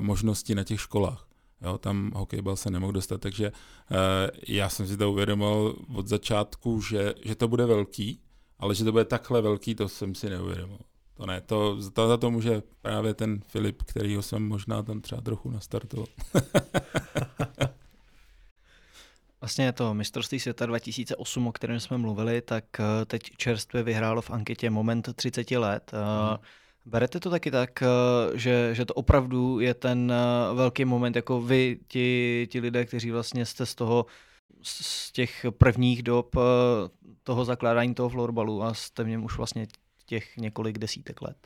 možnosti 0.00 0.54
na 0.54 0.64
těch 0.64 0.80
školách. 0.80 1.28
Jo, 1.62 1.78
tam 1.78 2.12
hokejbal 2.14 2.56
se 2.56 2.70
nemohl 2.70 2.92
dostat, 2.92 3.20
takže 3.20 3.52
já 4.48 4.68
jsem 4.68 4.86
si 4.86 4.96
to 4.96 5.12
uvědomil 5.12 5.76
od 5.94 6.08
začátku, 6.08 6.80
že, 6.80 7.14
že 7.24 7.34
to 7.34 7.48
bude 7.48 7.66
velký, 7.66 8.20
ale 8.58 8.74
že 8.74 8.84
to 8.84 8.92
bude 8.92 9.04
takhle 9.04 9.42
velký, 9.42 9.74
to 9.74 9.88
jsem 9.88 10.14
si 10.14 10.30
neuvědomil. 10.30 10.78
to 11.14 11.26
ne, 11.26 11.40
to, 11.40 11.78
to, 11.92 12.08
za 12.08 12.16
to 12.16 12.30
může 12.30 12.62
právě 12.82 13.14
ten 13.14 13.40
Filip, 13.40 13.82
kterýho 13.82 14.22
jsem 14.22 14.48
možná 14.48 14.82
tam 14.82 15.00
třeba 15.00 15.20
trochu 15.20 15.50
nastartoval. 15.50 16.06
Vlastně 19.40 19.72
to 19.72 19.94
mistrovství 19.94 20.40
světa 20.40 20.66
2008, 20.66 21.46
o 21.46 21.52
kterém 21.52 21.80
jsme 21.80 21.98
mluvili, 21.98 22.42
tak 22.42 22.64
eh, 22.80 23.04
teď 23.04 23.22
čerstvě 23.36 23.82
vyhrálo 23.82 24.22
v 24.22 24.30
anketě 24.30 24.70
moment 24.70 25.08
30 25.14 25.50
let. 25.50 25.92
Hmm. 25.92 26.36
Berete 26.86 27.20
to 27.20 27.30
taky 27.30 27.50
tak, 27.50 27.82
eh, 27.82 27.86
že, 28.38 28.74
že 28.74 28.84
to 28.84 28.94
opravdu 28.94 29.60
je 29.60 29.74
ten 29.74 30.12
velký 30.54 30.84
moment, 30.84 31.16
jako 31.16 31.40
vy, 31.40 31.78
ti, 31.88 32.48
ti 32.50 32.60
lidé, 32.60 32.84
kteří 32.84 33.10
vlastně 33.10 33.46
jste 33.46 33.66
z 33.66 33.74
toho, 33.74 34.06
z 34.64 35.12
těch 35.12 35.46
prvních 35.50 36.02
dob 36.02 36.36
toho 37.22 37.44
zakládání 37.44 37.94
toho 37.94 38.08
florbalu 38.08 38.62
a 38.62 38.74
jste 38.74 39.04
v 39.04 39.08
něm 39.08 39.24
už 39.24 39.36
vlastně 39.36 39.66
těch 40.06 40.36
několik 40.36 40.78
desítek 40.78 41.22
let. 41.22 41.36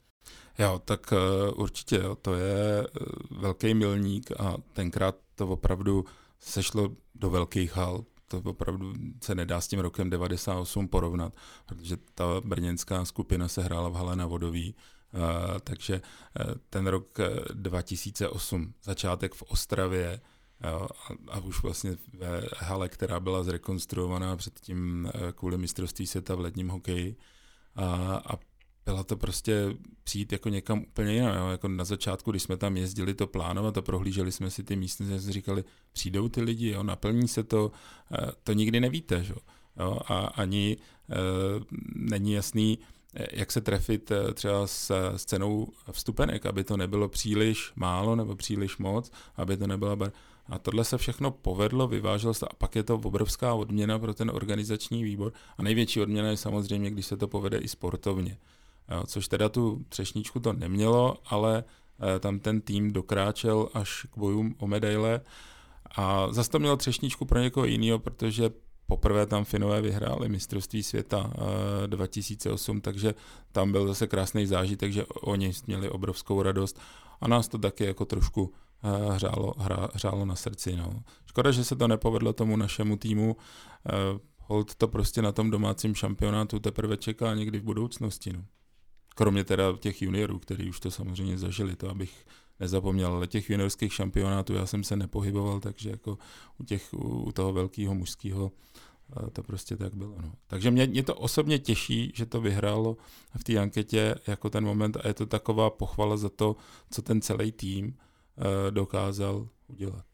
Jo, 0.59 0.83
tak 0.85 1.13
určitě, 1.55 1.97
jo, 1.97 2.15
to 2.15 2.35
je 2.35 2.87
velký 3.31 3.75
milník 3.75 4.31
a 4.41 4.55
tenkrát 4.73 5.17
to 5.35 5.49
opravdu 5.49 6.05
sešlo 6.41 6.89
do 7.15 7.31
velkých 7.31 7.77
hal. 7.77 8.05
To 8.29 8.43
opravdu 8.45 8.93
se 9.23 9.35
nedá 9.35 9.61
s 9.61 9.69
tím 9.69 9.81
rokem 9.81 10.11
98 10.11 10.89
porovnat, 10.89 11.33
protože 11.67 11.97
ta 12.15 12.25
brněnská 12.45 13.05
skupina 13.05 13.49
se 13.49 13.63
hrála 13.63 13.89
v 13.89 13.95
hale 13.95 14.17
na 14.17 14.27
Vodový, 14.27 14.75
takže 15.65 16.01
ten 16.71 16.87
rok 16.87 17.19
2008, 17.53 18.75
začátek 18.83 19.35
v 19.35 19.43
Ostravě 19.43 20.21
a, 20.63 20.89
a 21.29 21.41
už 21.41 21.63
vlastně 21.63 21.97
ve 22.13 22.43
hale, 22.59 22.89
která 22.89 23.21
byla 23.21 23.43
zrekonstruovaná 23.43 24.37
předtím 24.37 25.11
kvůli 25.35 25.59
mistrovství 25.59 26.07
světa 26.07 26.35
v 26.35 26.41
ledním 26.41 26.69
hokeji 26.69 27.17
a, 27.77 27.85
a 28.27 28.39
byla 28.89 29.05
to 29.05 29.17
prostě 29.17 29.77
přijít 30.05 30.33
jako 30.33 30.49
někam 30.49 30.83
úplně 30.83 31.13
jinam. 31.13 31.37
Jo? 31.37 31.49
Jako 31.49 31.69
na 31.69 31.85
začátku, 31.85 32.31
když 32.31 32.43
jsme 32.43 32.57
tam 32.57 32.77
jezdili 32.77 33.15
to 33.15 33.27
plánovat 33.27 33.79
a 33.79 33.83
prohlíželi 33.83 34.33
jsme 34.33 34.51
si 34.51 34.65
ty 34.65 34.77
místnosti, 34.77 35.21
jsme 35.21 35.33
říkali, 35.33 35.65
přijdou 35.93 36.29
ty 36.29 36.41
lidi, 36.41 36.71
jo? 36.71 36.83
naplní 36.83 37.29
se 37.29 37.45
to, 37.45 37.73
eh, 38.13 38.33
to 38.43 38.53
nikdy 38.53 38.81
nevíte. 38.81 39.25
Že? 39.25 39.35
Jo? 39.81 39.99
A 40.07 40.19
ani 40.27 40.77
e, 41.11 41.15
není 41.95 42.33
jasný, 42.33 42.79
eh, 43.15 43.27
jak 43.33 43.53
se 43.53 43.61
trefit 43.61 44.13
třeba 44.35 44.67
s, 44.67 44.91
s 45.17 45.25
cenou 45.25 45.69
vstupenek, 45.93 46.47
aby 46.47 46.65
to 46.65 46.77
nebylo 46.77 47.09
příliš 47.09 47.73
málo 47.77 48.17
nebo 48.17 48.37
příliš 48.37 48.79
moc, 48.79 49.11
aby 49.37 49.57
to 49.57 49.67
nebyla 49.67 49.97
bar... 49.97 50.13
A 50.49 50.59
tohle 50.59 50.85
se 50.85 50.99
všechno 50.99 51.31
povedlo, 51.31 51.89
vyváželo 51.89 52.35
se 52.35 52.47
a 52.47 52.55
pak 52.59 52.77
je 52.77 52.83
to 52.83 52.95
obrovská 52.95 53.55
odměna 53.55 53.99
pro 53.99 54.15
ten 54.15 54.31
organizační 54.31 55.05
výbor. 55.05 55.33
A 55.59 55.63
největší 55.63 56.01
odměna 56.01 56.29
je 56.29 56.37
samozřejmě, 56.37 56.91
když 56.91 57.07
se 57.07 57.17
to 57.17 57.29
povede 57.29 57.59
i 57.59 57.69
sportovně. 57.69 58.39
Což 59.07 59.29
teda 59.29 59.49
tu 59.49 59.85
třešničku 59.89 60.41
to 60.41 60.53
nemělo, 60.53 61.17
ale 61.27 61.65
e, 62.17 62.19
tam 62.19 62.39
ten 62.39 62.61
tým 62.61 62.93
dokráčel 62.93 63.69
až 63.75 64.07
k 64.11 64.19
bojům 64.19 64.55
o 64.59 64.67
medaile 64.67 65.21
a 65.97 66.33
zase 66.33 66.51
to 66.51 66.59
mělo 66.59 66.77
třešničku 66.77 67.25
pro 67.25 67.39
někoho 67.39 67.67
jiného, 67.67 67.99
protože 67.99 68.51
poprvé 68.87 69.27
tam 69.27 69.45
Finové 69.45 69.81
vyhráli 69.81 70.29
mistrovství 70.29 70.83
světa 70.83 71.31
e, 71.85 71.87
2008, 71.87 72.81
takže 72.81 73.15
tam 73.53 73.73
byl 73.73 73.87
zase 73.87 74.07
krásný 74.07 74.47
zážitek, 74.47 74.93
že 74.93 75.07
oni 75.07 75.53
měli 75.67 75.91
obrovskou 75.91 76.43
radost 76.43 76.81
a 77.21 77.29
nás 77.29 77.49
to 77.49 77.59
taky 77.59 77.85
jako 77.85 78.05
trošku 78.05 78.53
hřálo, 78.83 79.55
hra, 79.59 79.89
hřálo 79.95 80.25
na 80.25 80.37
srdci. 80.37 80.77
No. 80.77 81.03
Škoda, 81.27 81.51
že 81.51 81.65
se 81.65 81.77
to 81.77 81.89
nepovedlo 81.89 82.33
tomu 82.33 82.57
našemu 82.57 82.97
týmu, 82.97 83.37
e, 83.87 83.93
hold 84.39 84.75
to 84.75 84.89
prostě 84.89 85.23
na 85.23 85.33
tom 85.33 85.51
domácím 85.51 85.95
šampionátu 85.95 86.59
teprve 86.59 86.97
čeká 86.97 87.35
někdy 87.35 87.59
v 87.59 87.63
budoucnosti. 87.63 88.33
No. 88.33 88.45
Kromě 89.15 89.45
teda 89.45 89.77
těch 89.77 90.03
juniorů, 90.03 90.39
kteří 90.39 90.69
už 90.69 90.81
to 90.81 90.91
samozřejmě 90.91 91.39
zažili, 91.39 91.77
to 91.77 91.91
abych 91.91 92.27
nezapomněl, 92.61 93.13
ale 93.13 93.27
těch 93.27 93.51
juniorských 93.51 93.95
šampionátů 93.95 94.55
já 94.55 94.67
jsem 94.67 94.85
se 94.85 94.97
nepohyboval, 94.97 95.61
takže 95.61 95.91
jako 95.91 96.19
u, 96.59 96.65
těch, 96.65 96.95
u 96.95 97.33
toho 97.33 97.53
velkého 97.53 97.95
mužského 97.95 98.53
to 99.33 99.43
prostě 99.43 99.77
tak 99.77 99.95
bylo. 99.95 100.15
No. 100.23 100.33
Takže 100.47 100.71
mě, 100.71 100.87
mě 100.87 101.03
to 101.03 101.15
osobně 101.15 101.59
těší, 101.59 102.13
že 102.15 102.27
to 102.27 102.41
vyhrálo 102.41 102.97
v 103.39 103.45
té 103.45 103.59
anketě 103.59 104.15
jako 104.27 104.51
ten 104.51 104.65
moment 104.65 104.97
a 104.97 105.09
je 105.09 105.15
to 105.15 105.27
taková 105.27 105.71
pochvala 105.71 106.17
za 106.17 106.29
to, 106.29 106.57
co 106.91 107.03
ten 107.03 107.21
celý 107.21 107.53
tým 107.53 107.97
dokázal 108.71 109.49
udělat. 109.67 110.05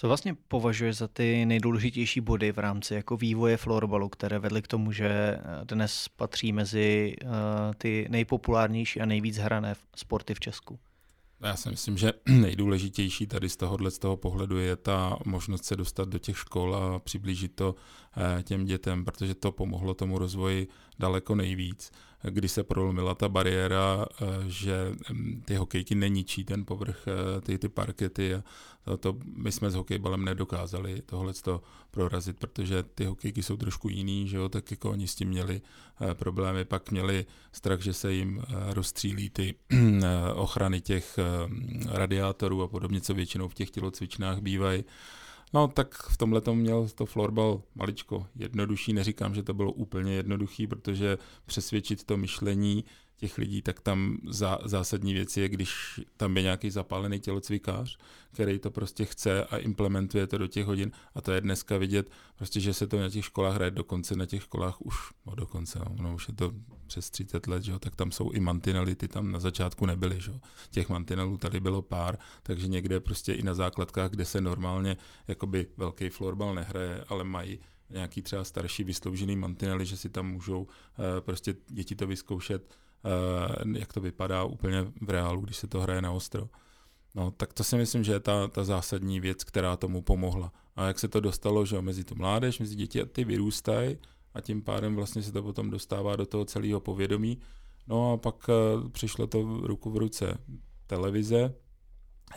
Co 0.00 0.06
vlastně 0.06 0.36
považuje 0.48 0.92
za 0.92 1.08
ty 1.08 1.46
nejdůležitější 1.46 2.20
body 2.20 2.52
v 2.52 2.58
rámci 2.58 2.94
jako 2.94 3.16
vývoje 3.16 3.56
florbalu, 3.56 4.08
které 4.08 4.38
vedly 4.38 4.62
k 4.62 4.66
tomu, 4.66 4.92
že 4.92 5.08
eh, 5.08 5.40
dnes 5.64 6.08
patří 6.16 6.52
mezi 6.52 7.16
uh, 7.24 7.30
ty 7.78 8.06
nejpopulárnější 8.10 9.00
a 9.00 9.06
nejvíc 9.06 9.36
hrané 9.36 9.74
sporty 9.96 10.34
v 10.34 10.40
Česku? 10.40 10.78
Já 11.40 11.56
si 11.56 11.70
myslím, 11.70 11.98
že 11.98 12.12
nejdůležitější 12.28 13.26
tady 13.26 13.48
z 13.48 13.56
tohohle 13.56 13.90
z 13.90 13.98
toho 13.98 14.16
pohledu 14.16 14.58
je 14.58 14.76
ta 14.76 15.16
možnost 15.26 15.64
se 15.64 15.76
dostat 15.76 16.08
do 16.08 16.18
těch 16.18 16.38
škol 16.38 16.76
a 16.76 16.98
přiblížit 16.98 17.54
to 17.54 17.74
eh, 18.38 18.42
těm 18.42 18.64
dětem, 18.64 19.04
protože 19.04 19.34
to 19.34 19.52
pomohlo 19.52 19.94
tomu 19.94 20.18
rozvoji 20.18 20.68
daleko 20.98 21.34
nejvíc 21.34 21.90
kdy 22.22 22.48
se 22.48 22.62
prolomila 22.62 23.14
ta 23.14 23.28
bariéra, 23.28 24.06
eh, 24.10 24.26
že 24.46 24.92
mm, 25.12 25.42
ty 25.44 25.54
hokejky 25.54 25.94
neničí 25.94 26.44
ten 26.44 26.64
povrch, 26.64 27.04
eh, 27.08 27.40
ty, 27.40 27.58
ty 27.58 27.68
parkety 27.68 28.34
a 28.34 28.42
to, 28.84 28.96
to 28.96 29.16
my 29.36 29.52
jsme 29.52 29.70
s 29.70 29.74
hokejbalem 29.74 30.24
nedokázali 30.24 31.02
tohle 31.06 31.32
prorazit, 31.90 32.38
protože 32.38 32.82
ty 32.82 33.04
hokejky 33.04 33.42
jsou 33.42 33.56
trošku 33.56 33.88
jiný, 33.88 34.28
že 34.28 34.36
jo, 34.36 34.48
tak 34.48 34.70
jako 34.70 34.90
oni 34.90 35.08
s 35.08 35.14
tím 35.14 35.28
měli 35.28 35.60
eh, 36.00 36.14
problémy, 36.14 36.64
pak 36.64 36.90
měli 36.90 37.26
strach, 37.52 37.80
že 37.80 37.92
se 37.92 38.12
jim 38.12 38.42
rozstřílí 38.70 39.30
ty 39.30 39.54
ochrany 40.34 40.80
těch 40.80 41.18
radiátorů 41.88 42.62
a 42.62 42.68
podobně, 42.68 43.00
co 43.00 43.14
většinou 43.14 43.48
v 43.48 43.54
těch 43.54 43.70
tělocvičnách 43.70 44.38
bývají. 44.38 44.84
No 45.54 45.68
tak 45.68 45.94
v 45.94 46.16
tomhle 46.16 46.40
tom 46.40 46.58
měl 46.58 46.88
to 46.88 47.06
florbal 47.06 47.62
maličko 47.74 48.26
jednodušší, 48.36 48.92
neříkám, 48.92 49.34
že 49.34 49.42
to 49.42 49.54
bylo 49.54 49.72
úplně 49.72 50.12
jednoduchý, 50.12 50.66
protože 50.66 51.18
přesvědčit 51.46 52.04
to 52.04 52.16
myšlení 52.16 52.84
těch 53.18 53.38
lidí, 53.38 53.62
tak 53.62 53.80
tam 53.80 54.18
zá, 54.28 54.58
zásadní 54.64 55.14
věc 55.14 55.36
je, 55.36 55.48
když 55.48 56.00
tam 56.16 56.36
je 56.36 56.42
nějaký 56.42 56.70
zapálený 56.70 57.20
tělocvikář, 57.20 57.98
který 58.32 58.58
to 58.58 58.70
prostě 58.70 59.04
chce 59.04 59.44
a 59.44 59.56
implementuje 59.56 60.26
to 60.26 60.38
do 60.38 60.46
těch 60.46 60.66
hodin 60.66 60.92
a 61.14 61.20
to 61.20 61.32
je 61.32 61.40
dneska 61.40 61.78
vidět, 61.78 62.10
prostě, 62.36 62.60
že 62.60 62.74
se 62.74 62.86
to 62.86 63.00
na 63.00 63.10
těch 63.10 63.24
školách 63.24 63.54
hraje 63.54 63.70
dokonce 63.70 64.16
na 64.16 64.26
těch 64.26 64.42
školách 64.42 64.80
už, 64.80 64.96
no 65.26 65.34
dokonce, 65.34 65.78
no, 65.78 65.96
no 66.02 66.14
už 66.14 66.28
je 66.28 66.34
to 66.34 66.52
přes 66.86 67.10
30 67.10 67.46
let, 67.46 67.62
že 67.62 67.72
jo, 67.72 67.78
tak 67.78 67.96
tam 67.96 68.10
jsou 68.10 68.30
i 68.30 68.40
mantinely, 68.40 68.94
ty 68.94 69.08
tam 69.08 69.32
na 69.32 69.40
začátku 69.40 69.86
nebyly, 69.86 70.20
že 70.20 70.30
jo. 70.30 70.40
Těch 70.70 70.88
mantinelů 70.88 71.36
tady 71.36 71.60
bylo 71.60 71.82
pár, 71.82 72.18
takže 72.42 72.68
někde 72.68 73.00
prostě 73.00 73.32
i 73.32 73.42
na 73.42 73.54
základkách, 73.54 74.10
kde 74.10 74.24
se 74.24 74.40
normálně 74.40 74.96
jakoby 75.28 75.66
velký 75.76 76.08
florbal 76.08 76.54
nehraje, 76.54 77.04
ale 77.08 77.24
mají 77.24 77.58
nějaký 77.90 78.22
třeba 78.22 78.44
starší 78.44 78.84
vysloužený 78.84 79.36
mantinely, 79.36 79.86
že 79.86 79.96
si 79.96 80.08
tam 80.08 80.26
můžou 80.26 80.60
uh, 80.62 80.66
prostě 81.20 81.54
děti 81.68 81.94
to 81.94 82.06
vyzkoušet 82.06 82.78
jak 83.74 83.92
to 83.92 84.00
vypadá 84.00 84.44
úplně 84.44 84.86
v 85.00 85.10
reálu, 85.10 85.40
když 85.40 85.56
se 85.56 85.66
to 85.66 85.80
hraje 85.80 86.02
na 86.02 86.12
ostro. 86.12 86.48
No, 87.14 87.30
tak 87.30 87.52
to 87.52 87.64
si 87.64 87.76
myslím, 87.76 88.04
že 88.04 88.12
je 88.12 88.20
ta, 88.20 88.48
ta 88.48 88.64
zásadní 88.64 89.20
věc, 89.20 89.44
která 89.44 89.76
tomu 89.76 90.02
pomohla. 90.02 90.52
A 90.76 90.86
jak 90.86 90.98
se 90.98 91.08
to 91.08 91.20
dostalo, 91.20 91.66
že 91.66 91.80
mezi 91.80 92.04
tu 92.04 92.14
mládež, 92.14 92.58
mezi 92.58 92.74
děti, 92.74 93.02
a 93.02 93.06
ty 93.06 93.24
vyrůstají 93.24 93.98
a 94.34 94.40
tím 94.40 94.62
pádem 94.62 94.96
vlastně 94.96 95.22
se 95.22 95.32
to 95.32 95.42
potom 95.42 95.70
dostává 95.70 96.16
do 96.16 96.26
toho 96.26 96.44
celého 96.44 96.80
povědomí. 96.80 97.38
No 97.86 98.12
a 98.12 98.16
pak 98.16 98.48
uh, 98.48 98.88
přišlo 98.88 99.26
to 99.26 99.60
ruku 99.62 99.90
v 99.90 99.96
ruce 99.96 100.38
televize, 100.86 101.54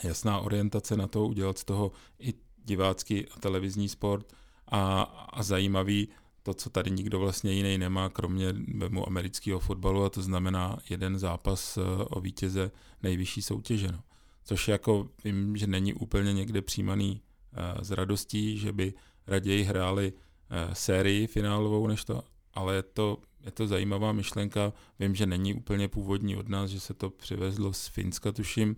jasná 0.03 0.39
orientace 0.39 0.97
na 0.97 1.07
to 1.07 1.27
udělat 1.27 1.57
z 1.57 1.63
toho 1.65 1.91
i 2.19 2.33
divácký 2.65 3.27
a 3.27 3.39
televizní 3.39 3.89
sport 3.89 4.33
a, 4.67 5.01
a 5.33 5.43
zajímavý 5.43 6.07
to, 6.43 6.53
co 6.53 6.69
tady 6.69 6.91
nikdo 6.91 7.19
vlastně 7.19 7.51
jiný 7.51 7.77
nemá, 7.77 8.09
kromě 8.09 8.53
mimo 8.53 9.07
amerického 9.07 9.59
fotbalu, 9.59 10.03
a 10.03 10.09
to 10.09 10.21
znamená 10.21 10.77
jeden 10.89 11.19
zápas 11.19 11.77
eh, 11.77 11.81
o 12.03 12.21
vítěze 12.21 12.71
nejvyšší 13.03 13.41
soutěže. 13.41 13.87
No. 13.87 14.03
Což 14.43 14.67
jako 14.67 15.09
vím, 15.23 15.57
že 15.57 15.67
není 15.67 15.93
úplně 15.93 16.33
někde 16.33 16.61
přijímaný 16.61 17.21
uh, 17.51 17.81
s 17.81 17.91
radostí, 17.91 18.57
že 18.57 18.71
by 18.73 18.93
raději 19.27 19.63
hráli 19.63 20.13
uh, 20.13 20.73
sérii 20.73 21.27
finálovou 21.27 21.87
než 21.87 22.05
to, 22.05 22.23
ale 22.53 22.75
je 22.75 22.83
to, 22.83 23.17
je 23.45 23.51
to 23.51 23.67
zajímavá 23.67 24.11
myšlenka. 24.11 24.73
Vím, 24.99 25.15
že 25.15 25.25
není 25.25 25.53
úplně 25.53 25.87
původní 25.87 26.35
od 26.35 26.49
nás, 26.49 26.71
že 26.71 26.79
se 26.79 26.93
to 26.93 27.09
přivezlo 27.09 27.73
z 27.73 27.87
Finska, 27.87 28.31
tuším, 28.31 28.75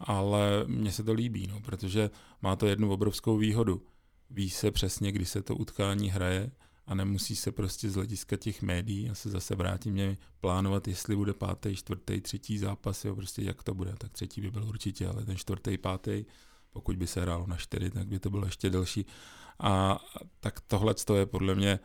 ale 0.00 0.64
mně 0.66 0.92
se 0.92 1.02
to 1.02 1.12
líbí, 1.12 1.46
no, 1.46 1.60
protože 1.60 2.10
má 2.42 2.56
to 2.56 2.66
jednu 2.66 2.92
obrovskou 2.92 3.36
výhodu. 3.36 3.82
Ví 4.30 4.50
se 4.50 4.70
přesně, 4.70 5.12
kdy 5.12 5.26
se 5.26 5.42
to 5.42 5.56
utkání 5.56 6.10
hraje, 6.10 6.50
a 6.90 6.94
nemusí 6.94 7.36
se 7.36 7.52
prostě 7.52 7.90
z 7.90 7.94
hlediska 7.94 8.36
těch 8.36 8.62
médií, 8.62 9.04
já 9.04 9.14
se 9.14 9.30
zase 9.30 9.54
vrátím, 9.54 9.92
mě 9.92 10.18
plánovat, 10.40 10.88
jestli 10.88 11.16
bude 11.16 11.34
pátý, 11.34 11.76
čtvrtý, 11.76 12.20
třetí 12.20 12.58
zápas, 12.58 13.04
jo, 13.04 13.16
prostě 13.16 13.42
jak 13.42 13.62
to 13.62 13.74
bude, 13.74 13.94
tak 13.98 14.12
třetí 14.12 14.40
by 14.40 14.50
byl 14.50 14.64
určitě, 14.64 15.06
ale 15.06 15.24
ten 15.24 15.36
čtvrtý, 15.36 15.78
pátý, 15.78 16.24
pokud 16.70 16.96
by 16.96 17.06
se 17.06 17.20
hrálo 17.20 17.46
na 17.46 17.56
čtyři, 17.56 17.90
tak 17.90 18.06
by 18.06 18.18
to 18.18 18.30
bylo 18.30 18.44
ještě 18.44 18.70
delší. 18.70 19.06
A 19.58 19.98
tak 20.40 20.60
tohle 20.60 20.94
je 21.14 21.26
podle 21.26 21.54
mě 21.54 21.78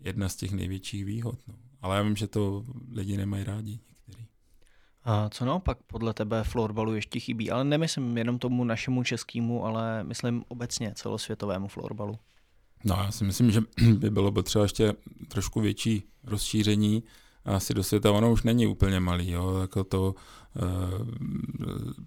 jedna 0.00 0.28
z 0.28 0.36
těch 0.36 0.52
největších 0.52 1.04
výhod. 1.04 1.38
No. 1.48 1.54
Ale 1.82 1.96
já 1.96 2.02
vím, 2.02 2.16
že 2.16 2.26
to 2.26 2.64
lidi 2.90 3.16
nemají 3.16 3.44
rádi 3.44 3.78
některý. 3.88 4.26
A 5.04 5.28
co 5.28 5.44
naopak 5.44 5.78
podle 5.86 6.14
tebe 6.14 6.44
florbalu 6.44 6.94
ještě 6.94 7.20
chybí? 7.20 7.50
Ale 7.50 7.64
nemyslím 7.64 8.18
jenom 8.18 8.38
tomu 8.38 8.64
našemu 8.64 9.04
českému, 9.04 9.64
ale 9.64 10.04
myslím 10.04 10.44
obecně 10.48 10.92
celosvětovému 10.94 11.68
florbalu. 11.68 12.18
No 12.84 12.94
já 13.04 13.10
si 13.10 13.24
myslím, 13.24 13.50
že 13.50 13.60
by 13.98 14.10
bylo 14.10 14.32
potřeba 14.32 14.62
ještě 14.62 14.94
trošku 15.28 15.60
větší 15.60 16.02
rozšíření 16.24 17.02
asi 17.44 17.74
do 17.74 17.82
světa. 17.82 18.12
Ono 18.12 18.32
už 18.32 18.42
není 18.42 18.66
úplně 18.66 19.00
malý, 19.00 19.30
jo, 19.30 19.58
jako 19.60 19.84
to 19.84 20.14
uh, 20.54 21.08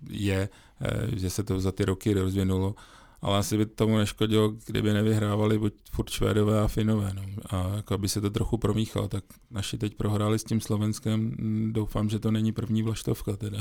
je, 0.10 0.50
uh, 0.82 1.18
že 1.18 1.30
se 1.30 1.44
to 1.44 1.60
za 1.60 1.72
ty 1.72 1.86
roky 1.86 2.14
rozvinulo 2.14 2.76
ale 3.22 3.38
asi 3.38 3.58
by 3.58 3.66
tomu 3.66 3.98
neškodilo, 3.98 4.54
kdyby 4.66 4.94
nevyhrávali 4.94 5.60
buď 5.60 5.74
furt 5.92 6.10
Švédové 6.10 6.62
a 6.62 6.68
Finové. 6.68 7.14
No. 7.14 7.22
A 7.50 7.76
jako 7.76 7.98
by 7.98 8.10
se 8.10 8.22
to 8.22 8.30
trochu 8.30 8.58
promíchalo, 8.58 9.08
tak 9.08 9.24
naši 9.52 9.78
teď 9.78 9.96
prohráli 9.96 10.40
s 10.40 10.44
tím 10.44 10.62
Slovenskem, 10.62 11.36
doufám, 11.74 12.10
že 12.10 12.20
to 12.20 12.32
není 12.32 12.52
první 12.52 12.84
vlaštovka 12.84 13.36
teda. 13.36 13.60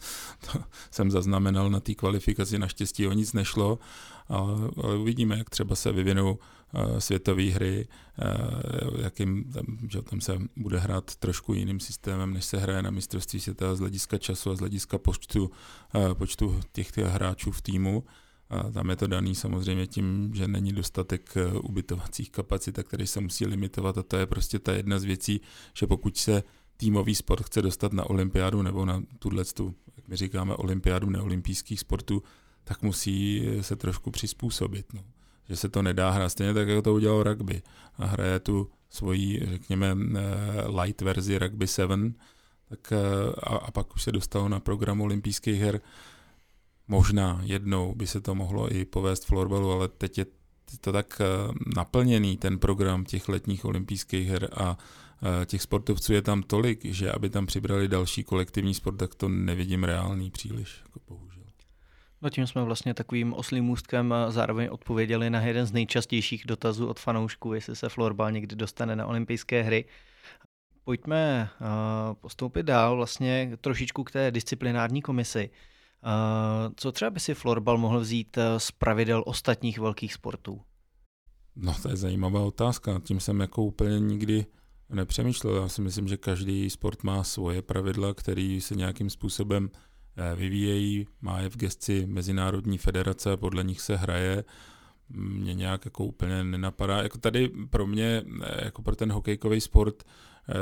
to 0.52 0.58
jsem 0.90 1.10
zaznamenal 1.10 1.70
na 1.70 1.80
té 1.80 1.94
kvalifikaci, 1.94 2.58
naštěstí 2.58 3.06
o 3.06 3.12
nic 3.12 3.32
nešlo, 3.32 3.78
ale 4.28 4.68
uvidíme, 4.98 5.38
jak 5.38 5.50
třeba 5.50 5.74
se 5.74 5.92
vyvinou 5.92 6.32
uh, 6.32 6.98
světové 6.98 7.42
hry, 7.42 7.88
uh, 8.88 9.00
jakým 9.00 9.44
tam, 9.44 9.64
že 9.90 10.02
tam 10.02 10.20
se 10.20 10.38
bude 10.56 10.78
hrát 10.78 11.16
trošku 11.16 11.54
jiným 11.54 11.80
systémem, 11.80 12.32
než 12.32 12.44
se 12.44 12.58
hraje 12.58 12.82
na 12.82 12.90
mistrovství 12.90 13.40
světa 13.40 13.74
z 13.74 13.78
hlediska 13.78 14.18
času 14.18 14.50
a 14.50 14.54
z 14.54 14.58
hlediska 14.58 14.98
počtu, 14.98 15.50
uh, 15.94 16.14
počtu 16.14 16.60
těch 16.72 16.98
hráčů 16.98 17.50
v 17.50 17.62
týmu. 17.62 18.04
A 18.50 18.70
tam 18.70 18.90
je 18.90 18.96
to 18.96 19.06
daný 19.06 19.34
samozřejmě 19.34 19.86
tím, 19.86 20.30
že 20.34 20.48
není 20.48 20.72
dostatek 20.72 21.34
ubytovacích 21.62 22.30
kapacit, 22.30 22.78
které 22.82 23.06
se 23.06 23.20
musí 23.20 23.46
limitovat 23.46 23.98
a 23.98 24.02
to 24.02 24.16
je 24.16 24.26
prostě 24.26 24.58
ta 24.58 24.72
jedna 24.72 24.98
z 24.98 25.04
věcí, 25.04 25.40
že 25.74 25.86
pokud 25.86 26.16
se 26.16 26.42
týmový 26.76 27.14
sport 27.14 27.46
chce 27.46 27.62
dostat 27.62 27.92
na 27.92 28.10
olympiádu 28.10 28.62
nebo 28.62 28.84
na 28.84 29.02
tuhle, 29.18 29.44
jak 29.96 30.08
my 30.08 30.16
říkáme, 30.16 30.54
olympiádu 30.54 31.10
neolympijských 31.10 31.80
sportů, 31.80 32.22
tak 32.64 32.82
musí 32.82 33.48
se 33.60 33.76
trošku 33.76 34.10
přizpůsobit. 34.10 34.92
No. 34.92 35.00
Že 35.48 35.56
se 35.56 35.68
to 35.68 35.82
nedá 35.82 36.10
hrát 36.10 36.28
stejně 36.28 36.54
tak, 36.54 36.68
jako 36.68 36.82
to 36.82 36.94
udělal 36.94 37.22
rugby. 37.22 37.62
A 37.96 38.06
hraje 38.06 38.40
tu 38.40 38.70
svoji, 38.90 39.46
řekněme, 39.50 39.96
eh, 40.16 40.82
light 40.82 41.00
verzi 41.00 41.38
rugby 41.38 41.66
7, 41.66 42.14
tak 42.68 42.92
eh, 42.92 42.96
a, 43.42 43.56
a 43.56 43.70
pak 43.70 43.94
už 43.94 44.02
se 44.02 44.12
dostalo 44.12 44.48
na 44.48 44.60
program 44.60 45.00
olympijských 45.00 45.60
her, 45.60 45.80
Možná 46.88 47.40
jednou 47.44 47.94
by 47.94 48.06
se 48.06 48.20
to 48.20 48.34
mohlo 48.34 48.72
i 48.74 48.84
povést 48.84 49.24
florbalu, 49.24 49.70
ale 49.70 49.88
teď 49.88 50.18
je 50.18 50.26
to 50.80 50.92
tak 50.92 51.20
eh, 51.20 51.52
naplněný, 51.76 52.36
ten 52.36 52.58
program 52.58 53.04
těch 53.04 53.28
letních 53.28 53.64
olympijských 53.64 54.28
her 54.28 54.48
a 54.56 54.78
těch 55.46 55.62
sportovců 55.62 56.12
je 56.12 56.22
tam 56.22 56.42
tolik, 56.42 56.84
že 56.84 57.12
aby 57.12 57.30
tam 57.30 57.46
přibrali 57.46 57.88
další 57.88 58.24
kolektivní 58.24 58.74
sport, 58.74 58.96
tak 58.96 59.14
to 59.14 59.28
nevidím 59.28 59.84
reálný 59.84 60.30
příliš, 60.30 60.80
jako 60.84 61.00
bohužel. 61.08 61.31
No 62.22 62.30
tím 62.30 62.46
jsme 62.46 62.64
vlastně 62.64 62.94
takovým 62.94 63.34
oslým 63.34 63.64
můstkem 63.64 64.12
eh, 64.12 64.32
zároveň 64.32 64.68
odpověděli 64.70 65.30
na 65.30 65.40
jeden 65.40 65.66
z 65.66 65.72
nejčastějších 65.72 66.44
dotazů 66.46 66.86
od 66.86 67.00
fanoušků, 67.00 67.54
jestli 67.54 67.76
se 67.76 67.88
florbal 67.88 68.32
někdy 68.32 68.56
dostane 68.56 68.96
na 68.96 69.06
olympijské 69.06 69.62
hry. 69.62 69.84
Pojďme 70.84 71.48
postoupit 72.20 72.62
dál 72.62 72.96
vlastně 72.96 73.58
trošičku 73.60 74.04
k 74.04 74.10
té 74.10 74.30
disciplinární 74.30 75.02
komisi. 75.02 75.50
Co 76.76 76.92
třeba 76.92 77.10
by 77.10 77.20
si 77.20 77.34
florbal 77.34 77.78
mohl 77.78 78.00
vzít 78.00 78.38
eh, 78.38 78.60
z 78.60 78.70
pravidel 78.70 79.22
ostatních 79.26 79.78
velkých 79.78 80.14
sportů? 80.14 80.60
No 81.56 81.74
to 81.82 81.88
je 81.88 81.96
zajímavá 81.96 82.40
otázka, 82.40 83.00
tím 83.04 83.20
jsem 83.20 83.40
jako 83.40 83.62
úplně 83.62 84.00
nikdy 84.00 84.46
nepřemýšlel. 84.88 85.56
Já 85.56 85.68
si 85.68 85.82
myslím, 85.82 86.08
že 86.08 86.16
každý 86.16 86.70
sport 86.70 87.02
má 87.02 87.24
svoje 87.24 87.62
pravidla, 87.62 88.14
které 88.14 88.58
se 88.62 88.74
nějakým 88.74 89.10
způsobem 89.10 89.70
eh, 89.72 89.91
vyvíjejí, 90.36 91.06
má 91.20 91.40
je 91.40 91.50
v 91.50 91.56
gesci 91.56 92.06
Mezinárodní 92.06 92.78
federace 92.78 93.36
podle 93.36 93.64
nich 93.64 93.80
se 93.80 93.96
hraje. 93.96 94.44
Mě 95.08 95.54
nějak 95.54 95.84
jako 95.84 96.04
úplně 96.04 96.44
nenapadá. 96.44 97.02
Jako 97.02 97.18
tady 97.18 97.50
pro 97.70 97.86
mě, 97.86 98.22
eh, 98.42 98.64
jako 98.64 98.82
pro 98.82 98.96
ten 98.96 99.12
hokejkový 99.12 99.60
sport, 99.60 100.04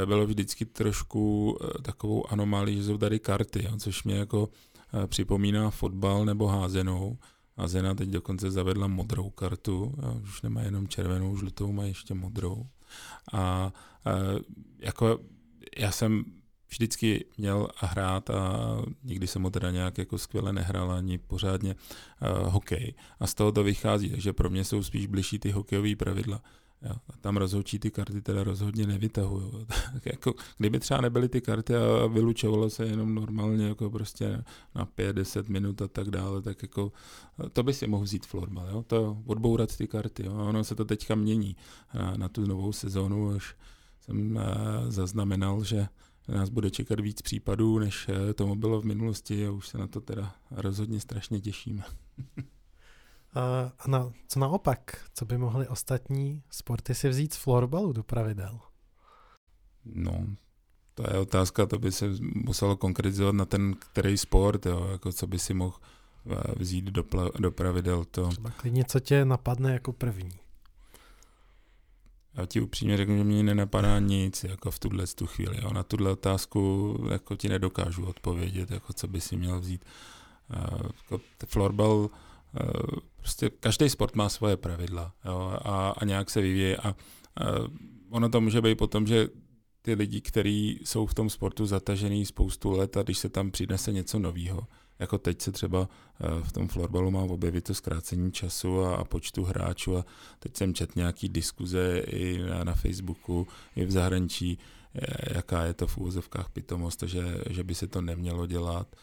bylo 0.06 0.26
vždycky 0.26 0.64
trošku 0.64 1.58
takovou 1.82 2.32
anomálí, 2.32 2.76
že 2.76 2.84
jsou 2.84 2.98
tady 2.98 3.18
karty, 3.18 3.68
což 3.78 4.04
mě 4.04 4.16
jako 4.16 4.48
Eh, 4.92 5.06
připomíná 5.06 5.70
fotbal 5.70 6.24
nebo 6.24 6.46
házenou. 6.46 7.18
Házena 7.56 7.94
teď 7.94 8.08
dokonce 8.08 8.50
zavedla 8.50 8.86
modrou 8.86 9.30
kartu, 9.30 9.94
už 10.22 10.42
nemá 10.42 10.62
jenom 10.62 10.88
červenou, 10.88 11.36
žlutou, 11.36 11.72
má 11.72 11.84
ještě 11.84 12.14
modrou. 12.14 12.66
A 13.32 13.72
eh, 14.06 14.40
jako 14.78 15.18
já 15.78 15.90
jsem 15.90 16.24
vždycky 16.70 17.24
měl 17.38 17.68
hrát 17.76 18.30
a 18.30 18.58
nikdy 19.04 19.26
jsem 19.26 19.42
ho 19.42 19.50
teda 19.50 19.70
nějak 19.70 19.98
jako 19.98 20.18
skvěle 20.18 20.52
nehrál 20.52 20.92
ani 20.92 21.18
pořádně 21.18 21.74
uh, 21.74 22.48
hokej. 22.52 22.94
A 23.20 23.26
z 23.26 23.34
toho 23.34 23.52
to 23.52 23.62
vychází, 23.62 24.10
takže 24.10 24.32
pro 24.32 24.50
mě 24.50 24.64
jsou 24.64 24.82
spíš 24.82 25.06
bližší 25.06 25.38
ty 25.38 25.50
hokejové 25.50 25.96
pravidla. 25.96 26.42
Jo, 26.82 26.92
a 27.08 27.16
tam 27.20 27.36
rozhodčí 27.36 27.78
ty 27.78 27.90
karty 27.90 28.22
teda 28.22 28.44
rozhodně 28.44 28.86
nevytahují. 28.86 29.66
tak 29.92 30.06
jako, 30.06 30.34
kdyby 30.58 30.80
třeba 30.80 31.00
nebyly 31.00 31.28
ty 31.28 31.40
karty 31.40 31.74
a 31.76 32.06
vylučovalo 32.06 32.70
se 32.70 32.84
jenom 32.84 33.14
normálně 33.14 33.66
jako 33.66 33.90
prostě 33.90 34.44
na 34.74 34.86
5-10 34.86 35.48
minut 35.48 35.82
a 35.82 35.88
tak 35.88 36.10
dále, 36.10 36.42
tak 36.42 36.62
jako 36.62 36.92
to 37.52 37.62
by 37.62 37.74
si 37.74 37.86
mohl 37.86 38.04
vzít 38.04 38.26
florbal, 38.26 38.68
jo? 38.68 38.82
to 38.86 39.18
odbourat 39.26 39.76
ty 39.76 39.86
karty. 39.86 40.26
Jo? 40.26 40.38
A 40.38 40.42
ono 40.42 40.64
se 40.64 40.74
to 40.74 40.84
teďka 40.84 41.14
mění 41.14 41.56
na, 41.94 42.16
na 42.16 42.28
tu 42.28 42.46
novou 42.46 42.72
sezónu, 42.72 43.30
až 43.30 43.56
jsem 44.00 44.36
uh, 44.36 44.42
zaznamenal, 44.88 45.64
že 45.64 45.88
nás 46.30 46.48
bude 46.48 46.70
čekat 46.70 47.00
víc 47.00 47.22
případů, 47.22 47.78
než 47.78 48.08
uh, 48.08 48.32
tomu 48.32 48.54
bylo 48.54 48.80
v 48.80 48.84
minulosti 48.84 49.46
a 49.46 49.50
už 49.50 49.68
se 49.68 49.78
na 49.78 49.86
to 49.86 50.00
teda 50.00 50.34
rozhodně 50.50 51.00
strašně 51.00 51.40
těšíme. 51.40 51.82
A 53.34 53.72
na, 53.88 54.12
co 54.28 54.40
naopak, 54.40 55.04
co 55.14 55.24
by 55.24 55.38
mohli 55.38 55.68
ostatní 55.68 56.42
sporty 56.50 56.94
si 56.94 57.08
vzít 57.08 57.34
z 57.34 57.36
florbalu 57.36 57.92
do 57.92 58.02
pravidel? 58.02 58.60
No, 59.84 60.26
to 60.94 61.04
je 61.10 61.18
otázka, 61.18 61.66
to 61.66 61.78
by 61.78 61.92
se 61.92 62.06
muselo 62.34 62.76
konkretizovat 62.76 63.34
na 63.34 63.44
ten 63.44 63.74
který 63.74 64.18
sport, 64.18 64.66
jo, 64.66 64.88
jako 64.92 65.12
co 65.12 65.26
by 65.26 65.38
si 65.38 65.54
mohl 65.54 65.76
eh, 66.30 66.54
vzít 66.56 66.84
do, 66.84 67.04
pla, 67.04 67.30
do 67.38 67.50
pravidel. 67.50 68.04
To... 68.04 68.28
Třeba 68.28 68.50
klidně, 68.50 68.84
co 68.84 69.00
tě 69.00 69.24
napadne 69.24 69.72
jako 69.72 69.92
první. 69.92 70.30
Já 72.34 72.46
ti 72.46 72.60
upřímně 72.60 72.96
řeknu, 72.96 73.16
že 73.16 73.24
mě 73.24 73.42
nenapadá 73.42 73.98
nic 73.98 74.44
jako 74.44 74.70
v 74.70 74.78
tuhle 74.78 75.06
tu 75.06 75.26
chvíli. 75.26 75.58
Jo. 75.62 75.72
Na 75.72 75.82
tuhle 75.82 76.10
otázku 76.10 76.94
jako 77.10 77.36
ti 77.36 77.48
nedokážu 77.48 78.06
odpovědět, 78.06 78.70
jako 78.70 78.92
co 78.92 79.08
by 79.08 79.20
si 79.20 79.36
měl 79.36 79.60
vzít. 79.60 79.84
Uh, 80.56 80.80
jako 81.02 81.20
florbal 81.46 81.96
uh, 81.96 82.10
prostě 83.16 83.50
každý 83.50 83.88
sport 83.88 84.16
má 84.16 84.28
svoje 84.28 84.56
pravidla 84.56 85.12
jo, 85.24 85.58
a, 85.64 85.90
a 85.90 86.04
nějak 86.04 86.30
se 86.30 86.40
vyvíjí 86.40 86.76
a, 86.76 86.88
a 86.88 86.94
ono 88.10 88.28
to 88.28 88.40
může 88.40 88.60
být 88.60 88.74
potom, 88.74 89.06
že 89.06 89.28
ty 89.82 89.94
lidi, 89.94 90.20
kteří 90.20 90.80
jsou 90.84 91.06
v 91.06 91.14
tom 91.14 91.30
sportu 91.30 91.66
zatažený 91.66 92.26
spoustu 92.26 92.70
let 92.70 92.96
a 92.96 93.02
když 93.02 93.18
se 93.18 93.28
tam 93.28 93.50
přinese 93.50 93.92
něco 93.92 94.18
nového, 94.18 94.66
jako 95.00 95.18
teď 95.18 95.42
se 95.42 95.52
třeba 95.52 95.88
eh, 96.20 96.42
v 96.42 96.52
tom 96.52 96.68
florbalu 96.68 97.10
má 97.10 97.22
objevit 97.22 97.64
to 97.64 97.74
zkrácení 97.74 98.32
času 98.32 98.80
a, 98.80 98.96
a 98.96 99.04
počtu 99.04 99.44
hráčů 99.44 99.96
a 99.96 100.04
teď 100.38 100.56
jsem 100.56 100.74
čet 100.74 100.96
nějaký 100.96 101.28
diskuze 101.28 101.98
i 101.98 102.38
na, 102.38 102.64
na 102.64 102.74
Facebooku, 102.74 103.48
i 103.76 103.84
v 103.84 103.90
zahraničí, 103.90 104.58
eh, 104.94 105.34
jaká 105.34 105.64
je 105.64 105.74
to 105.74 105.86
v 105.86 105.98
úvozovkách 105.98 106.50
pitomost, 106.50 107.02
že, 107.02 107.44
že 107.50 107.64
by 107.64 107.74
se 107.74 107.86
to 107.86 108.00
nemělo 108.00 108.46
dělat. 108.46 108.96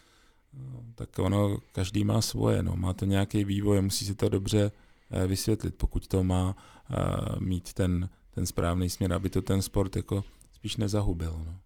No, 0.53 0.83
tak 0.95 1.19
ono, 1.19 1.57
každý 1.71 2.03
má 2.03 2.21
svoje, 2.21 2.63
no. 2.63 2.75
má 2.75 2.93
to 2.93 3.05
nějaký 3.05 3.43
vývoj, 3.43 3.81
musí 3.81 4.05
se 4.05 4.15
to 4.15 4.29
dobře 4.29 4.71
eh, 5.11 5.27
vysvětlit, 5.27 5.75
pokud 5.75 6.07
to 6.07 6.23
má 6.23 6.55
mít 7.39 7.73
ten, 7.73 8.09
ten 8.35 8.45
správný 8.45 8.89
směr, 8.89 9.13
aby 9.13 9.29
to 9.29 9.41
ten 9.41 9.61
sport 9.61 9.95
jako 9.95 10.23
spíš 10.53 10.77
nezahubil. 10.77 11.45
No. 11.45 11.59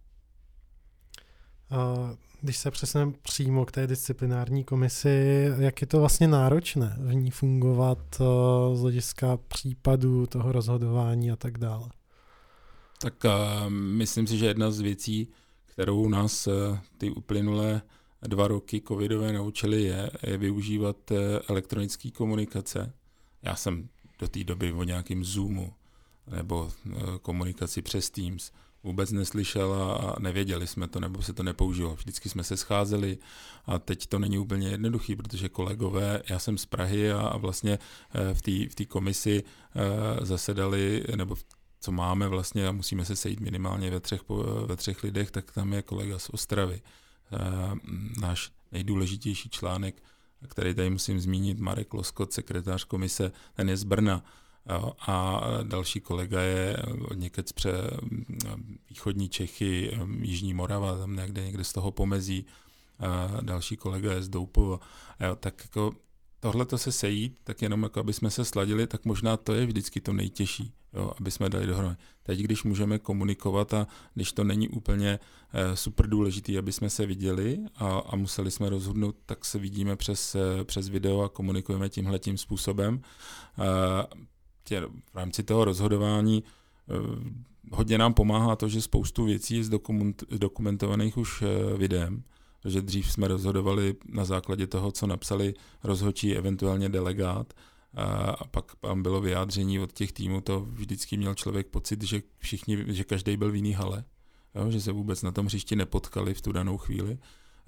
Když 2.41 2.57
se 2.57 2.71
přesneme 2.71 3.11
přímo 3.21 3.65
k 3.65 3.71
té 3.71 3.87
disciplinární 3.87 4.63
komisi, 4.63 5.47
jak 5.59 5.81
je 5.81 5.87
to 5.87 5.99
vlastně 5.99 6.27
náročné 6.27 6.97
v 6.99 7.13
ní 7.13 7.31
fungovat 7.31 7.99
eh, 8.21 8.75
z 8.75 8.81
hlediska 8.81 9.37
případů 9.37 10.25
toho 10.25 10.51
rozhodování 10.51 11.31
a 11.31 11.35
tak 11.35 11.57
dále? 11.57 11.89
Tak 13.01 13.23
uh, 13.23 13.69
myslím 13.69 14.27
si, 14.27 14.37
že 14.37 14.45
jedna 14.45 14.71
z 14.71 14.79
věcí, 14.79 15.27
kterou 15.65 16.09
nás 16.09 16.47
uh, 16.47 16.53
ty 16.97 17.11
uplynulé 17.11 17.81
dva 18.27 18.47
roky 18.47 18.81
covidové 18.87 19.33
naučili, 19.33 19.81
je, 19.81 20.11
je 20.23 20.37
využívat 20.37 21.11
eh, 21.11 21.39
elektronické 21.49 22.11
komunikace. 22.11 22.93
Já 23.41 23.55
jsem 23.55 23.89
do 24.19 24.27
té 24.27 24.43
doby 24.43 24.73
o 24.73 24.83
nějakém 24.83 25.23
Zoomu 25.23 25.73
nebo 26.27 26.71
komunikaci 27.21 27.81
přes 27.81 28.09
Teams 28.09 28.51
vůbec 28.83 29.11
neslyšel 29.11 29.73
a 29.73 30.15
nevěděli 30.19 30.67
jsme 30.67 30.87
to, 30.87 30.99
nebo 30.99 31.21
se 31.21 31.33
to 31.33 31.43
nepoužilo. 31.43 31.95
Vždycky 31.95 32.29
jsme 32.29 32.43
se 32.43 32.57
scházeli 32.57 33.17
a 33.65 33.79
teď 33.79 34.07
to 34.07 34.19
není 34.19 34.37
úplně 34.37 34.67
jednoduchý, 34.69 35.15
protože 35.15 35.49
kolegové, 35.49 36.21
já 36.29 36.39
jsem 36.39 36.57
z 36.57 36.65
Prahy 36.65 37.11
a, 37.11 37.37
vlastně 37.37 37.79
eh, 38.13 38.33
v 38.33 38.41
té 38.41 38.83
v 38.83 38.87
komisi 38.87 39.43
zasedali, 40.21 41.03
nebo 41.15 41.35
co 41.79 41.91
máme 41.91 42.27
vlastně 42.27 42.67
a 42.67 42.71
musíme 42.71 43.05
se 43.05 43.15
sejít 43.15 43.39
minimálně 43.39 43.91
ve 43.91 43.99
třech, 43.99 44.21
ve 44.65 44.75
třech 44.75 45.03
lidech, 45.03 45.31
tak 45.31 45.51
tam 45.51 45.73
je 45.73 45.81
kolega 45.81 46.19
z 46.19 46.29
Ostravy. 46.29 46.81
Náš 48.21 48.51
nejdůležitější 48.71 49.49
článek, 49.49 50.03
který 50.47 50.73
tady 50.73 50.89
musím 50.89 51.19
zmínit, 51.19 51.59
Marek 51.59 51.93
Loskot, 51.93 52.33
sekretář 52.33 52.83
komise, 52.83 53.31
ten 53.53 53.69
je 53.69 53.77
z 53.77 53.83
Brna. 53.83 54.23
A 55.07 55.41
další 55.63 55.99
kolega 55.99 56.41
je 56.41 56.77
někde 57.15 57.43
pře 57.55 57.71
východní 58.89 59.29
Čechy, 59.29 59.97
Jižní 60.21 60.53
Morava, 60.53 60.97
tam 60.97 61.15
někde, 61.15 61.45
někde 61.45 61.63
z 61.63 61.73
toho 61.73 61.91
pomezí. 61.91 62.45
A 62.99 63.41
další 63.41 63.77
kolega 63.77 64.13
je 64.13 64.23
z 64.23 64.29
Doupova. 64.29 64.79
Jo, 65.19 65.35
tak 65.35 65.61
jako 65.63 65.93
tohle 66.41 66.65
to 66.65 66.77
se 66.77 66.91
sejít, 66.91 67.37
tak 67.43 67.61
jenom 67.61 67.83
jako 67.83 67.99
aby 67.99 68.13
jsme 68.13 68.29
se 68.29 68.45
sladili, 68.45 68.87
tak 68.87 69.05
možná 69.05 69.37
to 69.37 69.53
je 69.53 69.65
vždycky 69.65 70.01
to 70.01 70.13
nejtěžší, 70.13 70.73
jo, 70.93 71.11
aby 71.19 71.31
jsme 71.31 71.49
dali 71.49 71.67
dohromady. 71.67 71.97
Teď, 72.23 72.39
když 72.39 72.63
můžeme 72.63 72.99
komunikovat 72.99 73.73
a 73.73 73.87
když 74.13 74.33
to 74.33 74.43
není 74.43 74.69
úplně 74.69 75.19
eh, 75.53 75.75
super 75.75 76.07
důležitý, 76.07 76.57
aby 76.57 76.71
jsme 76.71 76.89
se 76.89 77.05
viděli 77.05 77.59
a, 77.75 77.99
a 77.99 78.15
museli 78.15 78.51
jsme 78.51 78.69
rozhodnout, 78.69 79.15
tak 79.25 79.45
se 79.45 79.59
vidíme 79.59 79.95
přes, 79.95 80.35
eh, 80.35 80.63
přes 80.63 80.89
video 80.89 81.21
a 81.21 81.29
komunikujeme 81.29 81.89
tímhle 81.89 82.19
tím 82.19 82.37
způsobem. 82.37 83.01
Eh, 83.59 84.30
tě, 84.71 84.81
v 85.13 85.15
rámci 85.15 85.43
toho 85.43 85.65
rozhodování 85.65 86.43
eh, 86.43 86.93
hodně 87.71 87.97
nám 87.97 88.13
pomáhá 88.13 88.55
to, 88.55 88.67
že 88.67 88.81
spoustu 88.81 89.25
věcí 89.25 89.57
je 89.57 89.63
zdokumentovaných 90.29 91.17
už 91.17 91.41
eh, 91.41 91.77
videem, 91.77 92.23
protože 92.61 92.81
dřív 92.81 93.11
jsme 93.11 93.27
rozhodovali 93.27 93.95
na 94.05 94.25
základě 94.25 94.67
toho, 94.67 94.91
co 94.91 95.07
napsali 95.07 95.53
rozhodčí, 95.83 96.35
eventuálně 96.35 96.89
delegát, 96.89 97.53
a 98.39 98.47
pak 98.51 98.71
tam 98.81 99.03
bylo 99.03 99.21
vyjádření 99.21 99.79
od 99.79 99.91
těch 99.91 100.11
týmů, 100.11 100.41
to 100.41 100.59
vždycky 100.59 101.17
měl 101.17 101.35
člověk 101.35 101.67
pocit, 101.67 102.03
že 102.03 102.21
všichni, 102.37 102.85
že 102.87 103.03
každý 103.03 103.37
byl 103.37 103.51
v 103.51 103.55
jiný 103.55 103.73
hale, 103.73 104.03
jo, 104.55 104.71
že 104.71 104.81
se 104.81 104.91
vůbec 104.91 105.21
na 105.21 105.31
tom 105.31 105.45
hřišti 105.45 105.75
nepotkali 105.75 106.33
v 106.33 106.41
tu 106.41 106.51
danou 106.51 106.77
chvíli 106.77 107.17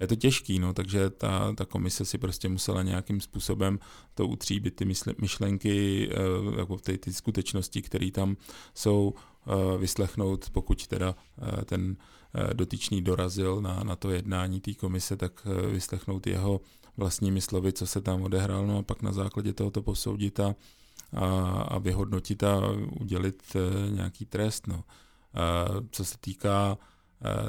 je 0.00 0.06
to 0.06 0.16
těžký, 0.16 0.58
no, 0.58 0.72
takže 0.72 1.10
ta, 1.10 1.52
ta 1.52 1.64
komise 1.64 2.04
si 2.04 2.18
prostě 2.18 2.48
musela 2.48 2.82
nějakým 2.82 3.20
způsobem 3.20 3.78
to 4.14 4.28
utříbit, 4.28 4.76
ty 4.76 4.84
myšlenky, 5.20 6.08
eh, 6.12 6.58
jako 6.58 6.76
ty, 6.76 6.98
ty 6.98 7.12
skutečnosti, 7.12 7.82
které 7.82 8.10
tam 8.10 8.36
jsou, 8.74 9.14
eh, 9.46 9.78
vyslechnout, 9.78 10.50
pokud 10.50 10.86
teda 10.86 11.14
eh, 11.42 11.64
ten 11.64 11.96
dotyčný 12.52 13.02
dorazil 13.02 13.60
na, 13.60 13.84
na 13.84 13.96
to 13.96 14.10
jednání 14.10 14.60
té 14.60 14.74
komise, 14.74 15.16
tak 15.16 15.46
vyslechnout 15.70 16.26
jeho 16.26 16.60
vlastními 16.96 17.40
slovy, 17.40 17.72
co 17.72 17.86
se 17.86 18.00
tam 18.00 18.22
odehrálo, 18.22 18.66
no 18.66 18.78
a 18.78 18.82
pak 18.82 19.02
na 19.02 19.12
základě 19.12 19.52
tohoto 19.52 19.82
posoudit 19.82 20.40
a, 20.40 20.54
a, 21.12 21.26
a 21.62 21.78
vyhodnotit 21.78 22.42
a 22.42 22.60
udělit 23.00 23.42
nějaký 23.90 24.26
trest. 24.26 24.66
No. 24.66 24.84
A 25.34 25.66
co 25.90 26.04
se 26.04 26.18
týká 26.20 26.78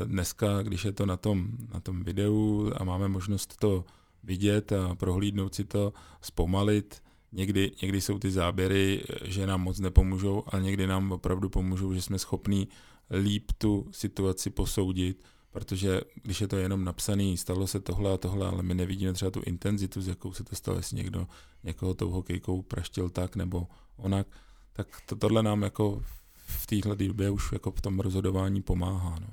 Dneska, 0.06 0.62
když 0.62 0.86
je 0.86 0.92
to 0.92 1.06
na 1.06 1.18
tom, 1.18 1.48
na 1.74 1.80
tom 1.80 2.04
videu 2.04 2.72
a 2.76 2.84
máme 2.84 3.08
možnost 3.08 3.58
to 3.58 3.86
vidět 4.24 4.72
a 4.72 4.96
prohlídnout 4.96 5.56
si 5.56 5.64
to, 5.64 5.94
zpomalit, 6.22 7.04
někdy, 7.32 7.72
někdy 7.82 8.02
jsou 8.02 8.20
ty 8.20 8.32
záběry, 8.32 9.04
že 9.24 9.48
nám 9.48 9.62
moc 9.62 9.80
nepomůžou, 9.80 10.44
ale 10.48 10.62
někdy 10.62 10.88
nám 10.88 11.12
opravdu 11.12 11.50
pomůžou, 11.50 11.94
že 11.94 12.02
jsme 12.02 12.20
schopní 12.20 12.68
líp 13.12 13.52
tu 13.58 13.88
situaci 13.92 14.50
posoudit, 14.50 15.24
protože 15.52 16.02
když 16.24 16.42
je 16.42 16.48
to 16.48 16.58
jenom 16.58 16.84
napsaný, 16.84 17.38
stalo 17.38 17.68
se 17.68 17.80
tohle 17.80 18.14
a 18.14 18.18
tohle, 18.18 18.48
ale 18.48 18.64
my 18.64 18.74
nevidíme 18.74 19.14
třeba 19.14 19.32
tu 19.32 19.42
intenzitu, 19.46 20.02
s 20.02 20.08
jakou 20.08 20.34
se 20.34 20.44
to 20.44 20.56
stalo, 20.56 20.78
jestli 20.78 20.98
někdo 20.98 21.28
někoho 21.64 21.94
tou 21.94 22.10
hokejkou 22.10 22.62
praštil 22.62 23.10
tak 23.10 23.36
nebo 23.36 23.68
onak, 23.98 24.28
tak 24.74 24.88
to, 25.06 25.16
tohle 25.16 25.44
nám 25.44 25.62
jako 25.62 26.02
v 26.36 26.68
téhle 26.68 26.96
době 26.96 27.30
už 27.30 27.52
jako 27.52 27.72
v 27.72 27.82
tom 27.82 28.00
rozhodování 28.00 28.62
pomáhá. 28.62 29.20
No. 29.20 29.28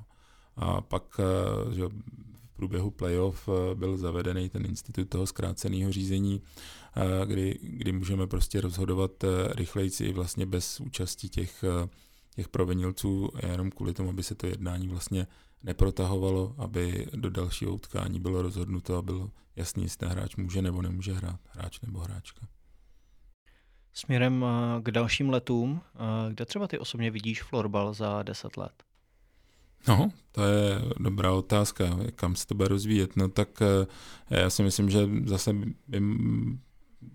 A 0.57 0.81
pak 0.81 1.21
eh, 1.21 1.75
že 1.75 1.83
v 2.45 2.53
průběhu 2.57 2.91
playoff 2.91 3.49
eh, 3.49 3.75
byl 3.75 3.97
zavedený 3.97 4.49
ten 4.49 4.67
institut 4.67 5.09
toho 5.09 5.27
zkráceného 5.27 5.93
řízení, 5.93 6.43
eh, 6.97 7.27
kdy, 7.27 7.59
kdy 7.63 7.93
můžeme 7.93 8.27
prostě 8.27 8.61
rozhodovat 8.61 9.11
rychlejci 9.55 10.05
i 10.05 10.13
vlastně 10.13 10.47
bez 10.47 10.81
účasti 10.81 11.29
těch, 11.29 11.65
těch 12.35 12.49
provinilců, 12.49 13.29
jenom 13.49 13.71
kvůli 13.71 13.95
tomu, 13.95 14.11
aby 14.11 14.23
se 14.23 14.35
to 14.35 14.47
jednání 14.47 14.89
vlastně 14.89 15.27
neprotahovalo, 15.63 16.55
aby 16.59 17.07
do 17.15 17.31
dalšího 17.31 17.75
utkání 17.75 18.21
bylo 18.21 18.43
rozhodnuto 18.43 18.97
a 18.97 19.03
bylo 19.03 19.31
jasný, 19.57 19.83
jestli 19.83 19.99
ten 19.99 20.09
hráč 20.09 20.37
může 20.37 20.63
nebo 20.63 20.83
nemůže 20.83 21.13
hrát, 21.13 21.41
hráč 21.49 21.81
nebo 21.81 21.99
hráčka. 21.99 22.47
Směrem 23.93 24.45
k 24.83 24.91
dalším 24.91 25.31
letům, 25.31 25.81
kde 26.29 26.45
třeba 26.45 26.69
ty 26.69 26.79
osobně 26.79 27.11
vidíš 27.11 27.43
florbal 27.43 27.95
za 27.95 28.23
10 28.23 28.57
let? 28.57 28.85
No, 29.89 30.11
to 30.33 30.45
je 30.45 30.83
dobrá 30.99 31.33
otázka, 31.33 31.85
kam 32.15 32.37
se 32.37 32.47
to 32.47 32.55
bude 32.55 32.69
rozvíjet. 32.69 33.17
No 33.17 33.29
tak 33.29 33.49
eh, 33.63 33.87
já 34.41 34.51
si 34.51 34.63
myslím, 34.63 34.91
že 34.91 35.09
zase 35.25 35.53
by, 35.53 35.75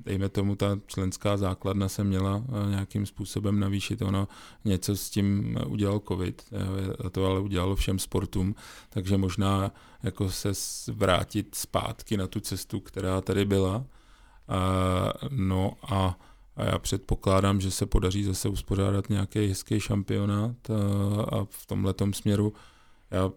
dejme 0.06 0.30
tomu, 0.30 0.56
ta 0.56 0.80
členská 0.88 1.38
základna 1.38 1.90
se 1.90 2.04
měla 2.04 2.44
eh, 2.48 2.70
nějakým 2.70 3.06
způsobem 3.06 3.60
navýšit. 3.60 4.02
Ono 4.02 4.28
něco 4.66 4.98
s 4.98 5.10
tím 5.10 5.58
udělal 5.68 6.02
covid, 6.08 6.46
eh, 6.52 7.08
a 7.08 7.10
to 7.10 7.26
ale 7.26 7.40
udělalo 7.40 7.76
všem 7.76 8.00
sportům, 8.00 8.56
takže 8.90 9.18
možná 9.18 9.72
jako 10.04 10.30
se 10.30 10.52
vrátit 10.94 11.56
zpátky 11.56 12.18
na 12.18 12.28
tu 12.28 12.40
cestu, 12.40 12.80
která 12.80 13.22
tady 13.22 13.46
byla. 13.46 13.86
No 15.30 15.74
a 15.90 16.20
a 16.58 16.66
já 16.66 16.80
předpokládám, 16.80 17.62
že 17.62 17.72
se 17.72 17.86
podaří 17.86 18.24
zase 18.24 18.50
uspořádat 18.50 19.10
nějaký 19.10 19.48
hezký 19.48 19.80
šampionát 19.80 20.70
a, 20.70 20.74
a 21.24 21.46
v 21.50 21.66
tomhle 21.66 21.94
směru 22.14 22.54
já 23.12 23.32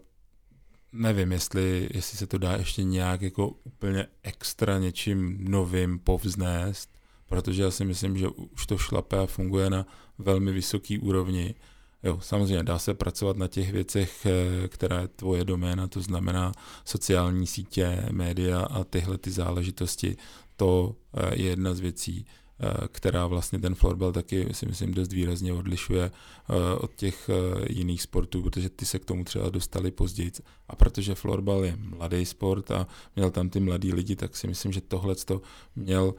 nevím, 0.93 1.31
jestli, 1.31 1.89
jestli 1.93 2.17
se 2.17 2.27
to 2.27 2.37
dá 2.37 2.53
ještě 2.53 2.83
nějak 2.83 3.21
jako 3.21 3.47
úplně 3.47 4.07
extra 4.23 4.79
něčím 4.79 5.37
novým 5.39 5.99
povznést, 5.99 6.89
protože 7.25 7.63
já 7.63 7.71
si 7.71 7.85
myslím, 7.85 8.17
že 8.17 8.27
už 8.27 8.65
to 8.65 8.77
šlape 8.77 9.19
a 9.19 9.25
funguje 9.25 9.69
na 9.69 9.85
velmi 10.17 10.51
vysoký 10.51 10.99
úrovni. 10.99 11.55
Jo, 12.03 12.19
samozřejmě 12.21 12.63
dá 12.63 12.79
se 12.79 12.93
pracovat 12.93 13.37
na 13.37 13.47
těch 13.47 13.71
věcech, 13.71 14.25
eh, 14.25 14.67
která 14.67 15.01
je 15.01 15.07
tvoje 15.07 15.45
doména, 15.45 15.87
to 15.87 16.01
znamená 16.01 16.51
sociální 16.85 17.47
sítě, 17.47 18.05
média 18.11 18.59
a 18.59 18.83
tyhle 18.83 19.17
ty 19.17 19.31
záležitosti. 19.31 20.17
To 20.55 20.95
eh, 21.13 21.35
je 21.41 21.49
jedna 21.49 21.73
z 21.73 21.79
věcí. 21.79 22.25
Eh, 22.63 22.87
která 22.91 23.27
vlastně 23.27 23.59
ten 23.59 23.75
florbal 23.75 24.11
taky 24.11 24.47
si 24.51 24.65
myslím 24.65 24.93
dost 24.93 25.13
výrazně 25.13 25.53
odlišuje 25.53 26.03
eh, 26.03 26.75
od 26.75 26.95
těch 26.95 27.29
eh, 27.29 27.65
jiných 27.69 28.01
sportů, 28.01 28.41
protože 28.41 28.69
ty 28.69 28.85
se 28.85 28.99
k 28.99 29.05
tomu 29.05 29.23
třeba 29.23 29.49
dostali 29.49 29.91
později. 29.91 30.31
A 30.67 30.75
protože 30.75 31.15
florbal 31.15 31.65
je 31.65 31.77
mladý 31.77 32.25
sport 32.25 32.71
a 32.71 32.87
měl 33.15 33.31
tam 33.31 33.49
ty 33.49 33.59
mladí 33.59 33.93
lidi, 33.93 34.15
tak 34.15 34.37
si 34.37 34.47
myslím, 34.47 34.71
že 34.71 34.81
tohle 34.81 35.15
měl 35.75 36.13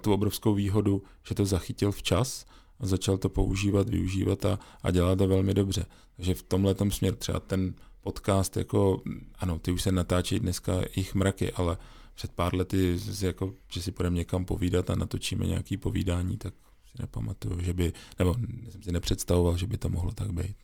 tu 0.00 0.12
obrovskou 0.12 0.54
výhodu, 0.54 1.02
že 1.28 1.34
to 1.34 1.44
zachytil 1.44 1.92
včas 1.92 2.46
a 2.80 2.86
začal 2.86 3.18
to 3.18 3.28
používat, 3.28 3.88
využívat 3.88 4.44
a, 4.44 4.58
a 4.82 4.90
dělá 4.90 5.16
to 5.16 5.28
velmi 5.28 5.54
dobře. 5.54 5.86
Takže 6.16 6.34
v 6.34 6.42
tomhle 6.42 6.74
směr 6.88 7.14
třeba 7.14 7.40
ten 7.40 7.74
podcast, 8.00 8.56
jako, 8.56 9.02
ano, 9.38 9.58
ty 9.58 9.72
už 9.72 9.82
se 9.82 9.92
natáčí 9.92 10.40
dneska 10.40 10.72
jich 10.96 11.14
mraky, 11.14 11.52
ale 11.52 11.76
před 12.16 12.32
pár 12.32 12.54
lety, 12.54 12.98
jako, 13.20 13.54
že 13.72 13.82
si 13.82 13.92
půjdeme 13.92 14.16
někam 14.16 14.44
povídat 14.44 14.90
a 14.90 14.94
natočíme 14.94 15.46
nějaký 15.46 15.76
povídání, 15.76 16.36
tak 16.36 16.54
si 16.86 17.02
nepamatuju, 17.02 17.60
že 17.60 17.72
by, 17.72 17.92
nebo 18.18 18.34
jsem 18.70 18.82
si 18.82 18.92
nepředstavoval, 18.92 19.56
že 19.56 19.66
by 19.66 19.78
to 19.78 19.88
mohlo 19.88 20.12
tak 20.12 20.32
být. 20.32 20.56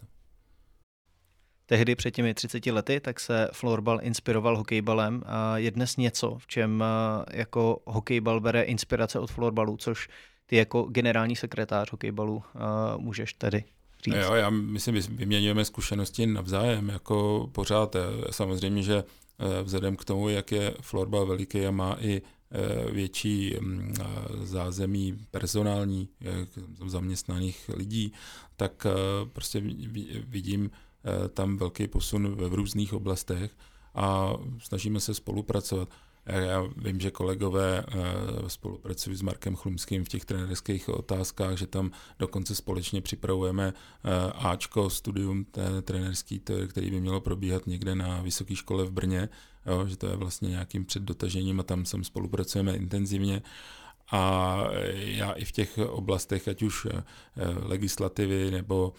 Tehdy 1.67 1.95
před 1.95 2.11
těmi 2.11 2.35
30 2.35 2.67
lety 2.67 3.01
tak 3.01 3.21
se 3.21 3.49
florbal 3.53 3.99
inspiroval 4.03 4.57
hokejbalem 4.57 5.23
a 5.27 5.59
je 5.59 5.71
dnes 5.71 5.97
něco, 5.97 6.39
v 6.39 6.47
čem 6.47 6.85
jako 7.33 7.83
hokejbal 7.87 8.41
bere 8.41 8.63
inspirace 8.63 9.19
od 9.19 9.31
florbalu, 9.31 9.77
což 9.77 10.09
ty 10.47 10.57
jako 10.57 10.83
generální 10.83 11.37
sekretář 11.37 11.93
hokejbalu 11.93 12.43
můžeš 12.97 13.33
tedy 13.33 13.65
říct. 14.05 14.15
Jo, 14.15 14.35
já 14.35 14.51
myslím, 14.51 14.95
vyměňujeme 14.95 15.65
zkušenosti 15.65 16.27
navzájem, 16.27 16.89
jako 16.89 17.49
pořád. 17.53 17.97
Samozřejmě, 18.31 18.83
že 18.83 19.05
vzhledem 19.63 19.97
k 19.97 20.05
tomu, 20.05 20.29
jak 20.29 20.53
je 20.53 20.75
florbal 20.81 21.27
veliký 21.27 21.67
a 21.67 21.71
má 21.71 21.97
i 22.01 22.23
eh, 22.23 22.91
větší 22.91 23.57
mm, 23.61 23.95
eh, 24.01 24.05
zázemí 24.47 25.27
personální 25.31 26.09
zaměstnaných 26.87 27.71
lidí, 27.77 28.13
tak 28.57 28.87
prostě 29.33 29.63
vidím 30.27 30.71
tam 31.35 31.57
velký 31.57 31.89
posun 31.89 32.35
v 32.35 32.55
různých 32.55 32.93
oblastech 32.93 33.57
a 33.95 34.33
snažíme 34.59 35.01
se 35.01 35.15
spolupracovat. 35.15 35.89
Já 36.27 36.69
vím, 36.77 37.01
že 37.01 37.11
kolegové 37.11 37.85
eh, 37.89 38.51
spolupracují 38.51 39.17
s 39.17 39.23
Markem 39.23 39.57
Chlumským 39.57 40.05
v 40.05 40.09
těch 40.09 40.25
trenerských 40.25 40.89
otázkách, 40.89 41.57
že 41.57 41.67
tam 41.67 41.91
dokonce 42.19 42.55
společně 42.55 43.01
připravujeme 43.01 43.73
eh, 44.05 44.33
Ačko, 44.33 44.91
studium 44.91 45.47
trenerský, 45.83 46.43
který 46.69 46.91
by 46.91 47.01
mělo 47.01 47.21
probíhat 47.21 47.67
někde 47.67 47.95
na 47.95 48.23
vysoké 48.23 48.57
škole 48.57 48.85
v 48.85 48.91
Brně, 48.91 49.29
jo, 49.67 49.87
že 49.87 49.97
to 49.97 50.07
je 50.07 50.17
vlastně 50.17 50.49
nějakým 50.49 50.85
předdotažením 50.85 51.61
a 51.61 51.63
tam 51.63 51.85
sem 51.85 52.05
spolupracujeme 52.05 52.77
intenzivně. 52.77 53.43
A 54.11 54.65
já 54.95 55.33
i 55.33 55.45
v 55.45 55.53
těch 55.53 55.79
oblastech, 55.79 56.49
ať 56.49 56.63
už 56.63 56.87
eh, 56.91 57.03
legislativy 57.63 58.51
nebo 58.51 58.93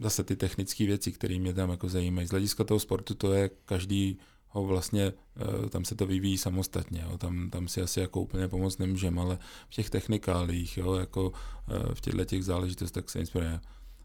zase 0.00 0.24
ty 0.24 0.36
technické 0.36 0.86
věci, 0.86 1.12
které 1.12 1.38
mě 1.38 1.54
tam 1.54 1.70
jako 1.70 1.88
zajímají. 1.88 2.28
Z 2.28 2.30
hlediska 2.30 2.64
toho 2.64 2.80
sportu 2.80 3.14
to 3.14 3.32
je 3.32 3.50
každý 3.64 4.18
ho 4.54 4.64
vlastně, 4.64 5.12
eh, 5.36 5.68
tam 5.68 5.84
se 5.84 5.94
to 5.94 6.06
vyvíjí 6.06 6.38
samostatně, 6.38 7.06
jo. 7.10 7.18
Tam, 7.18 7.50
tam 7.50 7.68
si 7.68 7.82
asi 7.82 8.00
jako 8.00 8.20
úplně 8.20 8.48
pomoct 8.48 8.78
nemůžeme, 8.78 9.20
ale 9.20 9.38
v 9.68 9.74
těch 9.74 9.90
technikálích, 9.90 10.76
jo, 10.76 10.94
jako 10.94 11.32
eh, 11.68 11.94
v 11.94 12.00
těchto 12.00 12.24
těch 12.24 12.44
záležitostech 12.44 13.10
se 13.10 13.18
inspiruje. 13.18 13.60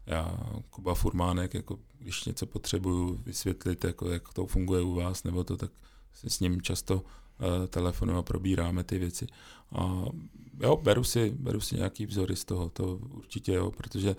Já, 0.06 0.38
Kuba 0.70 0.94
Furmánek, 0.94 1.54
jako 1.54 1.78
když 1.98 2.24
něco 2.24 2.46
potřebuju 2.46 3.20
vysvětlit, 3.26 3.84
jako 3.84 4.08
jak 4.08 4.32
to 4.32 4.46
funguje 4.46 4.82
u 4.82 4.94
vás, 4.94 5.24
nebo 5.24 5.44
to, 5.44 5.56
tak 5.56 5.70
si 6.12 6.30
s 6.30 6.40
ním 6.40 6.62
často 6.62 6.94
uh, 6.94 7.66
telefonu 7.68 8.16
a 8.16 8.22
probíráme 8.22 8.84
ty 8.84 8.98
věci. 8.98 9.26
A 9.72 10.04
jo, 10.60 10.76
beru 10.76 11.04
si, 11.04 11.30
beru 11.30 11.60
si 11.60 11.76
nějaký 11.76 12.06
vzory 12.06 12.36
z 12.36 12.44
toho, 12.44 12.68
to 12.68 12.96
určitě 12.96 13.52
jo, 13.52 13.70
protože 13.70 14.16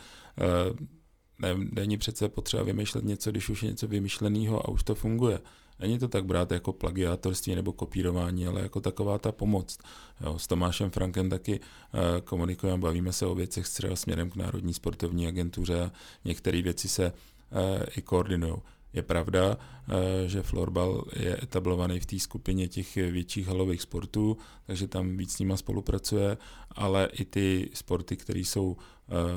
ne, 1.39 1.55
není 1.71 1.97
přece 1.97 2.29
potřeba 2.29 2.63
vymýšlet 2.63 3.05
něco, 3.05 3.31
když 3.31 3.49
už 3.49 3.63
je 3.63 3.69
něco 3.69 3.87
vymyšleného 3.87 4.65
a 4.65 4.69
už 4.69 4.83
to 4.83 4.95
funguje. 4.95 5.39
Není 5.81 5.99
to 5.99 6.07
tak 6.07 6.25
brát 6.25 6.51
jako 6.51 6.73
plagiátorství 6.73 7.55
nebo 7.55 7.73
kopírování, 7.73 8.47
ale 8.47 8.61
jako 8.61 8.81
taková 8.81 9.17
ta 9.17 9.31
pomoc. 9.31 9.77
Jo, 10.21 10.39
s 10.39 10.47
Tomášem 10.47 10.89
Frankem 10.89 11.29
taky 11.29 11.59
uh, 11.59 11.99
komunikujeme, 12.23 12.81
bavíme 12.81 13.13
se 13.13 13.25
o 13.25 13.35
věcech 13.35 13.69
třeba 13.69 13.95
směrem 13.95 14.29
k 14.29 14.35
Národní 14.35 14.73
sportovní 14.73 15.27
agentuře 15.27 15.81
a 15.81 15.91
některé 16.25 16.61
věci 16.61 16.87
se 16.87 17.11
uh, 17.11 17.59
i 17.97 18.01
koordinují. 18.01 18.55
Je 18.93 19.01
pravda, 19.01 19.57
uh, 19.57 19.93
že 20.27 20.41
florbal 20.41 21.05
je 21.15 21.43
etablovaný 21.43 21.99
v 21.99 22.05
té 22.05 22.19
skupině 22.19 22.67
těch 22.67 22.95
větších 22.95 23.47
halových 23.47 23.81
sportů, 23.81 24.37
takže 24.65 24.87
tam 24.87 25.17
víc 25.17 25.33
s 25.33 25.39
nima 25.39 25.57
spolupracuje, 25.57 26.37
ale 26.71 27.09
i 27.13 27.25
ty 27.25 27.69
sporty, 27.73 28.17
které 28.17 28.39
jsou 28.39 28.77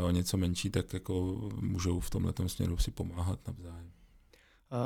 o 0.04 0.10
něco 0.10 0.36
menší, 0.36 0.70
tak 0.70 0.92
jako 0.92 1.14
můžou 1.60 2.00
v 2.00 2.10
tomhle 2.10 2.32
směru 2.46 2.76
si 2.76 2.90
pomáhat 2.90 3.40
navzájem. 3.46 3.83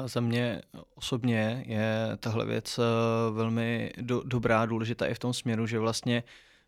Za 0.07 0.21
mě 0.21 0.63
osobně 0.95 1.65
je 1.67 2.17
tahle 2.21 2.47
věc 2.47 2.79
eh, 2.79 2.83
velmi 3.31 3.93
do, 4.01 4.23
dobrá, 4.25 4.67
důležitá 4.67 5.07
i 5.07 5.15
v 5.15 5.19
tom 5.19 5.33
směru, 5.33 5.67
že 5.67 5.79
vlastně 5.79 6.23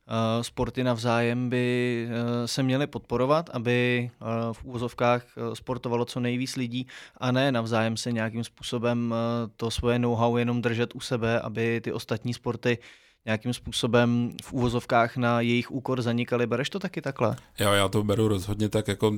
eh, 0.08 0.44
sporty 0.44 0.84
navzájem 0.84 1.50
by 1.50 2.08
eh, 2.10 2.48
se 2.48 2.62
měly 2.62 2.86
podporovat, 2.86 3.50
aby 3.52 4.10
v 4.52 4.64
úvozovkách 4.64 5.24
sportovalo 5.54 6.04
co 6.04 6.20
nejvíc 6.20 6.56
lidí 6.56 6.86
a 7.16 7.32
ne 7.32 7.52
navzájem 7.52 7.96
se 7.96 8.12
nějakým 8.12 8.44
způsobem 8.44 9.14
to 9.56 9.70
svoje 9.70 9.98
know-how 9.98 10.36
jenom 10.36 10.62
držet 10.62 10.94
u 10.94 11.00
sebe, 11.00 11.40
aby 11.40 11.80
ty 11.80 11.92
ostatní 11.92 12.34
sporty 12.34 12.78
nějakým 13.26 13.54
způsobem 13.54 14.32
v 14.42 14.52
úvozovkách 14.52 15.16
na 15.16 15.40
jejich 15.40 15.70
úkor 15.70 16.02
zanikaly. 16.02 16.46
Bereš 16.46 16.70
to 16.70 16.78
taky 16.78 17.02
takhle? 17.02 17.36
Jo, 17.60 17.72
já 17.72 17.88
to 17.88 18.02
beru 18.02 18.28
rozhodně 18.28 18.68
tak, 18.68 18.88
jako 18.88 19.14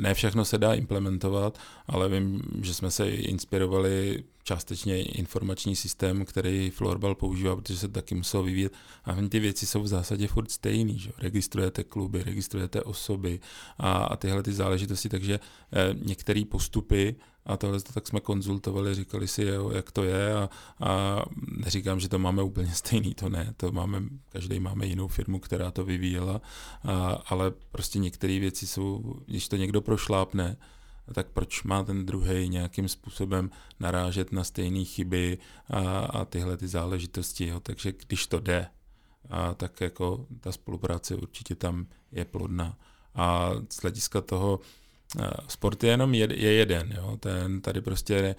ne 0.00 0.14
všechno 0.14 0.44
se 0.44 0.58
dá 0.58 0.74
implementovat, 0.74 1.58
ale 1.86 2.08
vím, 2.08 2.42
že 2.62 2.74
jsme 2.74 2.90
se 2.90 3.10
inspirovali 3.10 4.24
částečně 4.44 5.02
informační 5.02 5.76
systém, 5.76 6.24
který 6.24 6.70
Florbal 6.70 7.14
používá, 7.14 7.56
protože 7.56 7.78
se 7.78 7.88
taky 7.88 8.14
musel 8.14 8.42
vyvíjet. 8.42 8.72
A 9.04 9.16
ty 9.28 9.40
věci 9.40 9.66
jsou 9.66 9.82
v 9.82 9.86
zásadě 9.86 10.28
furt 10.28 10.50
stejný. 10.50 10.98
Že? 10.98 11.10
Registrujete 11.18 11.84
kluby, 11.84 12.22
registrujete 12.22 12.82
osoby 12.82 13.40
a, 13.78 13.92
a 13.92 14.16
tyhle 14.16 14.42
ty 14.42 14.52
záležitosti, 14.52 15.08
takže 15.08 15.40
eh, 15.72 15.94
některé 16.02 16.42
postupy 16.48 17.16
a 17.46 17.56
tohle 17.56 17.80
to 17.80 17.92
tak 17.92 18.08
jsme 18.08 18.20
konzultovali, 18.20 18.94
říkali 18.94 19.28
si, 19.28 19.42
jo, 19.42 19.70
jak 19.70 19.90
to 19.90 20.04
je 20.04 20.34
a, 20.34 20.48
a 20.80 21.22
neříkám, 21.56 22.00
že 22.00 22.08
to 22.08 22.18
máme 22.18 22.42
úplně 22.42 22.68
stejný, 22.74 23.14
to 23.14 23.28
ne, 23.28 23.54
to 23.56 23.72
máme, 23.72 24.02
každý 24.28 24.60
máme 24.60 24.86
jinou 24.86 25.08
firmu, 25.08 25.38
která 25.38 25.70
to 25.70 25.84
vyvíjela, 25.84 26.40
a, 26.84 27.22
ale 27.26 27.52
prostě 27.70 27.98
některé 27.98 28.38
věci 28.38 28.66
jsou, 28.66 29.14
když 29.26 29.48
to 29.48 29.56
někdo 29.56 29.80
prošlápne, 29.80 30.56
tak 31.12 31.26
proč 31.26 31.62
má 31.62 31.82
ten 31.82 32.06
druhý 32.06 32.48
nějakým 32.48 32.88
způsobem 32.88 33.50
narážet 33.80 34.32
na 34.32 34.44
stejné 34.44 34.84
chyby 34.84 35.38
a, 35.70 35.98
a 35.98 36.24
tyhle 36.24 36.56
ty 36.56 36.68
záležitosti. 36.68 37.46
Jo. 37.46 37.60
Takže 37.60 37.92
když 38.06 38.26
to 38.26 38.40
jde, 38.40 38.66
a 39.30 39.54
tak 39.54 39.80
jako 39.80 40.26
ta 40.40 40.52
spolupráce 40.52 41.16
určitě 41.16 41.54
tam 41.54 41.86
je 42.12 42.24
plodná. 42.24 42.78
A 43.14 43.50
z 43.70 43.82
hlediska 43.82 44.20
toho, 44.20 44.60
sport 45.48 45.84
je 45.84 45.90
jenom 45.90 46.14
jed, 46.14 46.30
je 46.30 46.52
jeden, 46.52 46.92
jo. 46.96 47.16
Ten 47.20 47.60
tady 47.60 47.80
prostě, 47.80 48.36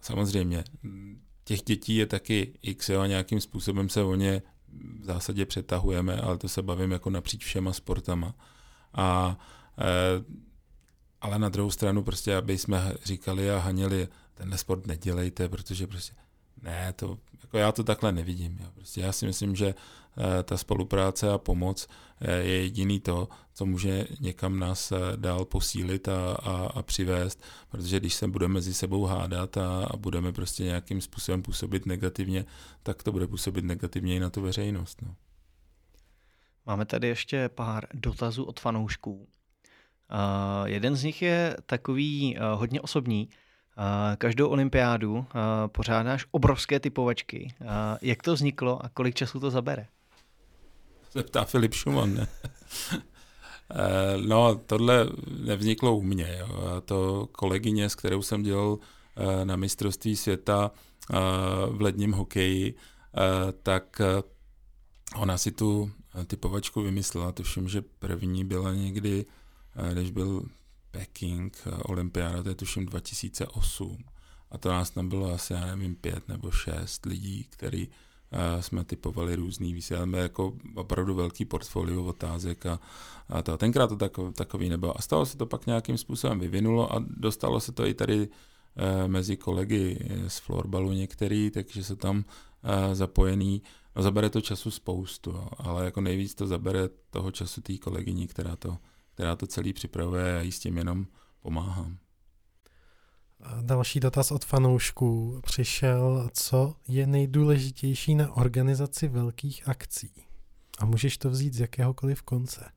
samozřejmě, 0.00 0.64
těch 1.44 1.62
dětí 1.62 1.96
je 1.96 2.06
taky 2.06 2.52
x, 2.62 2.88
jo, 2.88 3.00
a 3.00 3.06
nějakým 3.06 3.40
způsobem 3.40 3.88
se 3.88 4.02
o 4.02 4.14
ně 4.14 4.42
v 5.00 5.04
zásadě 5.04 5.46
přetahujeme, 5.46 6.20
ale 6.20 6.38
to 6.38 6.48
se 6.48 6.62
bavím 6.62 6.90
jako 6.90 7.10
napříč 7.10 7.44
všema 7.44 7.72
sportama. 7.72 8.34
A 8.94 9.38
ale 11.20 11.38
na 11.38 11.48
druhou 11.48 11.70
stranu 11.70 12.02
prostě, 12.02 12.36
aby 12.36 12.58
jsme 12.58 12.92
říkali 13.04 13.50
a 13.50 13.58
hanili, 13.58 14.08
tenhle 14.34 14.58
sport 14.58 14.86
nedělejte, 14.86 15.48
protože 15.48 15.86
prostě 15.86 16.14
ne, 16.62 16.92
to, 16.96 17.18
jako 17.42 17.58
já 17.58 17.72
to 17.72 17.84
takhle 17.84 18.12
nevidím. 18.12 18.58
Jo. 18.60 18.66
Prostě 18.74 19.00
já 19.00 19.12
si 19.12 19.26
myslím, 19.26 19.56
že 19.56 19.74
ta 20.44 20.56
spolupráce 20.56 21.30
a 21.30 21.38
pomoc 21.38 21.88
je 22.20 22.62
jediný 22.62 23.00
to, 23.00 23.28
co 23.54 23.66
může 23.66 24.06
někam 24.20 24.58
nás 24.58 24.92
e, 24.92 24.96
dál 25.16 25.44
posílit 25.44 26.08
a, 26.08 26.32
a, 26.32 26.66
a 26.74 26.82
přivést, 26.82 27.42
protože 27.68 28.00
když 28.00 28.14
se 28.14 28.28
budeme 28.28 28.54
mezi 28.54 28.74
sebou 28.74 29.04
hádat 29.04 29.56
a, 29.56 29.84
a 29.84 29.96
budeme 29.96 30.32
prostě 30.32 30.64
nějakým 30.64 31.00
způsobem 31.00 31.42
působit 31.42 31.86
negativně, 31.86 32.44
tak 32.82 33.02
to 33.02 33.12
bude 33.12 33.26
působit 33.26 33.64
negativně 33.64 34.16
i 34.16 34.20
na 34.20 34.30
tu 34.30 34.40
veřejnost. 34.42 35.02
No. 35.02 35.14
Máme 36.66 36.84
tady 36.86 37.08
ještě 37.08 37.48
pár 37.48 37.86
dotazů 37.94 38.44
od 38.44 38.60
fanoušků. 38.60 39.12
Uh, 39.12 39.26
jeden 40.64 40.96
z 40.96 41.04
nich 41.04 41.22
je 41.22 41.56
takový 41.66 42.36
uh, 42.36 42.58
hodně 42.58 42.80
osobní. 42.80 43.28
Uh, 43.28 44.16
každou 44.16 44.48
olympiádu 44.48 45.14
uh, 45.14 45.24
pořádáš 45.66 46.26
obrovské 46.30 46.80
typovačky. 46.80 47.54
Uh, 47.60 47.66
jak 48.02 48.22
to 48.22 48.34
vzniklo 48.34 48.84
a 48.84 48.88
kolik 48.88 49.14
času 49.14 49.40
to 49.40 49.50
zabere? 49.50 49.86
Se 51.10 51.22
ptá 51.22 51.44
Filip 51.44 51.74
Schumann, 51.74 52.14
ne? 52.14 52.28
no, 54.26 54.54
tohle 54.54 55.06
nevzniklo 55.38 55.96
u 55.96 56.02
mě. 56.02 56.36
Jo. 56.40 56.48
To 56.84 57.28
kolegyně, 57.32 57.90
s 57.90 57.94
kterou 57.94 58.22
jsem 58.22 58.42
dělal 58.42 58.78
na 59.44 59.56
mistrovství 59.56 60.16
světa 60.16 60.70
v 61.70 61.80
ledním 61.80 62.12
hokeji, 62.12 62.74
tak 63.62 64.00
ona 65.16 65.38
si 65.38 65.50
tu 65.50 65.90
typovačku 66.26 66.82
vymyslela. 66.82 67.32
Tuším, 67.32 67.68
že 67.68 67.82
první 67.82 68.44
byla 68.44 68.74
někdy 68.74 69.26
když 69.92 70.10
byl 70.10 70.42
Peking, 70.90 71.58
eh, 71.66 71.70
olympiáda, 71.70 72.42
to 72.42 72.48
je 72.48 72.54
tuším 72.54 72.86
2008. 72.86 74.04
A 74.50 74.58
to 74.58 74.68
nás 74.68 74.90
tam 74.90 75.08
bylo 75.08 75.32
asi, 75.32 75.52
já 75.52 75.66
nevím, 75.66 75.96
pět 75.96 76.28
nebo 76.28 76.50
šest 76.50 77.06
lidí, 77.06 77.44
který 77.50 77.88
jsme 78.60 78.84
typovali 78.84 79.36
různý 79.36 79.74
vysíláme 79.74 80.18
jako 80.18 80.56
opravdu 80.74 81.14
velký 81.14 81.44
portfolio 81.44 82.04
otázek 82.04 82.66
a, 82.66 82.80
a 83.28 83.42
to. 83.42 83.56
Tenkrát 83.56 83.86
to 83.86 83.96
takový, 83.96 84.32
takový 84.32 84.68
nebylo. 84.68 84.98
A 84.98 85.02
stalo 85.02 85.26
se 85.26 85.36
to 85.36 85.46
pak 85.46 85.66
nějakým 85.66 85.98
způsobem 85.98 86.38
vyvinulo 86.38 86.92
a 86.92 87.04
dostalo 87.16 87.60
se 87.60 87.72
to 87.72 87.86
i 87.86 87.94
tady 87.94 88.28
uh, 88.28 89.08
mezi 89.08 89.36
kolegy 89.36 89.98
z 90.28 90.38
florbalu 90.38 90.92
některý, 90.92 91.50
takže 91.50 91.84
se 91.84 91.96
tam 91.96 92.16
uh, 92.16 92.24
zapojený. 92.94 93.62
No 93.96 94.02
zabere 94.02 94.30
to 94.30 94.40
času 94.40 94.70
spoustu, 94.70 95.40
ale 95.58 95.84
jako 95.84 96.00
nejvíc 96.00 96.34
to 96.34 96.46
zabere 96.46 96.88
toho 97.10 97.30
času 97.30 97.60
té 97.60 97.78
kolegyni, 97.78 98.26
která 98.26 98.56
to 98.56 98.78
která 99.16 99.36
to 99.36 99.46
celý 99.46 99.72
připravuje 99.72 100.38
a 100.38 100.42
jí 100.42 100.52
s 100.52 100.58
tím 100.58 100.78
jenom 100.78 101.06
pomáhám. 101.42 101.98
Další 103.60 104.00
dotaz 104.00 104.30
od 104.30 104.44
fanoušků 104.44 105.40
přišel, 105.44 106.28
co 106.32 106.74
je 106.88 107.06
nejdůležitější 107.06 108.14
na 108.14 108.36
organizaci 108.36 109.08
velkých 109.08 109.68
akcí? 109.68 110.10
A 110.78 110.84
můžeš 110.84 111.18
to 111.18 111.30
vzít 111.30 111.54
z 111.54 111.60
jakéhokoliv 111.60 112.22
konce. 112.22 112.70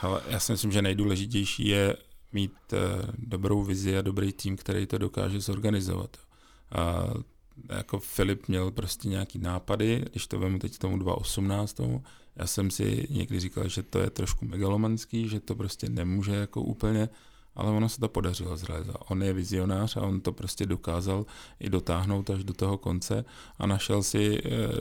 Ale 0.00 0.22
já 0.28 0.40
si 0.40 0.52
myslím, 0.52 0.72
že 0.72 0.82
nejdůležitější 0.82 1.68
je 1.68 1.96
mít 2.32 2.52
uh, 2.72 2.78
dobrou 3.18 3.62
vizi 3.62 3.98
a 3.98 4.02
dobrý 4.02 4.32
tým, 4.32 4.56
který 4.56 4.86
to 4.86 4.98
dokáže 4.98 5.40
zorganizovat. 5.40 6.16
A 6.72 7.04
jako 7.68 7.98
Filip 7.98 8.48
měl 8.48 8.70
prostě 8.70 9.08
nějaký 9.08 9.38
nápady, 9.38 10.04
když 10.10 10.26
to 10.26 10.38
vemu 10.38 10.58
teď 10.58 10.78
tomu 10.78 10.98
2018, 10.98 11.80
já 12.36 12.46
jsem 12.46 12.70
si 12.70 13.06
někdy 13.10 13.40
říkal, 13.40 13.68
že 13.68 13.82
to 13.82 13.98
je 13.98 14.10
trošku 14.10 14.44
megalomanský, 14.44 15.28
že 15.28 15.40
to 15.40 15.54
prostě 15.54 15.88
nemůže 15.88 16.34
jako 16.34 16.62
úplně, 16.62 17.08
ale 17.58 17.70
ono 17.70 17.88
se 17.88 18.00
to 18.00 18.08
podařilo 18.08 18.56
zrealizovat. 18.56 19.02
On 19.08 19.22
je 19.22 19.32
vizionář 19.32 19.96
a 19.96 20.00
on 20.00 20.20
to 20.20 20.32
prostě 20.32 20.66
dokázal 20.66 21.26
i 21.60 21.70
dotáhnout 21.70 22.30
až 22.30 22.44
do 22.44 22.54
toho 22.54 22.78
konce 22.78 23.24
a 23.58 23.66
našel 23.66 24.02
si 24.02 24.38
e, 24.38 24.40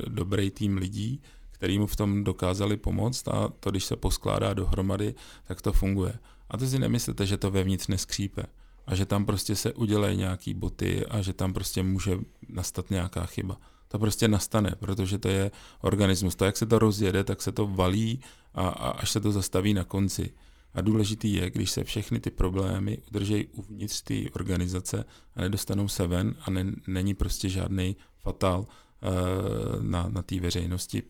dobrý 0.10 0.52
tým 0.52 0.78
lidí, 0.78 1.22
který 1.52 1.80
mu 1.80 1.88
v 1.88 1.96
tom 1.96 2.24
dokázali 2.24 2.78
pomoct 2.78 3.28
a 3.28 3.50
to, 3.60 3.72
když 3.72 3.86
se 3.86 3.96
poskládá 3.96 4.54
dohromady, 4.54 5.16
tak 5.48 5.62
to 5.62 5.74
funguje. 5.74 6.14
A 6.50 6.58
to 6.58 6.68
si 6.68 6.80
nemyslíte, 6.80 7.26
že 7.26 7.38
to 7.38 7.52
vevnitř 7.52 7.88
neskřípe 7.88 8.44
a 8.88 8.96
že 8.96 9.06
tam 9.06 9.26
prostě 9.26 9.56
se 9.56 9.74
udělají 9.74 10.18
nějaký 10.18 10.54
boty 10.54 11.06
a 11.06 11.22
že 11.22 11.34
tam 11.34 11.54
prostě 11.54 11.84
může 11.84 12.20
nastat 12.50 12.90
nějaká 12.90 13.26
chyba. 13.26 13.58
To 13.88 14.00
prostě 14.00 14.28
nastane, 14.28 14.76
protože 14.80 15.18
to 15.18 15.28
je 15.28 15.52
organismus. 15.82 16.36
To, 16.36 16.46
jak 16.46 16.58
se 16.58 16.66
to 16.66 16.80
rozjede, 16.80 17.24
tak 17.24 17.42
se 17.42 17.52
to 17.52 17.68
valí 17.68 18.20
a, 18.54 18.68
a 18.68 18.90
až 18.90 19.12
se 19.12 19.20
to 19.20 19.32
zastaví 19.32 19.74
na 19.74 19.84
konci. 19.84 20.34
A 20.78 20.82
důležitý 20.82 21.34
je, 21.34 21.50
když 21.50 21.72
se 21.72 21.84
všechny 21.84 22.20
ty 22.20 22.32
problémy 22.32 22.98
udržejí 23.10 23.48
uvnitř 23.48 24.02
té 24.02 24.16
organizace 24.34 25.06
a 25.36 25.42
nedostanou 25.42 25.88
se 25.88 26.08
ven 26.08 26.36
a 26.42 26.52
ne, 26.52 26.66
není 26.88 27.14
prostě 27.14 27.50
žádný 27.50 27.96
fatal 28.20 28.60
uh, 28.60 29.84
na, 29.84 30.10
na 30.10 30.22
té 30.22 30.40
veřejnosti, 30.40 31.04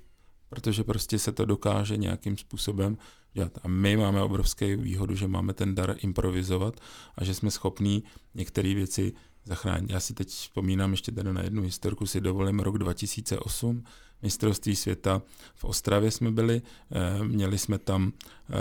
protože 0.49 0.84
prostě 0.84 1.20
se 1.20 1.32
to 1.32 1.45
dokáže 1.45 1.97
nějakým 1.97 2.38
způsobem 2.38 2.97
dělat. 3.34 3.57
A 3.63 3.68
my 3.68 3.97
máme 3.97 4.22
obrovské 4.22 4.76
výhodu, 4.76 5.15
že 5.15 5.28
máme 5.28 5.53
ten 5.53 5.76
dar 5.76 5.95
improvizovat 5.99 6.80
a 7.15 7.24
že 7.24 7.34
jsme 7.34 7.51
schopní 7.51 8.03
některé 8.36 8.74
věci 8.74 9.13
zachránit. 9.45 9.89
Já 9.89 9.99
si 9.99 10.13
teď 10.13 10.28
vzpomínám 10.28 10.91
ještě 10.91 11.11
tady 11.11 11.34
na 11.34 11.41
jednu 11.41 11.61
historku, 11.61 12.05
si 12.05 12.22
dovolím 12.22 12.59
rok 12.59 12.78
2008, 12.78 13.84
mistrovství 14.22 14.76
světa 14.76 15.22
v 15.55 15.65
Ostravě 15.65 16.11
jsme 16.11 16.32
byli, 16.32 16.61
eh, 16.91 17.24
měli 17.24 17.57
jsme 17.57 17.78
tam 17.78 18.13
eh, 18.49 18.53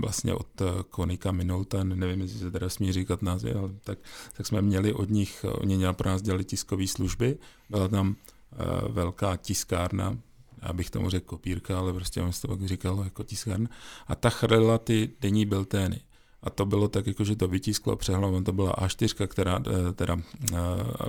vlastně 0.00 0.34
od 0.34 0.62
Konika 0.88 1.32
Minolta, 1.32 1.84
nevím, 1.84 2.20
jestli 2.20 2.38
se 2.38 2.50
teda 2.50 2.68
smí 2.68 2.92
říkat 2.92 3.22
názvy, 3.22 3.52
ale 3.52 3.70
tak, 3.84 3.98
tak 4.36 4.46
jsme 4.46 4.62
měli 4.62 4.92
od 4.92 5.10
nich, 5.10 5.44
oni 5.48 5.86
pro 5.92 6.10
nás 6.10 6.22
dělali 6.22 6.44
tiskové 6.44 6.86
služby, 6.86 7.38
byla 7.70 7.88
tam 7.88 8.16
eh, 8.52 8.56
velká 8.88 9.36
tiskárna, 9.36 10.18
já 10.62 10.72
bych 10.72 10.90
tomu 10.90 11.10
řekl 11.10 11.26
kopírka, 11.26 11.78
ale 11.78 11.92
prostě 11.92 12.22
on 12.22 12.30
to 12.42 12.48
pak 12.48 12.66
říkal 12.66 13.00
jako 13.04 13.22
tiskárna, 13.22 13.68
a 14.06 14.14
ta 14.14 14.30
chrlila 14.30 14.78
ty 14.78 15.10
denní 15.20 15.46
biltény. 15.46 16.00
A 16.44 16.50
to 16.50 16.66
bylo 16.66 16.88
tak, 16.88 17.06
jako, 17.06 17.24
že 17.24 17.36
to 17.36 17.48
vytisklo 17.48 17.96
přehlavem, 17.96 18.44
to 18.44 18.52
byla 18.52 18.72
A4, 18.72 19.26
která 19.26 19.62
teda 19.94 20.16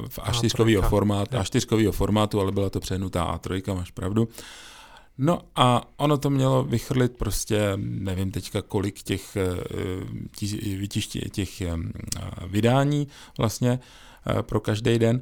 v 0.10 0.20
A4 0.20 0.82
formátu, 0.82 1.36
A4 1.36 1.92
formátu, 1.92 2.40
ale 2.40 2.52
byla 2.52 2.70
to 2.70 2.80
přehnutá 2.80 3.38
A3, 3.38 3.76
máš 3.76 3.92
pravdu. 3.92 4.28
No 5.18 5.42
a 5.56 5.92
ono 5.98 6.18
to 6.18 6.30
mělo 6.30 6.64
vychrlit 6.64 7.18
prostě, 7.18 7.72
nevím 7.78 8.32
teďka 8.32 8.62
kolik 8.62 9.04
těch, 9.04 9.38
vytiště, 10.64 11.20
těch 11.20 11.50
vydání 12.48 13.08
vlastně 13.38 13.80
pro 14.42 14.60
každý 14.60 15.00
den. 15.00 15.22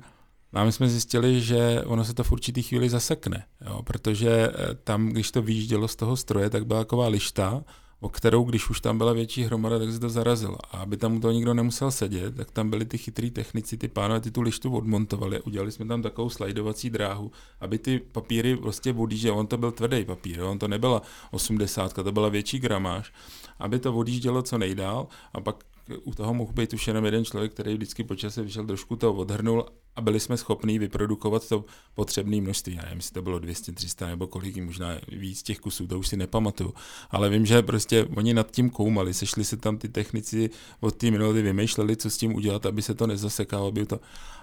A 0.54 0.64
my 0.64 0.72
jsme 0.72 0.90
zjistili, 0.90 1.42
že 1.42 1.84
ono 1.86 2.06
se 2.06 2.14
to 2.14 2.24
v 2.24 2.32
určitý 2.32 2.62
chvíli 2.62 2.90
zasekne, 2.90 3.46
jo, 3.66 3.82
protože 3.84 4.52
tam, 4.84 5.10
když 5.10 5.32
to 5.32 5.42
vyjíždělo 5.42 5.88
z 5.88 5.96
toho 5.96 6.18
stroje, 6.18 6.50
tak 6.50 6.66
byla 6.66 6.80
taková 6.80 7.08
lišta, 7.08 7.64
o 8.04 8.10
kterou, 8.10 8.44
když 8.44 8.70
už 8.70 8.82
tam 8.82 8.98
byla 8.98 9.14
větší 9.14 9.44
hromada, 9.44 9.80
tak 9.80 9.92
se 9.92 10.00
to 10.00 10.10
zarazilo. 10.10 10.58
A 10.72 10.78
aby 10.78 10.98
tam 10.98 11.22
to 11.22 11.32
nikdo 11.32 11.54
nemusel 11.54 11.92
sedět, 11.92 12.36
tak 12.36 12.52
tam 12.52 12.70
byli 12.70 12.86
ty 12.86 12.98
chytrý 12.98 13.32
technici, 13.32 13.78
ty 13.78 13.88
pánové, 13.88 14.20
ty 14.20 14.32
tu 14.32 14.42
lištu 14.42 14.76
odmontovali. 14.76 15.42
Udělali 15.42 15.72
jsme 15.72 15.86
tam 15.86 16.02
takovou 16.02 16.30
slajdovací 16.30 16.90
dráhu, 16.90 17.32
aby 17.60 17.80
ty 17.80 18.00
papíry 18.00 18.58
prostě 18.58 18.96
že 19.10 19.32
On 19.32 19.48
to 19.48 19.58
byl 19.58 19.72
tvrdý 19.72 20.06
papír, 20.06 20.42
on 20.42 20.60
to 20.60 20.68
nebyla 20.68 21.02
80, 21.32 21.94
to 21.94 22.12
byla 22.12 22.30
větší 22.30 22.60
gramáž, 22.60 23.14
aby 23.60 23.80
to 23.80 23.94
odjíždělo 23.94 24.42
co 24.42 24.58
nejdál 24.58 25.08
a 25.34 25.42
pak 25.42 25.64
u 26.04 26.14
toho 26.14 26.34
mohl 26.34 26.54
být 26.54 26.74
už 26.74 26.88
jenom 26.88 27.06
jeden 27.06 27.26
člověk, 27.26 27.52
který 27.52 27.74
vždycky 27.74 28.04
po 28.04 28.16
čase 28.16 28.44
vyšel 28.44 28.66
trošku 28.66 28.96
to 28.96 29.14
odhrnul 29.14 29.66
a 29.96 30.02
byli 30.02 30.20
jsme 30.20 30.38
schopni 30.38 30.80
vyprodukovat 30.80 31.50
to 31.50 31.66
potřebné 31.96 32.42
množství. 32.42 32.76
Já 32.76 32.82
nevím, 32.82 32.98
jestli 32.98 33.14
to 33.14 33.22
bylo 33.22 33.40
200, 33.40 33.72
300 33.72 34.08
nebo 34.08 34.28
kolik, 34.28 34.58
možná 34.58 34.98
víc 35.12 35.44
těch 35.44 35.60
kusů, 35.60 35.88
to 35.88 36.00
už 36.00 36.08
si 36.08 36.18
nepamatuju. 36.18 36.74
Ale 37.12 37.30
vím, 37.30 37.46
že 37.46 37.62
prostě 37.62 38.06
oni 38.16 38.34
nad 38.34 38.52
tím 38.52 38.70
koumali, 38.70 39.14
sešli 39.14 39.44
se 39.44 39.58
tam 39.58 39.78
ty 39.78 39.90
technici 39.90 40.50
od 40.80 40.96
té 40.96 41.12
minuty, 41.12 41.42
vymýšleli, 41.42 41.96
co 41.96 42.10
s 42.10 42.18
tím 42.18 42.36
udělat, 42.36 42.66
aby 42.66 42.82
se 42.82 42.94
to 42.94 43.08
nezasekalo, 43.08 43.68
aby 43.68 43.86
to... 43.86 44.00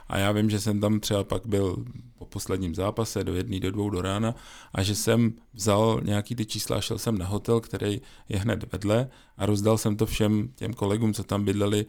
A 0.09 0.19
já 0.19 0.33
vím, 0.33 0.51
že 0.51 0.61
jsem 0.61 0.81
tam 0.81 1.01
třeba 1.01 1.25
pak 1.25 1.47
byl 1.47 1.85
po 2.19 2.25
posledním 2.25 2.75
zápase 2.75 3.25
do 3.25 3.35
jedné, 3.35 3.61
do 3.61 3.71
dvou 3.71 3.91
do 3.91 4.03
rána 4.03 4.35
a 4.75 4.83
že 4.83 4.95
jsem 4.95 5.33
vzal 5.55 6.01
nějaký 6.05 6.35
ty 6.35 6.47
čísla, 6.47 6.81
šel 6.81 6.99
jsem 6.99 7.19
na 7.19 7.27
hotel, 7.27 7.61
který 7.61 8.01
je 8.29 8.39
hned 8.39 8.73
vedle 8.73 9.09
a 9.37 9.47
rozdal 9.47 9.79
jsem 9.79 9.97
to 9.97 10.07
všem 10.07 10.49
těm 10.55 10.73
kolegům, 10.73 11.15
co 11.15 11.25
tam 11.25 11.45
bydleli 11.45 11.87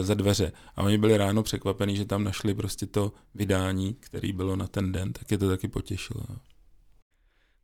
za 0.00 0.14
dveře. 0.14 0.52
A 0.76 0.82
oni 0.82 0.98
byli 0.98 1.16
ráno 1.16 1.42
překvapení, 1.42 1.96
že 1.96 2.04
tam 2.04 2.24
našli 2.24 2.54
prostě 2.54 2.86
to 2.86 3.12
vydání, 3.34 3.94
který 3.94 4.32
bylo 4.32 4.56
na 4.56 4.66
ten 4.66 4.92
den, 4.92 5.12
tak 5.12 5.30
je 5.30 5.38
to 5.38 5.48
taky 5.48 5.68
potěšilo. 5.68 6.22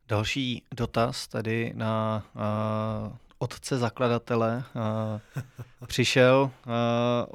Další 0.07 0.63
dotaz 0.75 1.27
tady 1.27 1.73
na 1.75 2.25
uh, 2.35 3.15
otce 3.37 3.77
zakladatele 3.77 4.63
uh, 4.75 5.43
přišel 5.87 6.51
uh, 6.65 6.71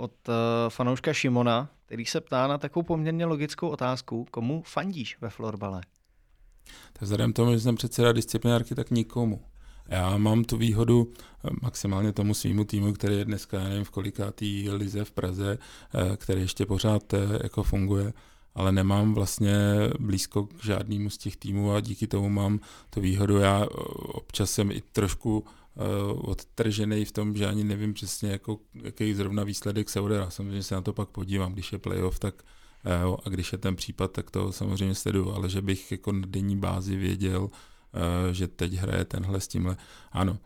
od 0.05 0.29
uh, 0.29 0.35
fanouška 0.69 1.13
Šimona, 1.13 1.69
který 1.87 2.07
se 2.07 2.21
ptá 2.21 2.47
na 2.47 2.59
takovou 2.59 2.83
poměrně 2.83 3.27
logickou 3.27 3.69
otázku, 3.69 4.27
komu 4.31 4.63
fandíš 4.67 5.19
ve 5.21 5.31
florbale? 5.31 5.81
Tak 6.93 7.03
vzhledem 7.03 7.33
tomu, 7.33 7.53
že 7.53 7.61
jsem 7.61 7.75
předseda 7.77 8.13
disciplinárky, 8.13 8.75
tak 8.75 8.91
nikomu. 8.91 9.43
Já 9.89 10.17
mám 10.17 10.45
tu 10.45 10.57
výhodu 10.57 11.13
maximálně 11.63 12.13
tomu 12.13 12.35
svýmu 12.35 12.65
týmu, 12.65 12.93
který 12.93 13.17
je 13.17 13.25
dneska, 13.25 13.65
nevím, 13.65 13.85
v 13.85 13.91
kolikátý 13.91 14.71
lize 14.71 15.05
v 15.05 15.11
Praze, 15.11 15.59
který 16.17 16.41
ještě 16.41 16.67
pořád 16.67 17.15
jako 17.43 17.63
funguje, 17.63 18.13
ale 18.55 18.73
nemám 18.73 19.15
vlastně 19.15 19.55
blízko 20.01 20.47
k 20.47 20.65
žádnému 20.65 21.11
z 21.11 21.19
těch 21.19 21.37
týmů 21.37 21.73
a 21.73 21.81
díky 21.81 22.07
tomu 22.07 22.29
mám 22.29 22.61
tu 22.91 23.01
výhodu. 23.01 23.37
Já 23.37 23.67
občas 24.05 24.51
jsem 24.51 24.71
i 24.71 24.83
trošku 24.93 25.45
odtržený 26.15 27.05
v 27.05 27.13
tom, 27.13 27.37
že 27.37 27.47
ani 27.47 27.65
nevím 27.65 27.95
přesně, 27.95 28.31
jako, 28.31 28.59
jaký 28.83 29.15
zrovna 29.15 29.45
výsledek 29.45 29.91
se 29.91 30.01
odehrá. 30.01 30.31
Samozřejmě 30.31 30.63
se 30.63 30.75
na 30.75 30.81
to 30.81 30.93
pak 30.93 31.09
podívám, 31.09 31.53
když 31.53 31.73
je 31.73 31.79
playoff, 31.79 32.19
tak 32.19 32.35
a 33.25 33.29
když 33.29 33.53
je 33.53 33.59
ten 33.59 33.77
případ, 33.77 34.13
tak 34.13 34.31
to 34.31 34.53
samozřejmě 34.53 34.95
sleduju, 34.95 35.33
ale 35.33 35.49
že 35.49 35.63
bych 35.63 35.93
jako 35.93 36.13
na 36.13 36.27
denní 36.27 36.57
bázi 36.57 36.97
věděl, 36.97 37.51
že 38.33 38.49
teď 38.49 38.73
hraje 38.73 39.05
tenhle 39.05 39.41
s 39.41 39.49
tímhle. 39.49 39.77
Ano, 40.13 40.39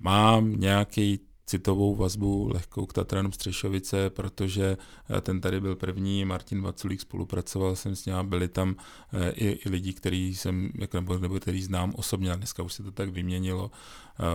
mám 0.00 0.52
nějaký 0.60 1.20
citovou 1.48 1.94
vazbu 1.94 2.48
lehkou 2.48 2.86
k 2.86 2.92
Tatranům 2.92 3.32
Střešovice, 3.32 4.10
protože 4.10 4.76
eh, 5.16 5.20
ten 5.20 5.40
tady 5.40 5.60
byl 5.60 5.76
první, 5.76 6.24
Martin 6.24 6.62
Vaculík 6.62 7.00
spolupracoval 7.00 7.76
jsem 7.76 7.96
s 7.96 8.06
ním, 8.06 8.14
byli 8.22 8.48
tam 8.48 8.76
eh, 9.12 9.30
i, 9.30 9.46
i 9.46 9.68
lidi, 9.68 9.92
který 9.92 10.36
jsem, 10.36 10.70
jak 10.74 10.94
nebo, 10.94 11.18
nebo 11.18 11.40
který 11.40 11.62
znám 11.62 11.92
osobně, 11.96 12.32
a 12.32 12.36
dneska 12.36 12.62
už 12.62 12.72
se 12.72 12.82
to 12.82 12.90
tak 12.90 13.08
vyměnilo. 13.08 13.70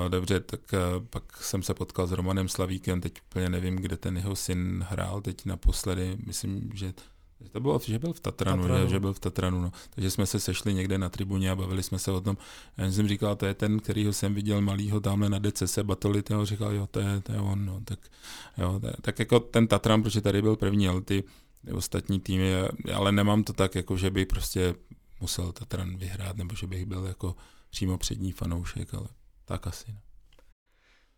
Eh, 0.06 0.10
dobře, 0.10 0.40
tak 0.40 0.62
pak 1.10 1.44
jsem 1.44 1.64
se 1.64 1.74
potkal 1.74 2.08
s 2.08 2.12
Romanem 2.12 2.48
Slavíkem, 2.48 3.02
teď 3.02 3.14
úplně 3.30 3.50
nevím, 3.50 3.76
kde 3.76 3.98
ten 3.98 4.18
jeho 4.18 4.36
syn 4.36 4.86
hrál, 4.90 5.22
teď 5.22 5.46
naposledy, 5.46 6.18
myslím, 6.26 6.70
že 6.74 6.94
to 7.52 7.60
bylo, 7.60 7.80
že 7.84 8.00
byl 8.00 8.14
v 8.14 8.20
Tatranu, 8.20 8.62
Tatranu. 8.62 8.84
Že, 8.84 8.90
že 8.90 9.00
byl 9.00 9.14
v 9.14 9.20
Tatranu, 9.20 9.62
no. 9.62 9.72
Takže 9.90 10.12
jsme 10.12 10.26
se 10.26 10.40
sešli 10.40 10.74
někde 10.74 10.98
na 10.98 11.10
tribuně 11.10 11.52
a 11.52 11.56
bavili 11.56 11.84
jsme 11.84 12.00
se 12.00 12.12
o 12.12 12.22
tom. 12.22 12.38
Já 12.78 12.92
jsem 12.92 13.08
říkal, 13.08 13.36
to 13.36 13.46
je 13.46 13.54
ten, 13.54 13.80
kterýho 13.80 14.14
jsem 14.14 14.34
viděl 14.34 14.62
malýho 14.62 15.00
tamhle 15.00 15.30
na 15.30 15.40
DCS 15.40 15.80
Batolit, 15.80 16.32
a 16.32 16.46
říkal, 16.46 16.72
jo, 16.74 16.88
to 16.88 17.00
je, 17.00 17.22
to 17.22 17.32
je 17.32 17.40
on, 17.40 17.66
no. 17.66 17.82
Tak, 17.86 18.00
jo, 18.58 18.80
to 18.80 18.88
je, 18.88 18.94
tak 19.02 19.20
jako 19.20 19.40
ten 19.40 19.68
Tatran, 19.68 20.04
protože 20.04 20.22
tady 20.22 20.42
byl 20.42 20.56
první, 20.56 20.88
ale 20.88 21.02
ty 21.02 21.24
ostatní 21.74 22.20
týmy, 22.20 22.54
ale 22.94 23.12
nemám 23.12 23.44
to 23.44 23.54
tak, 23.54 23.76
jako 23.76 23.98
že 23.98 24.12
bych 24.12 24.28
prostě 24.28 24.76
musel 25.22 25.52
Tatran 25.52 25.98
vyhrát, 25.98 26.38
nebo 26.38 26.56
že 26.56 26.68
bych 26.68 26.86
byl 26.86 27.06
jako 27.06 27.36
přímo 27.70 27.98
přední 27.98 28.32
fanoušek, 28.32 28.94
ale 28.94 29.08
tak 29.46 29.68
asi. 29.68 29.86
No. 29.92 30.00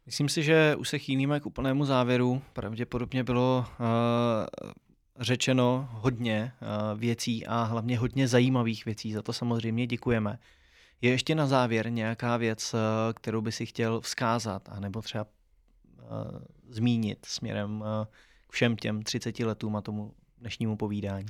Myslím 0.06 0.30
si, 0.30 0.44
že 0.44 0.76
už 0.76 0.90
se 0.90 1.00
chýlíme 1.00 1.40
k 1.40 1.46
úplnému 1.46 1.86
závěru. 1.86 2.42
Pravděpodobně 2.54 3.24
bylo 3.24 3.66
uh, 3.80 4.72
řečeno 5.20 5.90
hodně 5.92 6.52
uh, 6.62 7.00
věcí 7.00 7.46
a 7.46 7.64
hlavně 7.64 7.98
hodně 8.00 8.28
zajímavých 8.28 8.86
věcí. 8.86 9.14
Za 9.14 9.22
to 9.22 9.34
samozřejmě 9.34 9.88
děkujeme. 9.88 10.40
Je 11.02 11.12
ještě 11.12 11.36
na 11.36 11.48
závěr 11.48 11.92
nějaká 11.92 12.38
věc, 12.38 12.74
uh, 12.74 12.80
kterou 13.14 13.42
by 13.42 13.52
si 13.52 13.66
chtěl 13.66 14.02
vzkázat, 14.02 14.70
anebo 14.72 15.02
třeba 15.02 15.24
uh, 15.24 16.08
zmínit 16.70 17.26
směrem 17.26 17.84
k 18.48 18.52
všem 18.52 18.76
těm 18.76 19.04
30 19.04 19.40
letům 19.40 19.76
a 19.76 19.82
tomu 19.82 20.14
dnešnímu 20.38 20.78
povídání? 20.78 21.28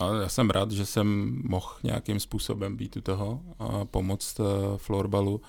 No, 0.00 0.20
já 0.20 0.28
jsem 0.28 0.50
rád, 0.50 0.70
že 0.70 0.86
jsem 0.86 1.38
mohl 1.44 1.74
nějakým 1.82 2.20
způsobem 2.20 2.76
být 2.76 2.96
u 2.96 3.00
toho 3.00 3.42
a 3.58 3.84
pomoct 3.84 4.40
florbalu 4.76 5.40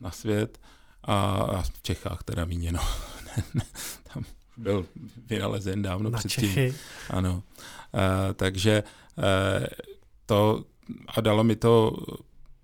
na 0.00 0.10
svět 0.10 0.60
a, 1.02 1.32
a 1.32 1.62
v 1.62 1.82
Čechách 1.82 2.22
teda 2.22 2.44
míněno. 2.44 2.80
Tam 4.14 4.24
byl 4.56 4.86
vynalezen 5.26 5.82
dávno 5.82 6.10
Na 6.10 6.18
předtím. 6.18 6.48
Čechy. 6.48 6.74
Ano. 7.10 7.42
Uh, 7.94 8.00
takže 8.34 8.82
uh, 9.16 9.24
to 10.26 10.64
a 11.08 11.20
dalo 11.20 11.44
mi 11.44 11.56
to 11.56 11.96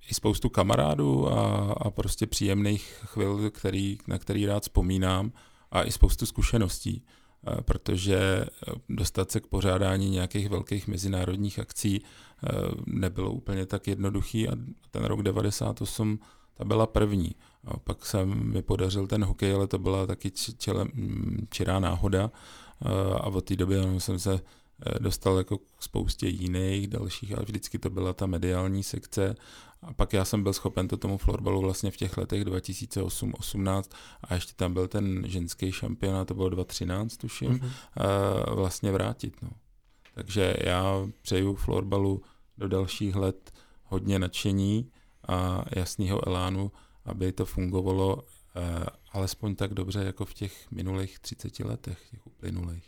i 0.09 0.15
spoustu 0.15 0.49
kamarádů 0.49 1.33
a, 1.33 1.73
a 1.73 1.91
prostě 1.91 2.27
příjemných 2.27 3.03
chvil, 3.05 3.51
který, 3.51 3.99
na 4.07 4.19
který 4.19 4.47
rád 4.47 4.63
vzpomínám 4.63 5.33
a 5.71 5.83
i 5.83 5.93
spoustu 5.93 6.27
zkušeností, 6.27 7.03
uh, 7.49 7.61
protože 7.61 8.47
dostat 8.89 9.31
se 9.31 9.41
k 9.41 9.47
pořádání 9.47 10.11
nějakých 10.11 10.49
velkých 10.49 10.89
mezinárodních 10.89 11.59
akcí 11.59 12.03
nebylo 12.87 13.31
úplně 13.31 13.67
tak 13.67 13.87
jednoduchý 13.87 14.49
a 14.49 14.53
ten 14.91 15.05
rok 15.05 15.23
98 15.23 16.19
ta 16.55 16.65
byla 16.65 16.87
první. 16.87 17.35
A 17.67 17.77
pak 17.77 18.07
se 18.07 18.27
mi 18.27 18.63
podařil 18.63 19.07
ten 19.07 19.25
hokej, 19.25 19.55
ale 19.55 19.67
to 19.67 19.79
byla 19.79 20.07
taky 20.07 20.31
čele, 20.59 20.87
čirá 21.51 21.81
náhoda. 21.81 22.31
A 23.15 23.27
od 23.27 23.45
té 23.45 23.57
doby 23.57 23.77
jsem 23.99 24.19
se 24.19 24.41
dostal 24.99 25.39
jako 25.39 25.59
k 25.59 25.63
spoustě 25.81 26.29
jiných 26.29 26.89
dalších, 26.89 27.37
ale 27.37 27.45
vždycky 27.45 27.79
to 27.79 27.91
byla 27.91 28.13
ta 28.13 28.27
mediální 28.27 28.83
sekce. 28.83 29.35
A 29.83 29.93
pak 29.93 30.13
já 30.13 30.25
jsem 30.25 30.43
byl 30.43 30.53
schopen 30.53 30.89
to 30.89 30.97
tomu 30.97 31.19
florbalu 31.19 31.61
vlastně 31.61 31.91
v 31.91 31.97
těch 31.97 32.17
letech 32.17 32.45
2008-18 32.45 33.83
a 34.25 34.35
ještě 34.35 34.53
tam 34.57 34.75
byl 34.75 34.89
ten 34.89 35.25
ženský 35.27 35.73
šampionát, 35.73 36.29
to 36.29 36.35
bylo 36.35 36.49
2013 36.49 37.17
tuším, 37.17 37.51
mm-hmm. 37.51 38.55
vlastně 38.55 38.93
vrátit. 38.93 39.43
No. 39.43 39.51
Takže 40.15 40.57
já 40.61 41.07
přeju 41.23 41.55
florbalu 41.55 42.23
do 42.59 42.69
dalších 42.69 43.17
let 43.17 43.53
hodně 43.85 44.19
nadšení 44.19 44.91
a 45.29 45.65
jasného 45.77 46.29
elánu, 46.29 46.73
aby 47.07 47.33
to 47.33 47.47
fungovalo 47.47 48.23
eh, 48.57 48.87
alespoň 49.13 49.55
tak 49.55 49.75
dobře 49.75 50.05
jako 50.05 50.25
v 50.25 50.35
těch 50.35 50.71
minulých 50.71 51.19
30 51.19 51.59
letech, 51.61 51.99
těch 52.11 52.27
uplynulých. 52.27 52.85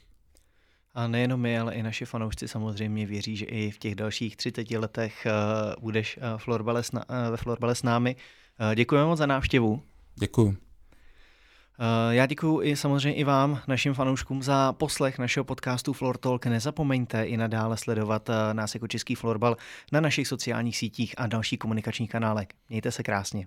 A 0.94 1.06
nejenom 1.06 1.40
my, 1.40 1.58
ale 1.58 1.74
i 1.74 1.82
naši 1.82 2.04
fanoušci 2.04 2.48
samozřejmě 2.48 3.06
věří, 3.06 3.36
že 3.36 3.44
i 3.44 3.70
v 3.70 3.78
těch 3.78 3.94
dalších 3.94 4.36
30 4.36 4.70
letech 4.70 5.26
uh, 5.26 5.82
budeš 5.82 6.16
uh, 6.16 6.38
florbale 6.38 6.82
s, 6.82 6.90
ve 7.30 7.36
florbale 7.36 7.74
s 7.74 7.82
námi. 7.82 8.16
Děkujeme 8.74 9.06
moc 9.06 9.18
za 9.18 9.26
návštěvu. 9.26 9.82
Děkuji. 10.14 10.56
Já 12.10 12.26
děkuji 12.26 12.62
i 12.62 12.76
samozřejmě 12.76 13.14
i 13.14 13.24
vám, 13.24 13.60
našim 13.68 13.94
fanouškům, 13.94 14.42
za 14.42 14.72
poslech 14.72 15.18
našeho 15.18 15.44
podcastu 15.44 15.92
Floor 15.92 16.18
Talk. 16.18 16.46
Nezapomeňte 16.46 17.24
i 17.24 17.36
nadále 17.36 17.76
sledovat 17.76 18.30
nás 18.52 18.74
jako 18.74 18.88
Český 18.88 19.14
florbal 19.14 19.56
na 19.92 20.00
našich 20.00 20.28
sociálních 20.28 20.76
sítích 20.76 21.14
a 21.18 21.26
dalších 21.26 21.58
komunikačních 21.58 22.10
kanálech. 22.10 22.48
Mějte 22.68 22.92
se 22.92 23.02
krásně. 23.02 23.46